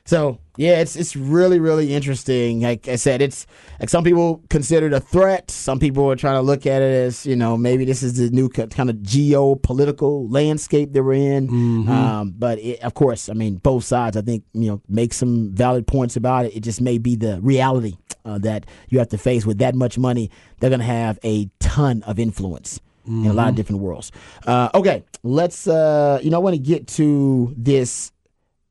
So 0.05 0.39
yeah, 0.57 0.79
it's 0.81 0.95
it's 0.95 1.15
really 1.15 1.59
really 1.59 1.93
interesting. 1.93 2.61
Like 2.61 2.87
I 2.87 2.95
said, 2.95 3.21
it's 3.21 3.45
like 3.79 3.89
some 3.89 4.03
people 4.03 4.41
consider 4.49 4.87
it 4.87 4.93
a 4.93 4.99
threat. 4.99 5.51
Some 5.51 5.79
people 5.79 6.09
are 6.11 6.15
trying 6.15 6.35
to 6.35 6.41
look 6.41 6.65
at 6.65 6.81
it 6.81 7.05
as 7.05 7.25
you 7.25 7.35
know 7.35 7.55
maybe 7.55 7.85
this 7.85 8.03
is 8.03 8.17
the 8.17 8.29
new 8.29 8.49
kind 8.49 8.89
of 8.89 8.97
geopolitical 8.97 10.31
landscape 10.31 10.93
that 10.93 11.03
we're 11.03 11.13
in. 11.13 11.49
Um, 11.89 12.33
but 12.37 12.59
it, 12.59 12.81
of 12.83 12.93
course, 12.93 13.29
I 13.29 13.33
mean 13.33 13.55
both 13.55 13.83
sides. 13.83 14.17
I 14.17 14.21
think 14.21 14.43
you 14.53 14.69
know 14.71 14.81
make 14.89 15.13
some 15.13 15.53
valid 15.53 15.87
points 15.87 16.15
about 16.15 16.45
it. 16.45 16.55
It 16.55 16.61
just 16.61 16.81
may 16.81 16.97
be 16.97 17.15
the 17.15 17.39
reality 17.41 17.95
uh, 18.25 18.37
that 18.39 18.65
you 18.89 18.99
have 18.99 19.09
to 19.09 19.17
face 19.17 19.45
with 19.45 19.59
that 19.59 19.75
much 19.75 19.97
money. 19.97 20.29
They're 20.59 20.69
going 20.69 20.79
to 20.79 20.85
have 20.85 21.19
a 21.23 21.49
ton 21.59 22.03
of 22.03 22.19
influence 22.19 22.79
in 23.05 23.25
a 23.25 23.33
lot 23.33 23.49
of 23.49 23.55
different 23.55 23.81
worlds. 23.81 24.11
Uh, 24.45 24.69
okay, 24.75 25.03
let's. 25.23 25.67
Uh, 25.67 26.19
you 26.21 26.29
know, 26.29 26.37
I 26.37 26.39
want 26.39 26.55
to 26.55 26.61
get 26.61 26.87
to 26.87 27.53
this 27.57 28.11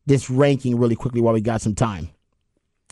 this 0.06 0.30
ranking 0.30 0.78
really 0.78 0.96
quickly 0.96 1.20
while 1.20 1.34
we 1.34 1.40
got 1.40 1.60
some 1.60 1.74
time. 1.74 2.10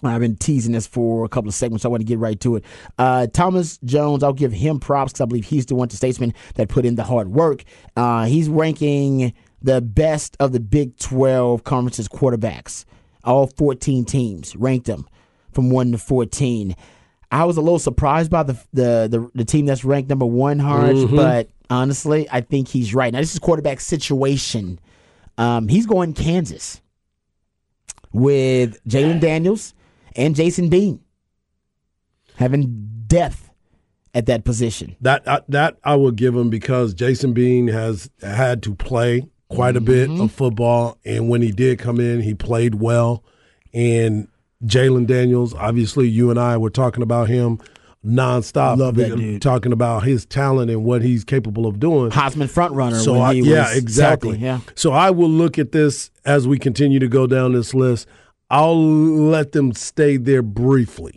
I've 0.03 0.21
been 0.21 0.37
teasing 0.37 0.73
this 0.73 0.87
for 0.87 1.25
a 1.25 1.29
couple 1.29 1.49
of 1.49 1.55
segments, 1.55 1.83
so 1.83 1.89
I 1.89 1.91
want 1.91 2.03
to 2.03 2.07
get 2.07 2.19
right 2.19 2.39
to 2.41 2.57
it. 2.57 2.65
Uh, 2.99 3.27
Thomas 3.27 3.79
Jones, 3.79 4.23
I'll 4.23 4.33
give 4.33 4.53
him 4.53 4.79
props 4.79 5.13
because 5.13 5.23
I 5.23 5.25
believe 5.25 5.45
he's 5.47 5.67
the 5.67 5.75
one 5.75 5.89
to 5.89 5.97
statesman 5.97 6.35
that 6.55 6.69
put 6.69 6.85
in 6.85 6.95
the 6.95 7.05
hard 7.05 7.29
work. 7.29 7.65
Uh, 7.97 8.27
he's 8.27 8.49
ranking 8.49 9.33
the 9.61 9.81
best 9.81 10.37
of 10.39 10.53
the 10.53 10.61
Big 10.61 10.97
12 10.99 11.65
conferences 11.65 12.09
quarterbacks. 12.09 12.85
All 13.25 13.49
14 13.49 14.05
teams 14.05 14.55
ranked 14.55 14.87
them 14.87 15.09
from 15.53 15.71
1 15.71 15.93
to 15.93 15.99
14. 15.99 16.77
I 17.31 17.45
was 17.45 17.57
a 17.57 17.61
little 17.61 17.79
surprised 17.79 18.31
by 18.31 18.43
the 18.43 18.55
the 18.73 19.09
the, 19.11 19.31
the 19.35 19.45
team 19.45 19.67
that's 19.67 19.85
ranked 19.85 20.09
number 20.09 20.25
one, 20.25 20.59
Harge, 20.59 21.11
but 21.11 21.51
honestly, 21.69 22.27
I 22.31 22.41
think 22.41 22.69
he's 22.69 22.95
right. 22.95 23.13
Now, 23.13 23.19
this 23.21 23.35
is 23.35 23.39
quarterback 23.39 23.81
situation. 23.81 24.79
Um, 25.37 25.69
he's 25.69 25.85
going 25.85 26.15
Kansas 26.15 26.81
with 28.19 28.83
Jalon 28.87 29.21
Daniels 29.21 29.75
and 30.17 30.35
Jason 30.35 30.69
Bean 30.69 31.01
having 32.37 32.89
depth 33.07 33.51
at 34.15 34.27
that 34.27 34.45
position. 34.45 34.97
That 35.01 35.27
I, 35.29 35.41
that 35.49 35.79
I 35.85 35.95
will 35.97 36.11
give 36.11 36.35
him 36.35 36.51
because 36.51 36.95
Jason 36.95 37.33
Bean 37.33 37.69
has 37.69 38.11
had 38.23 38.63
to 38.65 38.75
play 38.75 39.27
quite 39.49 39.77
a 39.77 39.81
bit 39.81 40.09
Mm-hmm. 40.11 40.23
of 40.23 40.33
football, 40.33 40.99
and 41.05 41.29
when 41.29 41.43
he 41.43 41.51
did 41.53 41.79
come 41.79 42.01
in, 42.01 42.21
he 42.21 42.35
played 42.35 42.77
well. 42.77 43.25
And 43.73 44.29
Jalon 44.65 45.07
Daniels, 45.07 45.55
obviously, 45.55 46.09
you 46.09 46.31
and 46.31 46.39
I 46.39 46.57
were 46.57 46.71
talking 46.71 47.03
about 47.03 47.29
him 47.29 47.59
nonstop. 48.09 48.79
Love 48.79 48.95
that 48.97 49.17
dude. 49.17 49.43
Talking 49.43 49.73
about 49.73 50.05
his 50.05 50.27
talent 50.27 50.71
and 50.71 50.85
what 50.85 51.03
he's 51.03 51.25
capable 51.25 51.67
of 51.67 51.79
doing. 51.79 52.11
Heisman 52.11 52.49
front 52.51 52.73
runner 52.75 52.99
So 52.99 53.13
when 53.13 53.23
I, 53.23 53.35
he 53.35 53.41
yeah, 53.43 53.69
was 53.69 53.77
exactly. 53.77 54.39
healthy, 54.39 54.65
Yeah. 54.67 54.73
So 54.75 54.93
I 54.93 55.11
will 55.11 55.31
look 55.31 55.59
at 55.59 55.73
this 55.73 56.11
as 56.25 56.49
we 56.49 56.59
continue 56.59 56.99
to 56.99 57.09
go 57.09 57.27
down 57.27 57.53
this 57.53 57.75
list. 57.75 58.07
I'll 58.51 58.81
let 58.83 59.53
them 59.53 59.73
stay 59.73 60.17
there 60.17 60.43
briefly 60.43 61.13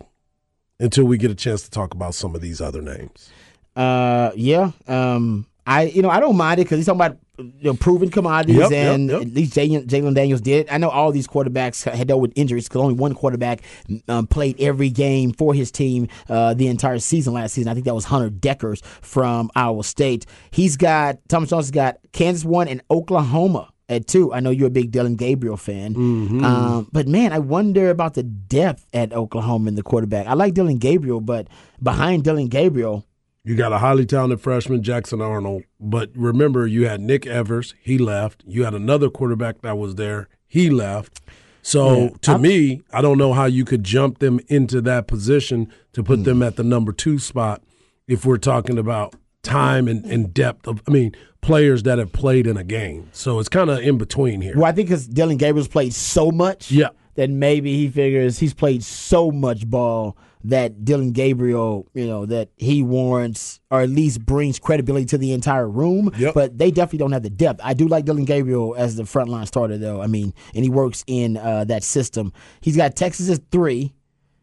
until 0.78 1.04
we 1.04 1.16
get 1.16 1.30
a 1.30 1.34
chance 1.34 1.62
to 1.62 1.70
talk 1.70 1.94
about 1.94 2.14
some 2.14 2.34
of 2.34 2.40
these 2.40 2.60
other 2.60 2.82
names. 2.82 3.30
Uh, 3.74 4.32
yeah. 4.34 4.72
Um, 4.86 5.46
I 5.66 5.84
you 5.84 6.02
know 6.02 6.10
I 6.10 6.20
don't 6.20 6.36
mind 6.36 6.60
it 6.60 6.64
because 6.64 6.78
he's 6.78 6.86
talking 6.86 7.00
about 7.00 7.18
you 7.38 7.52
know, 7.62 7.74
proven 7.74 8.10
commodities, 8.10 8.56
Yep, 8.56 8.70
yep, 8.70 8.94
and 8.94 9.08
yep. 9.10 9.22
at 9.22 9.28
least 9.34 9.54
Jalon, 9.54 9.86
Jalon 9.86 10.14
Daniels 10.14 10.40
did. 10.40 10.68
I 10.68 10.78
know 10.78 10.90
all 10.90 11.10
these 11.12 11.26
quarterbacks 11.26 11.90
had 11.90 12.06
dealt 12.06 12.20
with 12.20 12.32
injuries 12.36 12.68
because 12.68 12.82
only 12.82 12.94
one 12.94 13.14
quarterback 13.14 13.62
um, 14.06 14.26
played 14.26 14.60
every 14.60 14.90
game 14.90 15.32
for 15.32 15.54
his 15.54 15.72
team 15.72 16.08
uh, 16.28 16.54
the 16.54 16.68
entire 16.68 16.98
season 16.98 17.32
last 17.32 17.54
season. 17.54 17.70
I 17.70 17.74
think 17.74 17.86
that 17.86 17.94
was 17.94 18.04
Hunter 18.04 18.28
Dekkers 18.30 18.84
from 18.84 19.50
Iowa 19.56 19.82
State. 19.82 20.26
He's 20.50 20.76
got 20.76 21.18
Thomas 21.28 21.48
Jones 21.50 21.66
has 21.66 21.70
got 21.70 21.96
Kansas 22.12 22.44
one 22.44 22.68
and 22.68 22.82
Oklahoma 22.90 23.70
at 23.88 24.06
two. 24.06 24.32
I 24.32 24.40
know 24.40 24.50
you're 24.50 24.68
a 24.68 24.70
big 24.70 24.90
Dillon 24.92 25.16
Gabriel 25.16 25.56
fan, 25.56 25.94
Mm-hmm. 25.94 26.44
um, 26.44 26.88
but 26.92 27.08
man, 27.08 27.32
I 27.32 27.38
wonder 27.40 27.90
about 27.90 28.14
the 28.14 28.22
depth 28.22 28.84
at 28.92 29.12
Oklahoma 29.12 29.68
in 29.68 29.74
the 29.74 29.82
quarterback. 29.82 30.26
I 30.26 30.34
like 30.34 30.54
Dillon 30.54 30.78
Gabriel, 30.78 31.20
but 31.20 31.48
behind 31.82 32.24
Dillon 32.24 32.48
Gabriel. 32.48 33.04
You 33.44 33.56
got 33.56 33.72
a 33.72 33.78
highly 33.78 34.06
talented 34.06 34.40
freshman, 34.40 34.82
Jackson 34.84 35.20
Arnold. 35.20 35.64
But 35.80 36.10
remember, 36.14 36.66
you 36.66 36.86
had 36.86 37.00
Nick 37.00 37.26
Evers. 37.26 37.74
He 37.82 37.98
left. 37.98 38.44
You 38.46 38.62
had 38.64 38.74
another 38.74 39.10
quarterback 39.10 39.62
that 39.62 39.76
was 39.78 39.96
there. 39.96 40.28
He 40.46 40.70
left. 40.70 41.20
So 41.60 41.96
Yeah, 42.04 42.08
to 42.22 42.30
I'm- 42.32 42.42
me, 42.42 42.82
I 42.92 43.00
don't 43.02 43.18
know 43.18 43.32
how 43.32 43.46
you 43.46 43.64
could 43.64 43.82
jump 43.84 44.18
them 44.18 44.38
into 44.48 44.80
that 44.82 45.06
position 45.08 45.68
to 45.92 46.02
put 46.04 46.20
Hmm. 46.20 46.24
them 46.24 46.42
at 46.42 46.56
the 46.56 46.62
number 46.64 46.92
two 46.92 47.18
spot 47.18 47.62
if 48.06 48.24
we're 48.24 48.36
talking 48.38 48.78
about 48.78 49.14
time 49.42 49.88
and, 49.88 50.04
and 50.04 50.32
depth 50.32 50.68
of, 50.68 50.80
I 50.86 50.92
mean, 50.92 51.12
players 51.40 51.82
that 51.82 51.98
have 51.98 52.12
played 52.12 52.46
in 52.46 52.56
a 52.56 52.62
game. 52.64 53.08
So 53.12 53.40
it's 53.40 53.48
kind 53.48 53.70
of 53.70 53.80
in 53.80 53.98
between 53.98 54.40
here. 54.40 54.54
Well, 54.54 54.66
I 54.66 54.72
think 54.72 54.88
because 54.88 55.08
Dillon 55.08 55.36
Gabriel's 55.36 55.66
played 55.68 55.94
so 55.94 56.30
much, 56.30 56.70
Yeah. 56.70 56.90
that 57.16 57.28
maybe 57.28 57.74
he 57.76 57.88
figures 57.88 58.38
he's 58.38 58.54
played 58.54 58.84
so 58.84 59.32
much 59.32 59.68
ball 59.68 60.16
that 60.44 60.84
Dillon 60.84 61.12
Gabriel, 61.12 61.86
you 61.94 62.06
know, 62.06 62.26
that 62.26 62.48
he 62.56 62.82
warrants 62.82 63.60
or 63.70 63.80
at 63.80 63.90
least 63.90 64.24
brings 64.26 64.58
credibility 64.58 65.06
to 65.06 65.18
the 65.18 65.32
entire 65.32 65.68
room. 65.68 66.10
Yep. 66.18 66.34
But 66.34 66.58
they 66.58 66.70
definitely 66.70 66.98
don't 66.98 67.12
have 67.12 67.22
the 67.22 67.30
depth. 67.30 67.60
I 67.62 67.74
do 67.74 67.86
like 67.88 68.04
Dillon 68.04 68.24
Gabriel 68.24 68.74
as 68.76 68.96
the 68.96 69.04
frontline 69.04 69.46
starter, 69.46 69.78
though. 69.78 70.00
I 70.02 70.06
mean, 70.06 70.34
and 70.54 70.64
he 70.64 70.70
works 70.70 71.04
in 71.06 71.36
uh, 71.36 71.64
that 71.64 71.84
system. 71.84 72.32
He's 72.60 72.76
got 72.76 72.96
Texas 72.96 73.30
at 73.30 73.40
three, 73.50 73.92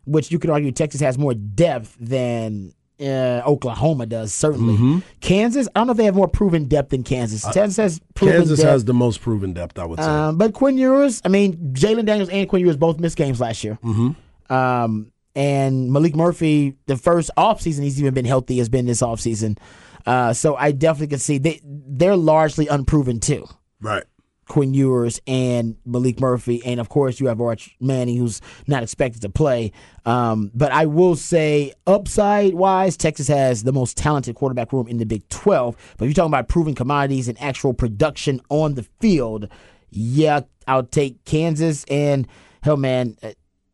which 0.05 0.31
you 0.31 0.39
could 0.39 0.49
argue 0.49 0.71
Texas 0.71 1.01
has 1.01 1.17
more 1.17 1.33
depth 1.33 1.95
than. 1.99 2.73
Uh, 3.01 3.41
Oklahoma 3.45 4.05
does 4.05 4.33
certainly. 4.33 4.73
Mm-hmm. 4.73 4.99
Kansas, 5.21 5.69
I 5.73 5.79
don't 5.79 5.87
know 5.87 5.91
if 5.91 5.97
they 5.97 6.03
have 6.03 6.15
more 6.15 6.27
proven 6.27 6.65
depth 6.65 6.89
than 6.89 7.03
Kansas. 7.03 7.45
Kansas 7.53 7.77
has 7.77 8.01
proven 8.13 8.35
Uh, 8.35 8.39
Kansas 8.39 8.59
depth. 8.59 8.69
has 8.69 8.83
the 8.83 8.93
most 8.93 9.21
proven 9.21 9.53
depth, 9.53 9.79
I 9.79 9.85
would 9.85 9.99
say. 9.99 10.05
Um, 10.05 10.37
but 10.37 10.51
Quinn 10.51 10.77
Ewers, 10.77 11.21
I 11.23 11.29
mean, 11.29 11.71
Jalon 11.71 12.05
Daniels 12.05 12.27
and 12.27 12.49
Quinn 12.49 12.61
Ewers 12.61 12.75
both 12.75 12.99
missed 12.99 13.15
games 13.15 13.39
last 13.39 13.63
year. 13.63 13.79
Mm-hmm. 13.81 14.53
Um, 14.53 15.13
and 15.35 15.89
Maalik 15.91 16.15
Murphy, 16.15 16.75
the 16.87 16.97
first 16.97 17.31
offseason 17.37 17.83
he's 17.83 17.99
even 17.99 18.13
been 18.13 18.25
healthy 18.25 18.57
has 18.57 18.69
been 18.69 18.85
this 18.85 19.01
offseason. 19.01 19.57
Uh, 20.05 20.33
so 20.33 20.55
I 20.55 20.71
definitely 20.71 21.07
can 21.07 21.19
see 21.19 21.37
they 21.37 21.61
they're 21.63 22.15
largely 22.15 22.67
unproven 22.67 23.19
too. 23.19 23.47
right. 23.81 24.03
Quinn 24.47 24.73
Ewers 24.73 25.21
and 25.27 25.75
Maalik 25.87 26.19
Murphy, 26.19 26.59
and 26.65 26.79
of 26.79 26.89
course 26.89 27.19
you 27.19 27.27
have 27.27 27.39
Arch 27.39 27.75
Manning, 27.79 28.17
who's 28.17 28.41
not 28.65 28.81
expected 28.81 29.21
to 29.21 29.29
play. 29.29 29.71
Um, 30.07 30.49
but 30.55 30.71
I 30.71 30.87
will 30.87 31.15
say, 31.15 31.73
upside 31.85 32.55
wise, 32.55 32.97
Texas 32.97 33.27
has 33.27 33.63
the 33.63 33.71
most 33.71 33.95
talented 33.95 34.33
quarterback 34.35 34.73
room 34.73 34.87
in 34.87 34.97
the 34.97 35.05
Big 35.05 35.29
Twelve. 35.29 35.77
But 35.97 36.05
if 36.05 36.09
you're 36.09 36.15
talking 36.15 36.31
about 36.31 36.47
proven 36.47 36.73
commodities 36.73 37.27
and 37.27 37.39
actual 37.39 37.75
production 37.75 38.41
on 38.49 38.73
the 38.73 38.87
field, 38.99 39.49
yeah, 39.91 40.41
I'll 40.67 40.81
take 40.81 41.23
Kansas 41.25 41.83
and 41.83 42.27
hell, 42.63 42.77
man. 42.77 43.17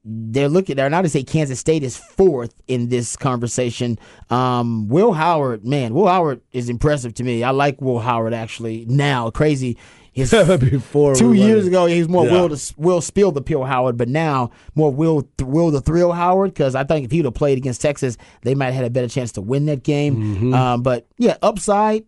They're 0.06 0.50
looking 0.50 0.76
there 0.76 0.90
now 0.90 1.02
to 1.02 1.10
say 1.10 1.24
Kansas 1.24 1.60
State 1.60 1.82
is 1.82 1.98
fourth 1.98 2.54
in 2.68 2.90
this 2.90 3.16
conversation. 3.16 3.98
Um, 4.30 4.88
Will 4.88 5.14
Howard, 5.14 5.66
man, 5.66 5.96
Will 5.96 6.08
Howard 6.08 6.42
is 6.52 6.70
impressive 6.70 7.16
to 7.16 7.24
me. 7.24 7.44
I 7.44 7.50
like 7.50 7.82
Will 7.82 8.00
Howard 8.00 8.34
actually 8.34 8.86
now. 8.88 9.32
Crazy. 9.32 9.78
His 10.12 10.32
Before 10.60 11.14
two 11.14 11.32
we 11.32 11.42
years 11.42 11.68
ago, 11.68 11.88
he 11.88 12.00
was 12.00 12.08
more 12.08 12.26
Yeah. 12.26 12.32
Will 12.34 12.50
to, 12.56 12.74
Will 12.78 13.02
Spill 13.02 13.34
the 13.34 13.42
Pill 13.42 13.66
Howard, 13.66 13.98
but 13.98 14.08
now 14.08 14.52
more 14.74 14.90
Will 14.90 15.28
Will 15.42 15.72
the 15.72 15.82
Thrill 15.82 16.14
Howard 16.14 16.54
because 16.54 16.74
I 16.74 16.86
think 16.86 17.04
if 17.06 17.12
he 17.12 17.18
would 17.18 17.26
have 17.26 17.34
played 17.34 17.58
against 17.58 17.82
Texas, 17.82 18.16
they 18.44 18.56
might 18.56 18.68
have 18.68 18.76
had 18.76 18.86
a 18.86 18.90
better 18.90 19.10
chance 19.10 19.34
to 19.34 19.42
win 19.42 19.66
that 19.66 19.84
game. 19.84 20.16
Mm-hmm. 20.16 20.54
Um, 20.54 20.84
but 20.84 21.06
yeah, 21.18 21.36
upside, 21.42 22.06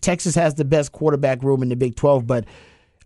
Texas 0.00 0.34
has 0.34 0.54
the 0.54 0.64
best 0.64 0.90
quarterback 0.90 1.44
room 1.44 1.62
in 1.62 1.68
the 1.68 1.76
Big 1.76 1.94
Twelve, 1.94 2.26
but 2.26 2.44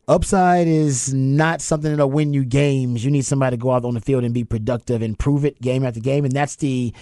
upside 0.09 0.67
is 0.67 1.13
not 1.15 1.61
something 1.61 1.91
that'll 1.91 2.11
win 2.11 2.33
you 2.33 2.45
games. 2.45 3.05
You 3.05 3.11
need 3.11 3.25
somebody 3.27 3.57
to 3.57 3.61
go 3.61 3.71
out 3.73 3.85
on 3.85 3.95
the 3.95 4.01
field 4.01 4.25
and 4.25 4.35
be 4.35 4.45
productive 4.45 5.03
and 5.03 5.19
prove 5.19 5.45
it 5.45 5.61
game 5.61 5.85
after 5.85 6.01
game, 6.01 6.25
and 6.25 6.33
that's 6.33 6.57
the 6.57 6.93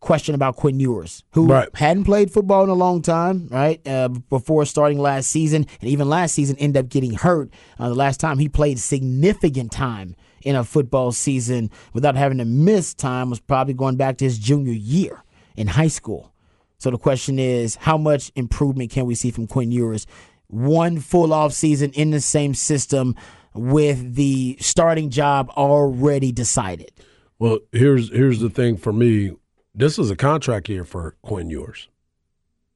question 0.00 0.34
about 0.34 0.56
Quinn 0.56 0.80
Ewers, 0.80 1.24
who 1.32 1.46
Right. 1.46 1.68
hadn't 1.74 2.04
played 2.04 2.30
football 2.32 2.64
in 2.64 2.70
a 2.70 2.74
long 2.74 3.02
time, 3.02 3.48
right? 3.50 3.86
Uh, 3.86 4.08
before 4.08 4.64
starting 4.64 4.98
last 4.98 5.28
season, 5.30 5.66
and 5.80 5.90
even 5.90 6.08
last 6.08 6.32
season 6.34 6.56
ended 6.58 6.84
up 6.84 6.90
getting 6.90 7.12
hurt. 7.14 7.50
Uh, 7.78 7.88
the 7.90 7.94
last 7.94 8.18
time 8.20 8.38
he 8.38 8.48
played 8.48 8.78
significant 8.78 9.70
time 9.72 10.16
in 10.42 10.56
a 10.56 10.64
football 10.64 11.12
season 11.12 11.70
without 11.92 12.16
having 12.16 12.38
to 12.38 12.46
miss 12.46 12.94
time 12.94 13.28
was 13.28 13.40
probably 13.40 13.74
going 13.74 13.96
back 13.96 14.16
to 14.16 14.24
his 14.24 14.38
junior 14.38 14.72
year 14.72 15.22
in 15.54 15.66
high 15.66 15.88
school. 15.88 16.32
So 16.78 16.90
the 16.90 16.96
question 16.96 17.38
is, 17.38 17.74
how 17.76 17.98
much 17.98 18.32
improvement 18.36 18.90
can 18.90 19.04
we 19.04 19.14
see 19.14 19.30
from 19.30 19.46
Quinn 19.46 19.70
Ewers? 19.70 20.06
One 20.50 20.98
full 20.98 21.32
off 21.32 21.52
season 21.52 21.92
in 21.92 22.10
the 22.10 22.20
same 22.20 22.54
system 22.54 23.14
with 23.54 24.14
the 24.14 24.56
starting 24.60 25.10
job 25.10 25.50
already 25.50 26.32
decided. 26.32 26.92
Well, 27.38 27.60
here's 27.72 28.10
here's 28.10 28.40
the 28.40 28.50
thing 28.50 28.76
for 28.76 28.92
me. 28.92 29.32
This 29.74 29.98
is 29.98 30.10
a 30.10 30.16
contract 30.16 30.68
year 30.68 30.84
for 30.84 31.16
Quinn 31.22 31.48
Ewers. 31.50 31.88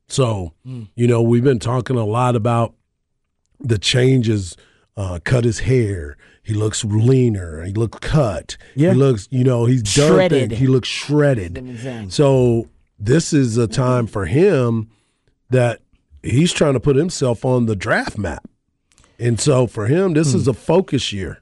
So, 0.07 0.53
you 0.65 1.07
know, 1.07 1.23
we've 1.23 1.43
been 1.45 1.59
talking 1.59 1.97
a 1.97 2.05
lot 2.05 2.37
about 2.37 2.75
the 3.61 3.79
changes. 3.79 4.57
Uh, 4.97 5.19
cut 5.25 5.43
his 5.45 5.61
hair. 5.61 6.17
He 6.45 6.55
looks 6.55 6.85
leaner. 6.85 7.65
He 7.65 7.73
looks 7.73 7.99
cut. 7.99 8.57
Yeah. 8.77 8.93
He 8.93 8.97
looks, 8.97 9.27
you 9.31 9.43
know, 9.43 9.65
he's 9.65 9.83
Shredded. 9.89 10.53
He 10.53 10.69
looks 10.69 10.89
shredded. 10.89 11.55
That's 11.55 11.65
what 11.65 11.71
I'm 11.73 11.79
saying. 11.79 12.11
So 12.11 12.69
this 12.99 13.33
is 13.33 13.57
a 13.57 13.67
time 13.67 14.07
for 14.07 14.27
him 14.27 14.91
that 15.51 15.81
he's 16.25 16.53
trying 16.53 16.75
to 16.75 16.81
put 16.81 16.97
himself 16.97 17.45
on 17.45 17.67
the 17.67 17.77
draft 17.77 18.19
map. 18.19 18.45
And 19.19 19.39
so 19.39 19.67
for 19.67 19.87
him, 19.87 20.15
this 20.15 20.35
is 20.35 20.49
a 20.49 20.55
focus 20.55 21.13
year. 21.13 21.41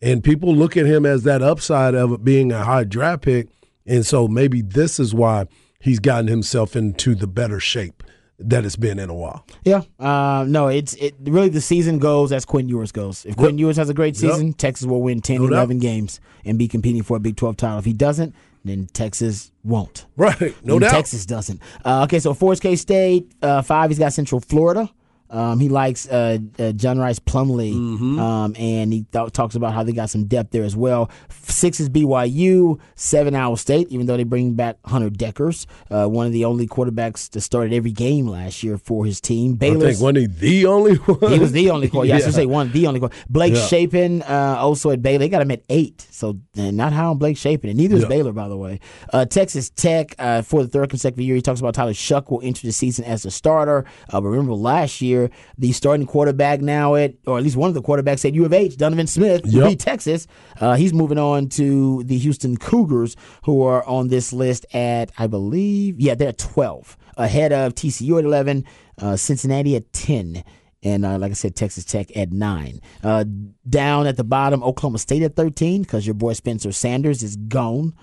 And 0.00 0.24
people 0.24 0.54
look 0.54 0.76
at 0.76 0.86
him 0.86 1.06
as 1.06 1.22
that 1.22 1.42
upside 1.42 1.94
of 1.94 2.12
it 2.12 2.24
being 2.24 2.50
a 2.50 2.64
high 2.64 2.84
draft 2.84 3.22
pick. 3.22 3.48
And 3.86 4.04
so 4.04 4.26
maybe 4.26 4.60
this 4.62 4.98
is 4.98 5.14
why 5.14 5.46
he's 5.80 6.00
gotten 6.00 6.26
himself 6.26 6.74
into 6.74 7.14
the 7.14 7.26
better 7.28 7.60
shape 7.60 8.02
that 8.38 8.64
it's 8.64 8.74
been 8.74 8.98
in 8.98 9.08
a 9.08 9.14
while. 9.14 9.46
Yeah, 9.64 9.82
uh, 10.00 10.44
no, 10.48 10.66
it's 10.66 10.94
it 10.94 11.14
really 11.20 11.48
the 11.48 11.60
season 11.60 12.00
goes 12.00 12.32
as 12.32 12.44
Quinn 12.44 12.68
Ewers 12.68 12.90
goes. 12.90 13.24
If 13.24 13.36
Quinn 13.36 13.56
Ewers 13.58 13.76
has 13.76 13.88
a 13.88 13.94
great 13.94 14.20
Yep. 14.20 14.32
season, 14.32 14.52
Texas 14.54 14.86
will 14.86 15.02
win 15.02 15.20
10, 15.20 15.36
No 15.36 15.42
doubt. 15.48 15.52
11 15.54 15.78
games 15.78 16.20
and 16.44 16.58
be 16.58 16.66
competing 16.66 17.04
for 17.04 17.16
a 17.16 17.20
Big 17.20 17.36
12 17.36 17.56
title. 17.56 17.78
If 17.78 17.84
he 17.84 17.92
doesn't, 17.92 18.34
then 18.64 18.86
Texas 18.92 19.50
won't. 19.64 20.06
Right. 20.16 20.54
No 20.64 20.74
And 20.74 20.82
doubt. 20.82 20.90
Texas 20.92 21.26
doesn't. 21.26 21.60
Uh, 21.84 22.02
okay, 22.04 22.18
so 22.18 22.34
Forest 22.34 22.62
K 22.62 22.76
State, 22.76 23.32
uh, 23.42 23.62
five, 23.62 23.90
he's 23.90 23.98
got 23.98 24.12
Central 24.12 24.40
Florida. 24.40 24.90
Um, 25.32 25.58
he 25.60 25.68
likes 25.70 26.06
uh, 26.08 26.38
uh, 26.58 26.72
John 26.72 26.98
Rhys 26.98 27.18
Plumlee, 27.18 27.72
Mm-hmm. 27.74 28.18
um, 28.20 28.54
and 28.58 28.92
he 28.92 29.06
th- 29.12 29.32
talks 29.32 29.54
about 29.54 29.72
how 29.72 29.82
they 29.82 29.92
got 29.92 30.10
some 30.10 30.24
depth 30.26 30.50
there 30.52 30.62
as 30.62 30.76
well. 30.76 31.10
Six 31.44 31.80
is 31.80 31.88
BYU, 31.88 32.78
seven 32.94 33.34
Iowa 33.34 33.56
State, 33.56 33.88
even 33.88 34.06
though 34.06 34.16
they 34.16 34.24
bring 34.24 34.54
back 34.54 34.76
Hunter 34.84 35.08
Dekkers, 35.10 35.66
uh, 35.90 36.06
one 36.06 36.26
of 36.26 36.32
the 36.32 36.44
only 36.44 36.66
quarterbacks 36.66 37.30
to 37.30 37.40
start 37.40 37.66
at 37.68 37.72
every 37.72 37.92
game 37.92 38.26
last 38.28 38.62
year 38.62 38.76
for 38.78 39.04
his 39.06 39.20
team. 39.20 39.52
I 39.52 39.56
Baylor, 39.56 39.86
think 39.92 40.00
wasn't 40.00 40.18
he 40.18 40.26
the 40.26 40.66
only 40.66 40.96
one? 40.96 41.32
he 41.32 41.38
was 41.38 41.52
the 41.52 41.70
only 41.70 41.88
quarterback. 41.88 42.20
Yeah, 42.20 42.22
I 42.22 42.26
should 42.26 42.34
say 42.34 42.46
one, 42.46 42.70
the 42.72 42.86
only 42.86 43.00
quarterback. 43.00 43.26
Blake 43.28 43.54
Yeah. 43.54 43.66
Shapen, 43.66 44.22
uh, 44.22 44.56
also 44.58 44.90
at 44.90 45.00
Baylor. 45.02 45.20
They 45.20 45.28
got 45.30 45.42
him 45.42 45.50
at 45.50 45.62
eight, 45.70 46.06
so 46.10 46.38
uh, 46.58 46.70
not 46.70 46.92
high 46.92 47.04
on 47.04 47.18
Blake 47.18 47.36
Shapen, 47.38 47.70
and 47.70 47.78
neither 47.78 47.96
is 47.96 48.02
Yeah. 48.02 48.08
Baylor, 48.08 48.32
by 48.32 48.48
the 48.48 48.56
way. 48.56 48.80
Uh, 49.12 49.24
Texas 49.24 49.70
Tech 49.70 50.14
uh, 50.18 50.42
for 50.42 50.62
the 50.62 50.68
third 50.68 50.90
consecutive 50.90 51.24
year. 51.24 51.36
He 51.36 51.42
talks 51.42 51.60
about 51.60 51.74
Tyler 51.74 51.92
Shough 51.92 52.30
will 52.30 52.42
enter 52.42 52.66
the 52.66 52.72
season 52.72 53.04
as 53.04 53.24
a 53.24 53.30
starter. 53.30 53.84
Uh, 54.10 54.20
but 54.20 54.28
remember 54.28 54.52
last 54.54 55.00
year, 55.00 55.21
the 55.58 55.72
starting 55.72 56.06
quarterback 56.06 56.60
now 56.60 56.94
at, 56.94 57.14
or 57.26 57.38
at 57.38 57.44
least 57.44 57.56
one 57.56 57.68
of 57.68 57.74
the 57.74 57.82
quarterbacks 57.82 58.24
at 58.24 58.34
U 58.34 58.44
of 58.44 58.52
H, 58.52 58.76
Donovan 58.76 59.06
Smith, 59.06 59.42
Yep. 59.44 59.78
Texas. 59.78 60.26
Uh, 60.60 60.74
he's 60.74 60.92
moving 60.92 61.18
on 61.18 61.48
to 61.50 62.02
the 62.04 62.18
Houston 62.18 62.56
Cougars, 62.56 63.16
who 63.44 63.62
are 63.62 63.84
on 63.84 64.08
this 64.08 64.32
list 64.32 64.66
at, 64.74 65.10
I 65.18 65.26
believe, 65.26 66.00
yeah, 66.00 66.14
they're 66.14 66.32
twelve, 66.32 66.96
ahead 67.16 67.52
of 67.52 67.74
TCU 67.74 68.18
at 68.18 68.24
eleven, 68.24 68.64
uh, 69.00 69.16
Cincinnati 69.16 69.76
at 69.76 69.92
ten 69.92 70.44
and 70.84 71.06
uh, 71.06 71.16
like 71.16 71.30
I 71.30 71.34
said, 71.34 71.54
Texas 71.54 71.84
Tech 71.84 72.16
at 72.16 72.32
nine. 72.32 72.80
Uh, 73.04 73.24
down 73.68 74.06
at 74.08 74.16
the 74.16 74.24
bottom, 74.24 74.62
Oklahoma 74.64 74.98
State 74.98 75.22
at 75.22 75.36
thirteen 75.36 75.82
because 75.82 76.06
your 76.06 76.14
boy 76.14 76.32
Spencer 76.32 76.72
Sanders 76.72 77.22
is 77.22 77.36
gone, 77.36 77.94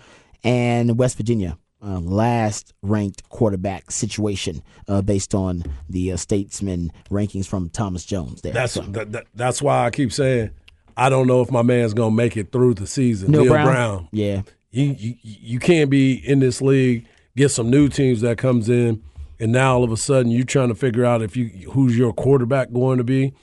and 0.44 0.98
West 0.98 1.18
Virginia. 1.18 1.58
Uh, 1.82 1.98
last 2.02 2.74
ranked 2.82 3.28
quarterback 3.30 3.90
situation 3.90 4.62
uh, 4.90 5.02
based 5.02 5.34
on 5.34 5.64
the 5.88 6.12
uh, 6.12 6.18
statesman 6.18 6.92
rankings 7.10 7.48
from 7.48 7.70
Thomas 7.70 8.04
Jones 8.04 8.42
there. 8.42 8.52
That's 8.52 8.74
So, 8.74 8.82
that, 8.82 9.14
that, 9.14 9.28
that's 9.34 9.62
why 9.62 9.86
I 9.86 9.90
keep 9.90 10.12
saying 10.12 10.50
I 10.98 11.08
don't 11.08 11.26
know 11.26 11.42
if 11.42 11.50
my 11.52 11.62
man's 11.62 11.94
gonna 11.94 12.14
make 12.14 12.36
it 12.36 12.52
through 12.52 12.74
the 12.74 12.86
season. 12.86 13.32
Neal 13.32 13.44
Neal 13.44 13.54
Brown? 13.54 13.66
Brown. 13.66 14.08
Yeah. 14.12 14.42
You, 14.72 14.94
you 15.00 15.16
you 15.24 15.60
can't 15.60 15.90
be 15.90 16.14
in 16.16 16.40
this 16.40 16.62
league, 16.62 17.08
get 17.38 17.50
some 17.50 17.70
new 17.70 17.88
teams 17.88 18.20
that 18.22 18.38
comes 18.38 18.68
in, 18.68 19.02
and 19.40 19.54
now 19.54 19.76
all 19.76 19.86
of 19.86 19.92
a 19.94 19.98
sudden 19.98 20.32
you're 20.34 20.44
trying 20.44 20.68
to 20.68 20.76
figure 20.76 21.06
out 21.06 21.22
if 21.22 21.38
you 21.38 21.48
who's 21.72 21.98
your 21.98 22.12
quarterback 22.12 22.74
going 22.74 22.98
to 22.98 23.06
be. 23.06 23.34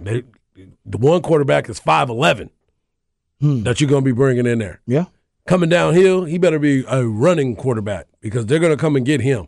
They, 0.00 0.24
the 0.84 0.98
one 0.98 1.22
quarterback 1.22 1.68
is 1.68 1.78
five 1.78 2.08
eleven 2.10 2.50
Hmm. 3.40 3.62
that 3.62 3.80
you're 3.80 3.88
gonna 3.88 4.02
be 4.02 4.10
bringing 4.10 4.46
in 4.46 4.58
there. 4.58 4.80
Yeah. 4.84 5.04
Coming 5.48 5.70
downhill, 5.70 6.24
he 6.24 6.36
better 6.36 6.58
be 6.58 6.84
a 6.86 7.06
running 7.06 7.56
quarterback 7.56 8.06
because 8.20 8.44
they're 8.44 8.58
gonna 8.58 8.76
come 8.76 8.96
and 8.96 9.06
get 9.06 9.22
him. 9.22 9.46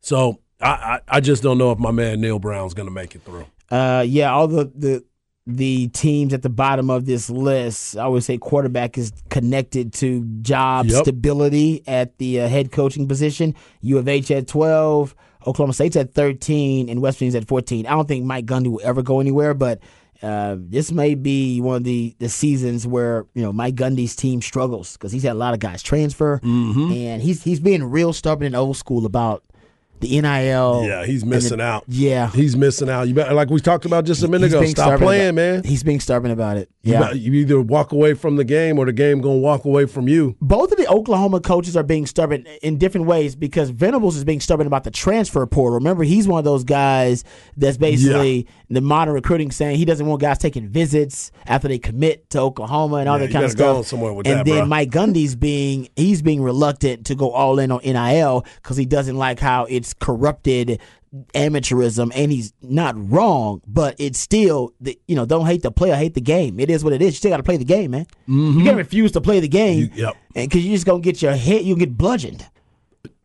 So 0.00 0.40
I, 0.60 0.68
I, 0.70 1.00
I 1.08 1.20
just 1.20 1.40
don't 1.40 1.56
know 1.56 1.70
if 1.70 1.78
my 1.78 1.92
man 1.92 2.20
Neal 2.20 2.40
Brown's 2.40 2.74
gonna 2.74 2.90
make 2.90 3.14
it 3.14 3.22
through. 3.22 3.46
Uh, 3.70 4.04
yeah, 4.06 4.32
all 4.32 4.48
the, 4.48 4.64
the 4.74 5.04
the 5.46 5.86
teams 5.88 6.34
at 6.34 6.42
the 6.42 6.48
bottom 6.48 6.90
of 6.90 7.06
this 7.06 7.30
list, 7.30 7.96
I 7.96 8.02
always 8.02 8.24
say 8.26 8.38
quarterback 8.38 8.98
is 8.98 9.12
connected 9.30 9.92
to 9.94 10.24
job 10.42 10.86
Yep. 10.86 11.04
stability 11.04 11.84
at 11.86 12.18
the 12.18 12.40
uh, 12.40 12.48
head 12.48 12.72
coaching 12.72 13.06
position. 13.06 13.54
U 13.82 13.98
of 13.98 14.08
H 14.08 14.32
at 14.32 14.48
12, 14.48 15.14
Oklahoma 15.46 15.72
State's 15.74 15.94
at 15.94 16.12
13, 16.12 16.88
and 16.88 17.00
West 17.00 17.18
Virginia's 17.18 17.36
at 17.36 17.46
14. 17.46 17.86
I 17.86 17.90
don't 17.90 18.08
think 18.08 18.24
Mike 18.24 18.46
Gundy 18.46 18.66
will 18.66 18.80
ever 18.82 19.02
go 19.02 19.20
anywhere, 19.20 19.54
but 19.54 19.78
uh, 20.22 20.56
this 20.58 20.90
may 20.92 21.14
be 21.14 21.60
one 21.60 21.76
of 21.76 21.84
the, 21.84 22.14
the 22.18 22.28
seasons 22.28 22.86
where 22.86 23.26
you 23.34 23.42
know 23.42 23.52
Mike 23.52 23.74
Gundy's 23.74 24.16
team 24.16 24.40
struggles 24.42 24.92
because 24.94 25.12
he's 25.12 25.22
had 25.22 25.32
a 25.32 25.38
lot 25.38 25.54
of 25.54 25.60
guys 25.60 25.82
transfer, 25.82 26.40
Mm-hmm. 26.42 26.92
and 26.92 27.22
he's 27.22 27.42
he's 27.42 27.60
being 27.60 27.84
real 27.84 28.12
stubborn 28.12 28.46
and 28.46 28.56
old 28.56 28.76
school 28.76 29.06
about 29.06 29.42
the 30.00 30.20
NIL. 30.20 30.84
Yeah, 30.86 31.04
he's 31.06 31.22
and 31.22 31.30
the- 31.32 31.36
missing 31.36 31.60
out. 31.60 31.84
Yeah, 31.88 32.30
He's 32.30 32.56
missing 32.56 32.88
out. 32.90 33.08
You 33.08 33.14
better, 33.14 33.34
like 33.34 33.50
we 33.50 33.60
talked 33.60 33.84
about 33.86 34.04
just 34.04 34.22
a 34.22 34.28
minute 34.28 34.46
He's 34.46 34.54
ago. 34.54 34.64
Stop 34.66 34.98
playing, 35.00 35.30
about- 35.30 35.34
man. 35.34 35.64
He's 35.64 35.82
being 35.82 36.00
stubborn 36.00 36.30
about 36.30 36.56
it. 36.56 36.68
You, 36.82 36.92
Yeah. 36.92 37.12
you 37.12 37.32
either 37.34 37.60
walk 37.60 37.92
away 37.92 38.14
from 38.14 38.36
the 38.36 38.44
game 38.44 38.78
or 38.78 38.86
the 38.86 38.92
game 38.92 39.20
gonna 39.20 39.36
walk 39.38 39.64
away 39.64 39.86
from 39.86 40.08
you. 40.08 40.36
Both 40.40 40.72
of 40.72 40.78
the 40.78 40.88
Oklahoma 40.88 41.40
coaches 41.40 41.76
are 41.76 41.82
being 41.82 42.06
stubborn 42.06 42.44
in 42.62 42.78
different 42.78 43.06
ways 43.06 43.34
because 43.34 43.70
Venables 43.70 44.16
is 44.16 44.24
being 44.24 44.40
stubborn 44.40 44.66
about 44.66 44.84
the 44.84 44.90
transfer 44.90 45.44
portal. 45.46 45.74
Remember, 45.78 46.04
he's 46.04 46.28
one 46.28 46.38
of 46.38 46.44
those 46.44 46.62
guys 46.64 47.24
that's 47.56 47.76
basically 47.76 48.46
the 48.70 48.80
modern 48.80 49.14
recruiting 49.14 49.50
saying 49.50 49.76
he 49.76 49.84
doesn't 49.84 50.06
want 50.06 50.20
guys 50.20 50.38
taking 50.38 50.68
visits 50.68 51.32
after 51.46 51.66
they 51.68 51.78
commit 51.78 52.28
to 52.30 52.40
Oklahoma 52.40 52.96
and 52.96 53.08
all 53.08 53.16
Yeah, 53.16 53.20
that 53.20 53.26
you 53.28 53.32
kind 53.32 53.44
of 53.44 53.50
stuff. 53.50 53.86
somewhere 53.86 54.12
with 54.12 54.26
and 54.26 54.40
that, 54.40 54.44
then 54.46 54.64
bruh. 54.64 54.68
Mike 54.68 54.90
Gundy's 54.90 55.34
being 55.34 55.88
he's 55.96 56.22
being 56.22 56.42
reluctant 56.42 57.06
to 57.06 57.14
go 57.14 57.30
all 57.30 57.58
in 57.58 57.70
on 57.72 57.80
NIL 57.84 58.44
because 58.62 58.76
he 58.76 58.84
doesn't 58.86 59.16
like 59.16 59.40
how 59.40 59.66
it's 59.86 59.94
corrupted 59.94 60.80
amateurism 61.34 62.10
and 62.14 62.30
he's 62.32 62.52
not 62.60 62.94
wrong 63.10 63.62
but 63.66 63.94
it's 63.98 64.18
still 64.18 64.72
the, 64.80 64.98
you 65.06 65.14
know 65.16 65.24
don't 65.24 65.46
hate 65.46 65.62
the 65.62 65.70
player 65.70 65.94
hate 65.94 66.14
the 66.14 66.20
game 66.20 66.58
it 66.60 66.68
is 66.68 66.82
what 66.84 66.92
it 66.92 67.00
is 67.00 67.14
you 67.14 67.16
still 67.16 67.30
got 67.30 67.36
to 67.38 67.42
play 67.42 67.56
the 67.56 67.64
game 67.64 67.92
man 67.92 68.06
you 68.26 68.62
can't 68.64 68.76
refuse 68.76 69.12
to 69.12 69.20
play 69.20 69.40
the 69.40 69.48
game 69.48 69.66
Mm-hmm. 69.88 69.96
You- 69.98 70.04
yep. 70.06 70.16
and 70.34 70.48
because 70.48 70.64
you're 70.66 70.74
just 70.74 70.84
gonna 70.86 71.00
get 71.00 71.22
your 71.22 71.34
head 71.34 71.62
you 71.62 71.76
get 71.76 71.96
bludgeoned 71.96 72.44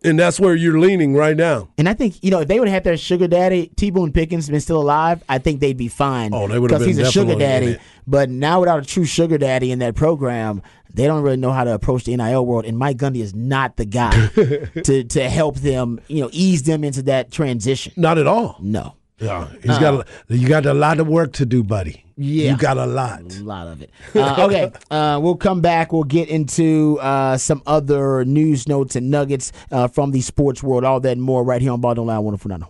And 0.03 0.17
that's 0.17 0.39
where 0.39 0.55
you're 0.55 0.79
leaning 0.79 1.13
right 1.13 1.37
now. 1.37 1.69
and 1.77 1.87
I 1.87 1.93
think 1.93 2.23
you 2.23 2.31
know 2.31 2.39
if 2.41 2.47
they 2.47 2.59
would 2.59 2.67
have 2.67 2.73
had 2.73 2.83
their 2.83 2.97
sugar 2.97 3.27
daddy 3.27 3.71
T 3.75 3.91
Boone 3.91 4.11
Pickens 4.11 4.49
been 4.49 4.59
still 4.59 4.81
alive, 4.81 5.23
I 5.29 5.37
think 5.37 5.59
they'd 5.59 5.77
be 5.77 5.89
fine. 5.89 6.33
Oh, 6.33 6.47
they 6.47 6.57
would 6.57 6.71
have 6.71 6.79
because 6.79 6.97
he's 6.97 7.07
a 7.07 7.11
sugar 7.11 7.35
daddy. 7.35 7.77
But 8.07 8.29
now 8.29 8.59
without 8.61 8.79
a 8.79 8.85
true 8.85 9.05
sugar 9.05 9.37
daddy 9.37 9.71
in 9.71 9.79
that 9.79 9.95
program, 9.95 10.63
they 10.91 11.05
don't 11.05 11.21
really 11.21 11.37
know 11.37 11.51
how 11.51 11.63
to 11.63 11.73
approach 11.73 12.05
the 12.05 12.17
NIL 12.17 12.45
world. 12.45 12.65
And 12.65 12.77
Mike 12.77 12.97
Gundy 12.97 13.21
is 13.21 13.35
not 13.35 13.77
the 13.77 13.85
guy 13.85 14.27
to 14.83 15.03
to 15.03 15.29
help 15.29 15.57
them, 15.57 15.99
you 16.07 16.21
know, 16.23 16.29
ease 16.31 16.63
them 16.63 16.83
into 16.83 17.03
that 17.03 17.31
transition. 17.31 17.93
Not 17.95 18.17
at 18.17 18.25
all. 18.25 18.57
No. 18.59 18.95
Yeah, 19.21 19.47
he's 19.61 19.77
got 19.77 19.93
a, 19.93 20.05
you 20.35 20.47
got 20.47 20.65
a 20.65 20.73
lot 20.73 20.99
of 20.99 21.07
work 21.07 21.33
to 21.33 21.45
do, 21.45 21.63
buddy. 21.63 22.03
Yeah. 22.17 22.51
you 22.51 22.57
got 22.57 22.77
a 22.77 22.85
lot. 22.85 23.21
A 23.21 23.43
lot 23.43 23.67
of 23.67 23.81
it. 23.81 23.91
Uh, 24.15 24.45
okay, 24.45 24.71
uh, 24.91 25.19
we'll 25.21 25.35
come 25.35 25.61
back. 25.61 25.93
We'll 25.93 26.03
get 26.03 26.27
into 26.29 26.97
uh, 26.99 27.37
some 27.37 27.61
other 27.65 28.25
news 28.25 28.67
notes 28.67 28.95
and 28.95 29.09
nuggets 29.09 29.51
uh, 29.71 29.87
from 29.87 30.11
the 30.11 30.21
sports 30.21 30.61
world. 30.63 30.83
All 30.83 30.99
that 30.99 31.11
and 31.11 31.21
more 31.21 31.43
right 31.43 31.61
here 31.61 31.71
on 31.71 31.81
Ball 31.81 31.95
Don't 31.95 32.07
Lie, 32.07 32.17
Wonderful 32.19 32.49
Nine 32.49 32.65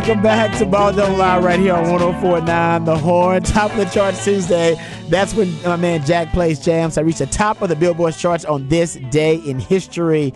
Welcome 0.00 0.22
back 0.22 0.58
to 0.58 0.64
Ball 0.64 0.94
Don't 0.94 1.18
Lie 1.18 1.40
right 1.40 1.60
here 1.60 1.74
on 1.74 1.82
1049 1.90 2.86
The 2.86 2.96
Horn. 2.96 3.42
Top 3.42 3.70
of 3.72 3.76
the 3.76 3.84
charts 3.84 4.24
Tuesday. 4.24 4.74
That's 5.10 5.34
when 5.34 5.52
my 5.62 5.76
man 5.76 6.06
Jack 6.06 6.32
plays 6.32 6.58
jams. 6.58 6.96
I 6.96 7.02
reached 7.02 7.18
the 7.18 7.26
top 7.26 7.60
of 7.60 7.68
the 7.68 7.76
Billboard 7.76 8.14
charts 8.14 8.46
on 8.46 8.66
this 8.68 8.94
day 9.10 9.36
in 9.36 9.58
history. 9.58 10.32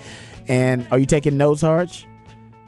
And 0.48 0.86
are 0.90 0.98
you 0.98 1.06
taking 1.06 1.38
notes, 1.38 1.62
Harge? 1.62 2.06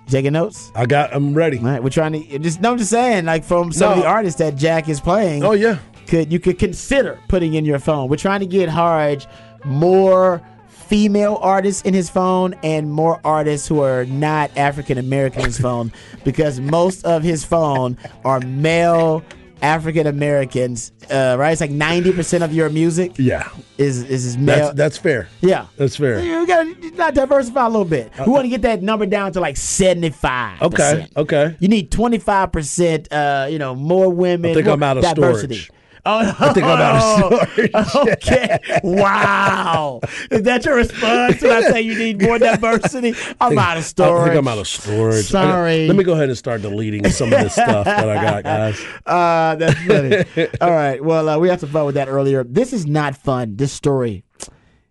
Taking 0.06 0.32
notes? 0.32 0.72
I 0.74 0.86
got. 0.86 1.14
I'm 1.14 1.34
ready. 1.34 1.58
All 1.58 1.64
right, 1.64 1.82
we're 1.82 1.90
trying 1.90 2.14
to 2.14 2.38
just 2.38 2.62
no, 2.62 2.72
I'm 2.72 2.78
just 2.78 2.90
saying, 2.90 3.26
like 3.26 3.44
from 3.44 3.72
some 3.72 3.92
of 3.92 3.98
the 3.98 4.06
artists 4.06 4.38
that 4.38 4.56
Jack 4.56 4.88
is 4.88 4.98
playing. 4.98 5.44
Oh 5.44 5.52
yeah. 5.52 5.76
could 6.06 6.32
you 6.32 6.40
could 6.40 6.58
consider 6.58 7.20
putting 7.28 7.52
in 7.52 7.66
your 7.66 7.78
phone. 7.78 8.08
We're 8.08 8.16
trying 8.16 8.40
to 8.40 8.46
get 8.46 8.70
Harge 8.70 9.26
more 9.66 10.40
female 10.88 11.38
artists 11.40 11.82
in 11.82 11.94
his 11.94 12.08
phone 12.10 12.54
and 12.62 12.90
more 12.90 13.20
artists 13.24 13.66
who 13.68 13.80
are 13.80 14.04
not 14.06 14.50
African 14.56 14.98
American 14.98 15.40
in 15.40 15.46
his 15.46 15.58
phone 15.60 15.92
because 16.24 16.60
most 16.60 17.04
of 17.04 17.22
his 17.22 17.44
phone 17.44 17.98
are 18.24 18.40
male 18.40 19.22
African 19.62 20.06
Americans. 20.06 20.92
Uh, 21.10 21.34
right, 21.38 21.52
it's 21.52 21.60
like 21.62 21.70
ninety 21.70 22.12
percent 22.12 22.44
of 22.44 22.52
your 22.52 22.68
music 22.68 23.12
Yeah, 23.16 23.48
is 23.78 24.02
is 24.02 24.36
male. 24.36 24.56
that's 24.56 24.74
that's 24.76 24.98
fair. 24.98 25.28
yeah. 25.40 25.66
That's 25.76 25.96
fair. 25.96 26.20
You 26.20 26.46
gotta 26.46 26.74
not 26.96 27.14
diversify 27.14 27.64
a 27.64 27.68
little 27.68 27.84
bit. 27.86 28.12
We 28.26 28.30
want 28.32 28.44
to 28.44 28.48
get 28.50 28.62
that 28.62 28.82
number 28.82 29.06
down 29.06 29.32
to 29.32 29.40
like 29.40 29.56
seventy 29.56 30.10
five. 30.10 30.60
Okay, 30.60 31.08
okay. 31.16 31.56
You 31.58 31.68
need 31.68 31.90
twenty 31.90 32.18
five 32.18 32.52
percent. 32.52 33.10
Uh, 33.12 33.46
you 33.50 33.58
know, 33.58 33.74
more 33.74 34.10
women. 34.12 34.50
I 34.50 34.54
think 34.54 34.66
more 34.66 34.74
I'm 34.74 34.82
out 34.82 34.98
of 34.98 35.04
diversity. 35.04 35.54
storage. 35.56 35.70
Oh, 36.06 36.34
I 36.38 36.52
think 36.52 36.64
I'm 36.64 36.80
out 36.80 36.96
of 36.96 37.48
storage. 37.54 37.70
okay. 38.24 38.58
Wow. 38.84 40.00
Is 40.30 40.42
that 40.42 40.64
your 40.64 40.76
response 40.76 41.42
when 41.42 41.50
I 41.50 41.62
say 41.62 41.80
you 41.82 41.98
need 41.98 42.22
more 42.22 42.38
diversity? 42.38 43.14
I'm 43.40 43.58
out 43.58 43.76
of 43.76 43.84
storage. 43.84 44.20
I 44.22 44.24
think 44.26 44.38
I'm 44.38 44.48
out 44.48 44.58
of 44.58 44.68
storage. 44.68 45.34
I 45.34 45.44
Sorry. 45.44 45.86
let 45.88 45.96
me 45.96 46.04
go 46.04 46.12
ahead 46.12 46.28
and 46.28 46.38
start 46.38 46.62
deleting 46.62 47.08
some 47.10 47.32
of 47.32 47.40
this 47.40 47.54
stuff 47.54 47.84
that 47.86 48.08
I 48.08 48.14
got, 48.14 48.44
guys. 48.44 48.80
Uh, 49.04 49.56
that's 49.56 49.78
funny. 49.82 50.48
All 50.60 50.70
right. 50.70 51.02
Well, 51.04 51.28
uh, 51.28 51.38
we 51.38 51.48
had 51.48 51.58
some 51.60 51.70
fun 51.70 51.86
with 51.86 51.96
that 51.96 52.08
earlier. 52.08 52.44
This 52.44 52.72
is 52.72 52.86
not 52.86 53.16
fun. 53.16 53.56
This 53.56 53.72
story. 53.72 54.22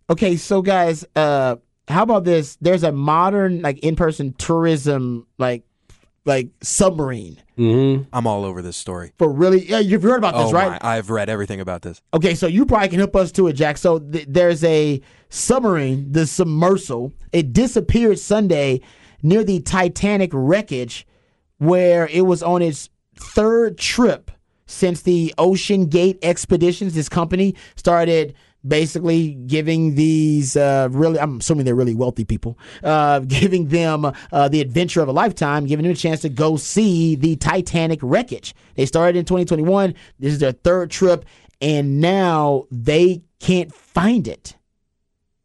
Okay, 0.09 0.35
so 0.35 0.61
guys, 0.61 1.05
uh, 1.15 1.55
how 1.87 2.03
about 2.03 2.25
this? 2.25 2.57
There's 2.61 2.83
a 2.83 2.91
modern 2.91 3.61
like 3.61 3.79
in-person 3.79 4.33
tourism 4.37 5.27
like 5.37 5.63
like 6.25 6.49
submarine 6.61 7.41
mm-hmm. 7.57 8.03
I'm 8.11 8.27
all 8.27 8.43
over 8.43 8.61
this 8.61 8.75
story. 8.77 9.13
for 9.17 9.31
really. 9.31 9.69
Yeah, 9.69 9.79
you've 9.79 10.03
heard 10.03 10.17
about 10.17 10.35
this, 10.35 10.49
Oh 10.49 10.53
right? 10.53 10.81
my! 10.81 10.97
I've 10.97 11.09
read 11.09 11.29
everything 11.29 11.61
about 11.61 11.81
this. 11.83 12.01
Okay, 12.13 12.35
so 12.35 12.47
you 12.47 12.65
probably 12.65 12.89
can 12.89 12.99
help 12.99 13.15
us 13.15 13.31
to 13.33 13.47
it, 13.47 13.53
Jack. 13.53 13.77
So 13.77 13.99
th- 13.99 14.25
there's 14.27 14.63
a 14.63 15.01
submarine, 15.29 16.11
the 16.11 16.21
Submersal. 16.21 17.13
It 17.31 17.53
disappeared 17.53 18.19
Sunday 18.19 18.81
near 19.21 19.43
the 19.43 19.61
Titanic 19.61 20.31
wreckage, 20.33 21.07
where 21.57 22.07
it 22.07 22.25
was 22.25 22.43
on 22.43 22.61
its 22.61 22.89
third 23.17 23.77
trip 23.77 24.31
since 24.65 25.01
the 25.01 25.33
OceanGate 25.37 26.19
Expeditions. 26.23 26.95
This 26.95 27.09
company 27.09 27.55
started 27.75 28.35
basically 28.67 29.33
giving 29.47 29.95
these 29.95 30.55
uh, 30.57 30.87
really, 30.91 31.19
I'm 31.19 31.37
assuming 31.39 31.65
they're 31.65 31.75
really 31.75 31.95
wealthy 31.95 32.25
people, 32.25 32.57
uh, 32.83 33.19
giving 33.27 33.67
them 33.67 34.05
uh, 34.31 34.47
the 34.49 34.61
adventure 34.61 35.01
of 35.01 35.07
a 35.07 35.11
lifetime, 35.11 35.65
giving 35.65 35.83
them 35.83 35.91
a 35.93 35.95
chance 35.95 36.21
to 36.21 36.29
go 36.29 36.57
see 36.57 37.15
the 37.15 37.35
Titanic 37.35 37.99
wreckage. 38.01 38.55
They 38.75 38.85
started 38.85 39.17
in 39.17 39.25
2021. 39.25 39.93
This 40.19 40.33
is 40.33 40.39
their 40.39 40.51
third 40.51 40.91
trip, 40.91 41.25
and 41.61 41.99
now 42.01 42.65
they 42.71 43.23
can't 43.39 43.73
find 43.73 44.27
it. 44.27 44.55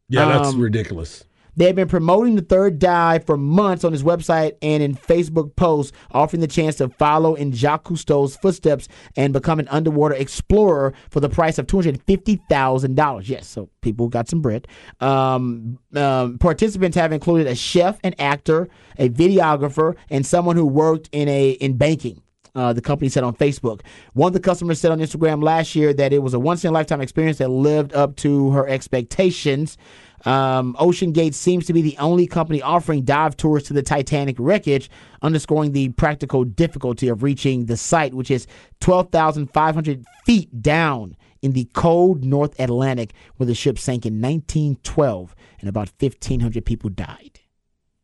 Yeah, 0.09 0.25
that's 0.25 0.49
Um, 0.49 0.59
ridiculous. 0.59 1.23
They've 1.61 1.75
been 1.75 1.87
promoting 1.87 2.37
the 2.37 2.41
third 2.41 2.79
dive 2.79 3.23
for 3.23 3.37
months 3.37 3.83
on 3.83 3.91
his 3.91 4.01
website 4.01 4.53
and 4.63 4.81
in 4.81 4.95
Facebook 4.95 5.55
posts, 5.55 5.95
offering 6.09 6.41
the 6.41 6.47
chance 6.47 6.77
to 6.77 6.89
follow 6.89 7.35
in 7.35 7.51
Jacques 7.51 7.83
Cousteau's 7.83 8.35
footsteps 8.35 8.87
and 9.15 9.31
become 9.31 9.59
an 9.59 9.67
underwater 9.67 10.15
explorer 10.15 10.91
for 11.11 11.19
the 11.19 11.29
price 11.29 11.59
of 11.59 11.67
two 11.67 11.77
hundred 11.77 12.01
fifty 12.07 12.41
thousand 12.49 12.95
dollars. 12.95 13.29
Yes, 13.29 13.45
so 13.45 13.69
people 13.81 14.07
got 14.07 14.27
some 14.27 14.41
bread. 14.41 14.67
Um, 15.01 15.77
um, 15.95 16.39
participants 16.39 16.97
have 16.97 17.11
included 17.11 17.45
a 17.45 17.53
chef, 17.53 17.99
an 18.03 18.15
actor, 18.17 18.67
a 18.97 19.09
videographer, 19.09 19.95
and 20.09 20.25
someone 20.25 20.55
who 20.55 20.65
worked 20.65 21.09
in 21.11 21.29
a 21.29 21.51
in 21.51 21.77
banking. 21.77 22.23
Uh, 22.53 22.73
the 22.73 22.81
company 22.81 23.07
said 23.07 23.23
on 23.23 23.33
Facebook. 23.33 23.79
One 24.13 24.27
of 24.27 24.33
the 24.33 24.41
customers 24.41 24.77
said 24.77 24.91
on 24.91 24.99
Instagram 24.99 25.41
last 25.41 25.73
year 25.73 25.93
that 25.93 26.11
it 26.11 26.21
was 26.21 26.33
a 26.33 26.39
once 26.39 26.65
in 26.65 26.71
a 26.71 26.73
lifetime 26.73 26.99
experience 26.99 27.37
that 27.37 27.49
lived 27.49 27.93
up 27.93 28.17
to 28.17 28.49
her 28.49 28.67
expectations. 28.67 29.77
Um, 30.25 30.75
OceanGate 30.79 31.33
seems 31.33 31.65
to 31.65 31.73
be 31.73 31.81
the 31.81 31.97
only 31.97 32.27
company 32.27 32.61
offering 32.61 33.03
dive 33.03 33.35
tours 33.37 33.63
to 33.63 33.73
the 33.73 33.81
Titanic 33.81 34.35
wreckage, 34.39 34.89
underscoring 35.21 35.71
the 35.71 35.89
practical 35.89 36.43
difficulty 36.43 37.07
of 37.07 37.23
reaching 37.23 37.65
the 37.65 37.77
site, 37.77 38.13
which 38.13 38.29
is 38.29 38.47
12,500 38.81 40.05
feet 40.25 40.61
down 40.61 41.15
in 41.41 41.53
the 41.53 41.65
cold 41.73 42.23
North 42.23 42.59
Atlantic, 42.59 43.13
where 43.37 43.47
the 43.47 43.55
ship 43.55 43.79
sank 43.79 44.05
in 44.05 44.21
1912 44.21 45.35
and 45.59 45.69
about 45.69 45.91
1,500 45.99 46.65
people 46.65 46.89
died. 46.89 47.39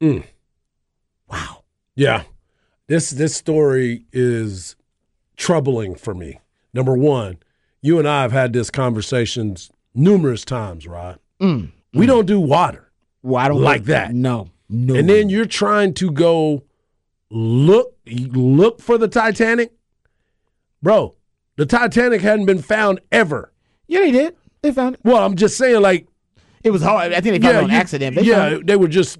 Mm. 0.01 0.23
Wow. 1.29 1.63
Yeah. 1.95 2.23
This 2.87 3.09
this 3.09 3.35
story 3.35 4.05
is 4.13 4.75
troubling 5.35 5.95
for 5.95 6.13
me. 6.13 6.39
Number 6.73 6.95
one, 6.95 7.37
you 7.81 7.99
and 7.99 8.07
I 8.07 8.21
have 8.21 8.31
had 8.31 8.53
this 8.53 8.69
conversations 8.69 9.69
numerous 9.93 10.45
times, 10.45 10.87
Rod. 10.87 11.19
Mm. 11.41 11.71
We 11.97 12.05
don't 12.05 12.25
do 12.25 12.39
water. 12.39 12.91
Well, 13.23 13.37
I 13.37 13.47
don't 13.47 13.61
Like 13.61 13.85
that. 13.85 14.13
No. 14.13 14.49
No. 14.69 14.95
And 14.95 15.09
then 15.09 15.29
you're 15.29 15.45
trying 15.45 15.93
to 15.95 16.11
go 16.11 16.63
look 17.29 17.95
look 18.05 18.81
for 18.81 18.97
the 18.97 19.07
Titanic. 19.07 19.73
Bro, 20.81 21.15
the 21.55 21.65
Titanic 21.65 22.21
hadn't 22.21 22.45
been 22.45 22.61
found 22.61 22.99
ever. 23.11 23.53
yeah, 23.87 24.01
they 24.01 24.11
did. 24.11 24.35
They 24.61 24.71
found 24.71 24.95
it. 24.95 25.01
Well, 25.03 25.23
I'm 25.23 25.35
just 25.35 25.57
saying, 25.57 25.81
like, 25.81 26.07
It 26.63 26.71
was 26.71 26.81
hard. 26.81 27.13
I 27.13 27.21
think 27.21 27.39
they 27.39 27.47
found 27.47 27.57
it 27.57 27.63
on 27.63 27.69
you- 27.69 27.75
accident. 27.75 28.15
They 28.15 28.23
yeah, 28.23 28.57
they 28.63 28.75
were 28.75 28.87
just 28.87 29.19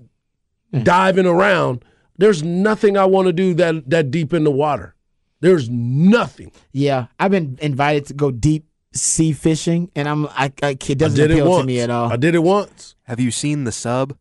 hmm. 0.74 0.84
diving 0.84 1.26
around. 1.26 1.84
There's 2.18 2.44
nothing 2.44 2.98
I 2.98 3.06
want 3.06 3.28
to 3.28 3.34
do 3.34 3.54
that 3.56 3.90
that 3.90 4.12
deep 4.12 4.34
in 4.34 4.44
the 4.44 4.52
water. 4.52 4.96
There's 5.40 5.70
nothing. 5.70 6.52
Yeah, 6.72 7.08
I've 7.20 7.32
been 7.32 7.58
invited 7.62 8.06
to 8.08 8.14
go 8.14 8.32
deep 8.32 8.66
sea 8.98 9.32
fishing, 9.34 9.90
and 9.96 10.08
I'm 10.10 10.26
I, 10.28 10.52
I 10.62 10.70
it 10.72 10.90
I 10.90 10.94
doesn't 10.96 11.16
did 11.18 11.32
it 11.32 11.36
appeal 11.36 11.50
once. 11.50 11.62
to 11.64 11.68
me 11.68 11.80
at 11.80 11.90
all. 11.90 12.12
I 12.12 12.16
did 12.18 12.36
it 12.36 12.44
once. 12.44 12.96
Have 13.04 13.20
you 13.20 13.32
seen 13.32 13.64
the 13.64 13.72
sub? 13.72 14.18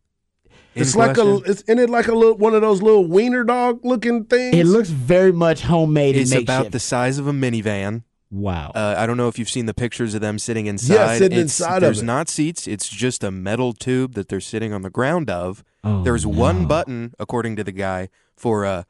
in 0.75 0.81
It's 0.83 0.95
like 0.95 1.17
a 1.17 1.21
question? 1.23 1.43
it's 1.51 1.61
in 1.63 1.79
it 1.79 1.89
like 1.89 2.07
a 2.07 2.13
little 2.13 2.37
one 2.37 2.53
of 2.53 2.61
those 2.61 2.81
little 2.81 3.05
wiener 3.05 3.43
dog 3.43 3.83
looking 3.83 4.25
things. 4.25 4.55
It 4.55 4.65
looks 4.67 4.89
very 4.89 5.31
much 5.31 5.61
homemade 5.61 6.15
It's 6.15 6.31
and 6.31 6.43
about 6.43 6.71
the 6.71 6.79
size 6.79 7.17
of 7.17 7.27
a 7.27 7.31
minivan. 7.33 8.03
wow. 8.29 8.71
Uh, 8.75 8.93
I 8.97 9.07
don't 9.07 9.17
know 9.17 9.27
if 9.27 9.39
you've 9.39 9.49
seen 9.49 9.65
the 9.65 9.73
pictures 9.73 10.13
of 10.13 10.21
them 10.21 10.37
sitting 10.37 10.67
inside. 10.67 11.17
sitting 11.17 11.37
It's- 11.39 11.59
inside 11.59 11.77
of 11.77 11.81
There's 11.81 12.03
not 12.03 12.29
seats. 12.29 12.67
It's 12.67 12.87
just 12.89 13.23
a 13.23 13.31
metal 13.31 13.73
tube 13.73 14.13
that 14.13 14.29
they're 14.29 14.39
sitting 14.39 14.71
on 14.71 14.81
the 14.83 14.89
ground 14.91 15.29
of. 15.29 15.63
Oh, 15.83 16.03
There's 16.03 16.27
one 16.27 16.67
button, 16.67 17.13
according 17.17 17.55
to 17.55 17.63
the 17.63 17.71
guy, 17.71 18.09
for 18.35 18.63
uh, 18.65 18.83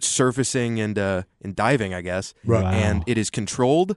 surfacing 0.00 0.80
and 0.80 0.98
uh, 0.98 1.22
and 1.42 1.54
diving, 1.56 1.94
I 1.94 2.00
guess. 2.02 2.34
Right. 2.44 2.62
Wow. 2.62 2.70
And 2.70 3.04
it 3.06 3.18
is 3.18 3.30
controlled 3.30 3.96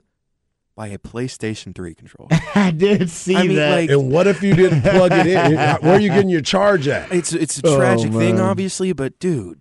by 0.76 0.88
a 0.88 0.98
PlayStation 0.98 1.74
3 1.74 1.94
controller. 1.94 2.28
I 2.54 2.70
did 2.70 3.08
see 3.10 3.34
I 3.34 3.42
mean, 3.44 3.56
that. 3.56 3.70
like- 3.76 3.90
and 3.90 4.10
what 4.12 4.26
if 4.26 4.42
you 4.42 4.54
didn't 4.54 4.82
plug 4.82 5.10
it 5.12 5.26
in? 5.26 5.54
Where 5.80 5.96
are 5.96 6.00
you 6.00 6.10
getting 6.10 6.28
your 6.28 6.42
charge 6.42 6.86
at? 6.86 7.10
It's 7.12 7.32
it's 7.32 7.58
a 7.58 7.62
Oh, 7.66 7.76
tragic 7.76 8.12
thing, 8.12 8.38
obviously, 8.40 8.92
but 8.92 9.18
dude, 9.18 9.60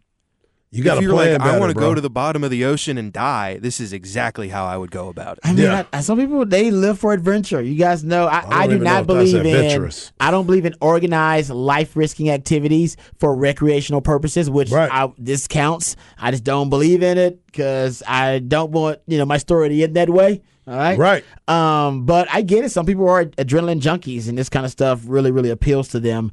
You 0.72 0.84
got 0.84 0.96
if 0.96 1.00
to 1.00 1.04
you're 1.06 1.14
plan 1.14 1.40
like, 1.40 1.42
I 1.54 1.58
want 1.58 1.74
to 1.74 1.80
go 1.80 1.94
to 1.96 2.02
the 2.02 2.10
bottom 2.10 2.44
of 2.44 2.52
the 2.52 2.66
ocean 2.66 2.98
and 2.98 3.14
die, 3.14 3.60
this 3.62 3.80
is 3.80 3.94
exactly 3.94 4.50
how 4.50 4.66
I 4.66 4.76
would 4.76 4.92
go 4.92 5.08
about 5.08 5.38
it. 5.38 5.46
I 5.46 5.54
mean, 5.54 5.64
Yeah. 5.64 5.86
I, 5.94 6.02
some 6.02 6.18
people 6.20 6.46
they 6.46 6.70
live 6.70 7.00
for 7.00 7.14
adventure. 7.14 7.62
You 7.62 7.76
guys 7.76 8.04
know 8.04 8.28
I, 8.28 8.42
don't 8.42 8.54
I, 8.54 8.68
do 8.68 8.80
not 8.80 9.08
believe 9.08 9.36
in. 9.36 9.46
adventurous. 9.46 10.12
I 10.20 10.32
don't 10.32 10.46
believe 10.46 10.66
in 10.66 10.76
organized 10.82 11.50
life 11.50 11.96
risking 11.96 12.30
activities 12.30 12.98
for 13.20 13.34
recreational 13.34 14.02
purposes, 14.02 14.50
which 14.50 14.70
Right. 14.70 14.92
I, 14.92 15.14
this 15.18 15.48
counts. 15.48 15.96
I 16.18 16.32
just 16.32 16.44
don't 16.44 16.70
believe 16.70 17.02
in 17.04 17.18
it 17.18 17.46
because 17.46 18.04
I 18.06 18.40
don't 18.40 18.72
want 18.72 19.00
you 19.08 19.18
know 19.18 19.26
my 19.26 19.38
story 19.38 19.70
to 19.70 19.82
end 19.82 19.96
that 19.96 20.10
way. 20.10 20.42
All 20.68 20.76
right, 20.76 20.98
Right. 20.98 21.24
Um, 21.48 22.06
but 22.06 22.28
I 22.34 22.42
get 22.42 22.64
it. 22.66 22.70
Some 22.72 22.86
people 22.86 23.08
are 23.08 23.26
adrenaline 23.26 23.82
junkies, 23.82 24.28
and 24.28 24.38
this 24.38 24.50
kind 24.50 24.66
of 24.66 24.72
stuff 24.72 25.02
really, 25.06 25.32
really 25.32 25.50
appeals 25.52 25.90
to 25.90 26.00
them. 26.00 26.32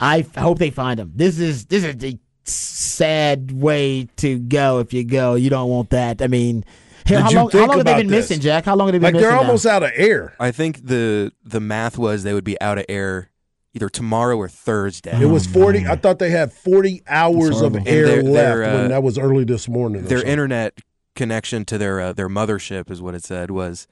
I 0.00 0.20
f- 0.20 0.34
hope 0.34 0.58
they 0.58 0.70
find 0.70 0.98
them. 0.98 1.12
This 1.14 1.38
is 1.38 1.66
this 1.66 1.84
is 1.84 1.96
the 1.98 2.18
sad 2.44 3.52
way 3.52 4.08
to 4.16 4.38
go. 4.38 4.80
If 4.80 4.92
you 4.92 5.04
go, 5.04 5.34
you 5.34 5.50
don't 5.50 5.68
want 5.70 5.90
that. 5.90 6.20
I 6.22 6.26
mean, 6.26 6.64
hell, 7.06 7.22
how 7.22 7.30
long, 7.30 7.50
how 7.50 7.66
long 7.66 7.76
have 7.78 7.86
they 7.86 7.94
been 7.98 8.08
this? 8.08 8.30
missing, 8.30 8.40
Jack? 8.40 8.64
How 8.64 8.74
long 8.74 8.88
have 8.88 8.92
they 8.92 8.98
been 8.98 9.12
missing? 9.12 9.14
Like 9.14 9.22
missing? 9.22 9.28
they're 9.30 9.40
now? 9.42 9.46
almost 9.46 9.66
out 9.66 9.82
of 9.84 9.90
air. 9.94 10.34
I 10.40 10.50
think 10.50 10.84
the 10.86 11.32
the 11.44 11.60
math 11.60 11.98
was 11.98 12.22
they 12.24 12.34
would 12.34 12.44
be 12.44 12.60
out 12.60 12.78
of 12.78 12.84
air 12.88 13.30
either 13.74 13.88
tomorrow 13.88 14.36
or 14.36 14.48
Thursday. 14.48 15.18
It 15.22 15.26
was 15.26 15.46
40. 15.46 15.86
I 15.86 15.96
thought 15.96 16.18
they 16.18 16.28
had 16.30 16.52
40 16.52 17.04
hours 17.06 17.60
of 17.62 17.72
horrible. 17.72 17.88
air 17.88 18.18
And 18.18 18.30
left 18.32 18.34
their- 18.34 18.58
their, 18.58 18.64
uh, 18.64 18.78
when 18.80 18.88
that 18.90 19.02
was 19.02 19.16
early 19.18 19.44
this 19.44 19.66
morning. 19.68 20.02
or 20.04 20.08
their 20.08 20.18
something. 20.18 20.30
internet 20.32 20.78
connection 21.14 21.64
to 21.66 21.78
their 21.78 22.00
uh, 22.00 22.12
their 22.12 22.28
mothership 22.28 22.90
is 22.90 23.00
what 23.02 23.14
it 23.14 23.24
said 23.24 23.50
was 23.50 23.86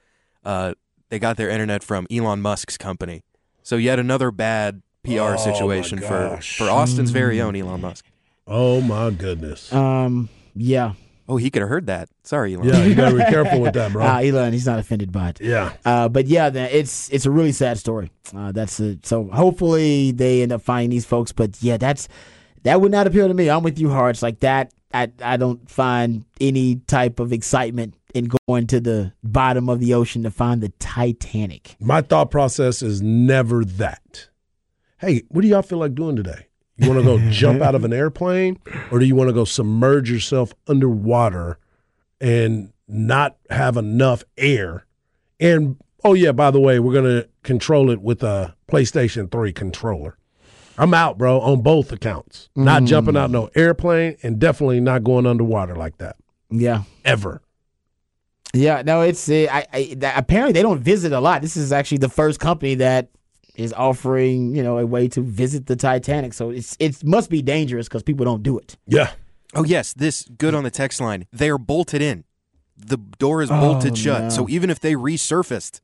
uh, 0.45 0.75
they 1.09 1.18
got 1.18 1.37
their 1.37 1.49
internet 1.51 1.83
from 1.83 2.07
Elon 2.11 2.41
Musk's 2.41 2.77
company. 2.79 3.23
So 3.62 3.77
yet 3.77 3.99
another 3.99 4.31
bad 4.31 4.83
PR 5.05 5.21
Oh, 5.21 5.37
situation 5.37 5.99
for 5.99 6.39
for 6.43 6.68
Austin's 6.71 7.11
very 7.11 7.41
own 7.41 7.55
Elon 7.57 7.81
Musk. 7.81 8.05
Oh 8.47 8.81
my 8.81 9.11
goodness. 9.11 9.73
Um, 9.73 10.29
yeah. 10.55 10.95
Oh, 11.29 11.37
he 11.37 11.49
could 11.49 11.62
have 11.62 11.68
heard 11.68 11.87
that. 11.87 12.09
Sorry, 12.25 12.55
Elon. 12.55 12.66
Yeah, 12.68 12.83
you 12.85 12.95
gotta 12.97 13.14
be 13.16 13.23
careful 13.31 13.61
with 13.61 13.75
that, 13.75 13.93
bro. 13.93 14.05
Uh, 14.05 14.18
Elon, 14.18 14.53
he's 14.53 14.66
not 14.66 14.81
offended 14.81 15.12
by 15.12 15.29
it. 15.29 15.41
yeah. 15.41 15.73
Uh, 15.85 16.09
but 16.09 16.27
yeah, 16.27 16.49
it's 16.53 17.09
it's 17.11 17.25
a 17.25 17.31
really 17.31 17.53
sad 17.53 17.79
story. 17.79 18.11
Uh, 18.37 18.51
that's 18.51 18.81
a, 18.81 18.99
so 19.05 19.25
hopefully 19.31 20.11
they 20.11 20.43
end 20.43 20.51
up 20.53 20.61
finding 20.62 20.91
these 20.91 21.05
folks. 21.05 21.31
But 21.33 21.62
yeah, 21.62 21.77
that's 21.77 22.09
that 22.64 22.81
would 22.81 22.91
not 22.91 23.07
appeal 23.07 23.29
to 23.29 23.35
me. 23.35 23.49
I'm 23.49 23.62
with 23.62 23.79
you, 23.79 23.91
Harge. 23.91 24.23
Like 24.23 24.41
that, 24.41 24.73
I 24.93 25.11
I 25.22 25.36
don't 25.36 25.70
find 25.70 26.24
any 26.41 26.76
type 26.86 27.20
of 27.20 27.32
excitement 27.32 27.95
in 28.14 28.30
going 28.49 28.66
to 28.68 28.80
the 28.80 29.12
bottom 29.22 29.68
of 29.68 29.80
the 29.80 29.95
ocean 29.95 30.22
to 30.24 30.30
find 30.30 30.61
the 30.61 30.70
Titanic. 30.78 31.76
My 31.80 32.01
thought 32.03 32.30
process 32.30 32.82
is 32.82 33.01
never 33.01 33.64
that. 33.64 34.28
Hey, 34.99 35.22
what 35.28 35.43
do 35.43 35.49
y'all 35.49 35.62
feel 35.62 35.78
like 35.78 35.95
doing 35.95 36.16
today? 36.16 36.47
You 36.76 36.88
want 36.88 37.01
to 37.01 37.05
go 37.05 37.18
jump 37.30 37.62
out 37.62 37.74
of 37.74 37.84
an 37.84 37.93
airplane 37.93 38.59
or 38.91 38.99
do 38.99 39.05
you 39.05 39.14
want 39.14 39.28
to 39.28 39.34
go 39.34 39.45
submerge 39.45 40.11
yourself 40.11 40.53
underwater 40.66 41.59
and 42.20 42.72
not 42.88 43.36
have 43.51 43.76
enough 43.76 44.24
air? 44.36 44.86
And 45.38 45.76
oh 46.05 46.14
yeah, 46.14 46.32
by 46.32 46.51
the 46.51 46.61
way, 46.61 46.80
we're 46.80 46.93
going 46.93 47.22
to 47.22 47.28
control 47.43 47.91
it 47.91 48.01
with 48.01 48.22
a 48.22 48.57
PlayStation 48.68 49.30
3 49.30 49.53
controller. 49.53 50.16
I'm 50.81 50.95
out, 50.95 51.18
bro, 51.18 51.41
on 51.41 51.61
both 51.62 51.93
accounts. 51.93 52.49
Not 52.57 52.85
jumping 52.85 53.16
out 53.16 53.31
no 53.31 53.51
airplane 53.55 54.16
and 54.22 54.39
definitely 54.39 54.81
not 54.81 55.05
going 55.05 55.26
underwater 55.26 55.76
like 55.76 55.99
that 55.99 56.16
Yeah. 56.51 56.83
ever. 57.05 57.43
Yeah, 58.53 58.83
no, 58.85 59.03
it's 59.03 59.28
uh, 59.28 59.47
I, 59.51 59.66
I 59.72 59.97
apparently 60.16 60.53
they 60.53 60.62
don't 60.62 60.81
visit 60.81 61.12
a 61.12 61.20
lot. 61.20 61.41
This 61.43 61.57
is 61.57 61.70
actually 61.70 61.99
the 61.99 62.09
first 62.09 62.41
company 62.41 62.74
that 62.76 63.09
is 63.55 63.72
offering 63.72 64.55
you 64.57 64.62
know 64.62 64.78
a 64.78 64.87
way 64.87 65.07
to 65.09 65.20
visit 65.20 65.66
the 65.66 65.76
Titanic. 65.76 66.33
So 66.35 66.51
it's 66.51 66.76
it 66.81 67.05
must 67.05 67.31
be 67.31 67.43
dangerous 67.43 67.87
because 67.89 68.03
people 68.03 68.24
don't 68.24 68.43
do 68.43 68.59
it. 68.59 68.76
Yeah. 68.89 69.12
Oh 69.55 69.64
yes, 69.64 69.93
this 69.93 70.24
good 70.37 70.55
on 70.55 70.64
the 70.64 70.70
text 70.70 71.01
line. 71.01 71.26
They 71.33 71.49
are 71.49 71.59
bolted 71.59 72.03
in. 72.03 72.24
The 72.76 72.97
door 72.97 73.41
is 73.43 73.51
bolted 73.51 73.93
Oh, 73.93 73.95
shut. 73.97 74.22
no. 74.22 74.28
So 74.31 74.49
even 74.49 74.68
if 74.70 74.81
they 74.81 74.95
resurfaced, 74.95 75.81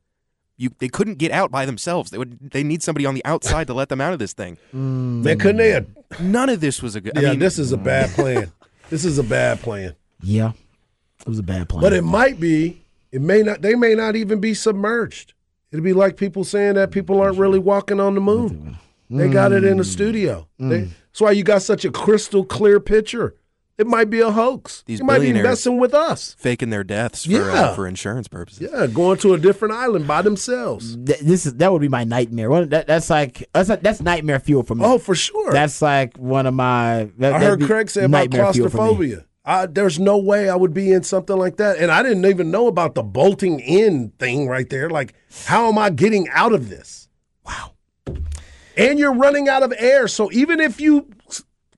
you 0.57 0.71
they 0.79 0.87
couldn't 0.87 1.15
get 1.19 1.31
out 1.31 1.51
by 1.51 1.65
themselves. 1.65 2.09
They 2.11 2.17
would 2.17 2.51
they 2.51 2.63
need 2.63 2.81
somebody 2.83 3.05
on 3.05 3.13
the 3.15 3.23
outside 3.25 3.67
to 3.67 3.73
let 3.73 3.89
them 3.89 4.01
out 4.01 4.13
of 4.13 4.19
this 4.19 4.33
thing. 4.33 4.57
Man, 4.73 5.37
couldn't 5.37 5.57
they 5.57 5.69
have 5.69 5.87
None 6.19 6.49
of 6.49 6.59
this 6.61 6.81
was 6.81 6.95
a 6.95 7.01
good. 7.01 7.13
Yeah, 7.15 7.27
I 7.27 7.31
mean, 7.31 7.39
this 7.39 7.59
is 7.59 7.71
a 7.71 7.77
bad 7.77 8.09
plan. 8.11 8.51
this 8.89 9.05
is 9.05 9.17
a 9.19 9.23
bad 9.23 9.59
plan. 9.61 9.95
Yeah, 10.21 10.51
it 11.21 11.27
was 11.27 11.39
a 11.39 11.43
bad 11.43 11.69
plan. 11.69 11.81
But 11.81 11.93
it 11.93 12.03
might 12.03 12.39
be. 12.39 12.81
It 13.11 13.21
may 13.21 13.41
not. 13.41 13.61
They 13.61 13.75
may 13.75 13.93
not 13.95 14.15
even 14.15 14.39
be 14.39 14.53
submerged. 14.53 15.33
It'd 15.71 15.83
be 15.83 15.93
like 15.93 16.17
people 16.17 16.43
saying 16.43 16.75
that 16.75 16.91
people 16.91 17.19
aren't 17.21 17.37
really 17.37 17.59
walking 17.59 17.99
on 17.99 18.15
the 18.15 18.21
moon. 18.21 18.77
They 19.09 19.29
got 19.29 19.51
it 19.53 19.63
Mm. 19.63 19.71
in 19.71 19.77
the 19.77 19.83
studio. 19.85 20.47
They, 20.59 20.81
that's 20.81 21.19
why 21.21 21.31
you 21.31 21.43
got 21.43 21.61
such 21.61 21.85
a 21.85 21.91
crystal 21.91 22.43
clear 22.45 22.79
picture. 22.79 23.35
It 23.77 23.85
might 23.85 24.09
be 24.09 24.21
a 24.21 24.31
hoax. 24.31 24.81
These 24.87 24.99
you 24.99 25.05
might 25.05 25.15
be 25.19 25.27
billionaires- 25.27 25.45
messing 25.47 25.77
with 25.77 25.93
us. 25.93 26.35
faking 26.39 26.71
their 26.71 26.83
deaths 26.83 27.25
for 27.25 27.31
Yeah. 27.31 27.39
uh, 27.53 27.75
for 27.75 27.85
insurance 27.87 28.27
purposes. 28.27 28.67
Yeah, 28.73 28.87
going 28.87 29.19
to 29.19 29.33
a 29.35 29.37
different 29.37 29.75
island 29.75 30.07
by 30.07 30.23
themselves. 30.23 30.95
Th- 30.95 31.19
this 31.19 31.45
is 31.45 31.53
that 31.55 31.71
would 31.71 31.81
be 31.81 31.87
my 31.89 32.03
nightmare. 32.03 32.49
One, 32.49 32.69
that, 32.69 32.87
that's 32.87 33.09
like 33.11 33.47
that's 33.53 33.67
that's 33.69 34.01
nightmare 34.01 34.39
fuel 34.39 34.63
for 34.63 34.73
me. 34.73 34.81
Oh, 34.83 34.97
for 34.97 35.13
sure. 35.13 35.51
that's 35.53 35.81
like 35.81 36.17
one 36.17 36.47
of 36.47 36.55
my. 36.55 37.09
That, 37.19 37.33
I 37.33 37.39
heard 37.39 37.61
Craig 37.61 37.89
say 37.91 38.05
about 38.05 38.17
nightmare 38.31 38.51
fuel 38.51 38.69
for 38.69 38.77
me. 38.77 38.79
claustrophobia. 38.79 39.25
I, 39.45 39.65
there's 39.67 39.97
no 39.99 40.17
way 40.17 40.49
I 40.49 40.55
would 40.55 40.73
be 40.73 40.91
in 40.91 41.03
something 41.03 41.37
like 41.37 41.55
that. 41.57 41.77
And 41.77 41.89
I 41.91 42.01
didn't 42.03 42.25
even 42.25 42.49
know 42.51 42.67
about 42.67 42.95
the 42.95 43.03
bolting 43.03 43.59
in 43.61 44.09
thing 44.19 44.47
right 44.49 44.69
there. 44.69 44.89
Like, 44.89 45.13
how 45.45 45.67
am 45.69 45.77
I 45.77 45.89
getting 45.89 46.27
out 46.33 46.51
of 46.51 46.69
this? 46.69 47.07
Wow. 47.45 47.71
And 48.75 48.99
you're 48.99 49.13
running 49.13 49.47
out 49.47 49.63
of 49.63 49.73
air. 49.77 50.07
So 50.09 50.29
even 50.33 50.59
if 50.59 50.81
you 50.81 51.07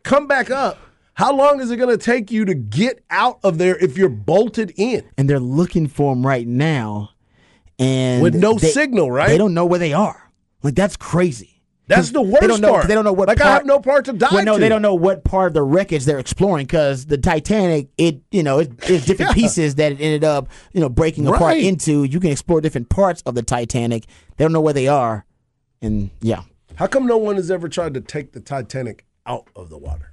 come 0.03 0.25
back 0.25 0.49
up, 0.49 0.79
how 1.20 1.36
long 1.36 1.59
is 1.59 1.70
it 1.70 1.76
going 1.76 1.89
to 1.89 1.97
take 2.01 2.32
you 2.32 2.45
to 2.45 2.53
get 2.53 3.03
out 3.09 3.39
of 3.43 3.57
there 3.57 3.76
if 3.76 3.97
you're 3.97 4.07
bolted 4.07 4.72
in? 4.78 5.03
and 5.17 5.30
they're 5.30 5.38
looking 5.38 5.86
for 5.86 6.15
them 6.15 6.26
right 6.26 6.47
now, 6.47 7.09
and 7.78 8.24
With 8.24 8.36
no 8.36 8.53
they- 8.53 8.70
signal, 8.70 9.11
right? 9.11 9.28
They 9.28 9.38
don't 9.38 9.53
know 9.53 9.65
where 9.65 9.80
they 9.80 9.91
are. 9.91 10.32
Like 10.63 10.76
that's 10.76 10.95
crazy. 10.95 11.61
That's 11.88 12.11
the 12.11 12.22
worst 12.22 12.39
they 12.41 12.47
don't 12.47 12.61
know, 12.61 12.72
part. 12.72 12.88
They 12.88 12.93
don't 12.93 13.03
know 13.03 13.11
what. 13.11 13.28
Like, 13.28 13.41
I 13.41 13.43
part, 13.43 13.53
have 13.55 13.65
no 13.65 13.80
part 13.80 14.05
to 14.05 14.13
dive 14.13 14.32
Well, 14.32 14.45
no, 14.45 14.53
to. 14.53 14.59
they 14.61 14.70
don't 14.70 14.82
know 14.84 14.93
what 14.95 15.24
part 15.26 15.47
of 15.47 15.53
the 15.55 15.63
wreckage 15.63 16.05
they're 16.05 16.20
exploring 16.20 16.67
because 16.67 17.07
the 17.07 17.17
Titanic, 17.17 17.89
it 17.97 18.22
you 18.32 18.43
know, 18.43 18.59
it, 18.59 18.72
it's 18.84 19.05
different 19.07 19.32
Yeah. 19.32 19.41
pieces 19.41 19.76
that 19.76 19.91
it 19.93 19.99
ended 19.99 20.24
up 20.24 20.47
you 20.72 20.80
know 20.80 20.88
breaking 20.88 21.28
apart 21.28 21.57
into. 21.57 22.05
You 22.05 22.20
can 22.22 22.32
explore 22.32 22.61
different 22.61 22.88
parts 22.89 23.22
of 23.26 23.36
the 23.36 23.41
Titanic. 23.43 24.05
They 24.38 24.45
don't 24.45 24.53
know 24.53 24.61
where 24.61 24.74
they 24.74 24.88
are, 24.88 25.26
and 25.82 26.11
yeah, 26.22 26.43
How 26.76 26.88
come 26.88 27.05
no 27.07 27.17
one 27.17 27.36
has 27.36 27.51
ever 27.51 27.67
tried 27.67 27.93
to 27.95 28.01
take 28.01 28.32
the 28.32 28.39
Titanic 28.39 29.05
out 29.26 29.47
of 29.55 29.70
the 29.70 29.78
water? 29.78 30.09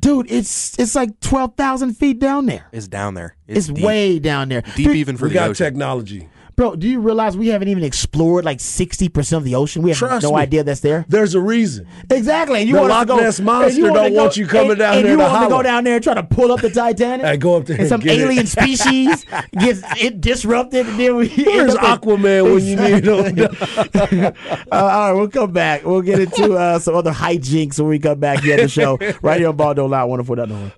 Dude, 0.00 0.30
it's 0.30 0.78
it's 0.78 0.94
like 0.94 1.20
twelve 1.20 1.54
thousand 1.56 1.94
feet 1.94 2.18
down 2.18 2.46
there. 2.46 2.66
It's 2.72 2.88
down 2.88 3.14
there. 3.14 3.36
It's, 3.46 3.68
deep. 3.68 3.84
way 3.84 4.18
down 4.18 4.48
there. 4.48 4.62
deep 4.74 4.86
Dude, 4.86 4.96
even 4.96 5.16
for 5.16 5.24
we 5.26 5.30
the 5.30 5.34
got 5.34 5.50
ocean. 5.50 5.64
technology. 5.66 6.28
Bro, 6.60 6.76
do 6.76 6.86
you 6.86 7.00
realize 7.00 7.38
we 7.38 7.48
haven't 7.48 7.68
even 7.68 7.82
explored 7.82 8.44
like 8.44 8.60
sixty 8.60 9.08
percent 9.08 9.38
of 9.38 9.44
the 9.44 9.54
ocean? 9.54 9.80
We 9.80 9.88
have 9.92 9.98
Trust 9.98 10.24
no 10.24 10.32
me. 10.32 10.42
idea 10.42 10.62
that's 10.62 10.80
there. 10.80 11.06
There's 11.08 11.34
a 11.34 11.40
reason. 11.40 11.86
Exactly. 12.10 12.60
And 12.60 12.68
you 12.68 12.74
The 12.74 12.82
Loch 12.82 13.00
to 13.00 13.06
go, 13.06 13.16
Ness 13.16 13.38
and 13.38 13.46
Monster 13.46 13.80
don't 13.80 14.12
want 14.12 14.36
you 14.36 14.46
coming 14.46 14.72
and- 14.72 14.78
down 14.78 14.96
and 14.96 15.04
there 15.06 15.12
you 15.12 15.18
want 15.18 15.44
to 15.44 15.48
go 15.48 15.62
down 15.62 15.84
there 15.84 15.94
and 15.94 16.04
try 16.04 16.12
to 16.12 16.22
pull 16.22 16.52
up 16.52 16.60
the 16.60 16.68
Titanic. 16.68 17.24
Hey, 17.24 17.38
go 17.38 17.56
up 17.56 17.64
there 17.64 17.78
and 17.80 17.88
some 17.88 18.00
get 18.00 18.18
it. 18.18 18.24
alien 18.24 18.46
species 18.58 19.24
gets 19.52 19.80
it 20.02 20.20
disrupted, 20.20 20.86
and 20.86 21.00
then 21.00 21.16
we. 21.16 21.28
Where's 21.30 21.76
Aquaman 21.76 22.52
when 22.52 22.62
you 22.62 22.76
need 22.76 23.04
him? 23.06 24.34
uh, 24.70 24.76
all 24.76 24.86
right, 24.86 25.12
we'll 25.14 25.28
come 25.30 25.52
back. 25.52 25.82
We'll 25.86 26.02
get 26.02 26.20
into 26.20 26.52
uh, 26.52 26.78
some 26.78 26.94
other 26.94 27.12
hijinks 27.12 27.78
when 27.80 27.88
we 27.88 27.98
come 27.98 28.20
back 28.20 28.40
here 28.40 28.56
on 28.56 28.60
the 28.60 28.68
show 28.68 28.98
right 29.22 29.40
here 29.40 29.48
on 29.48 29.56
Ball 29.56 29.72
Don't 29.72 29.88
Lie 29.88 30.02
104.9. 30.06 30.72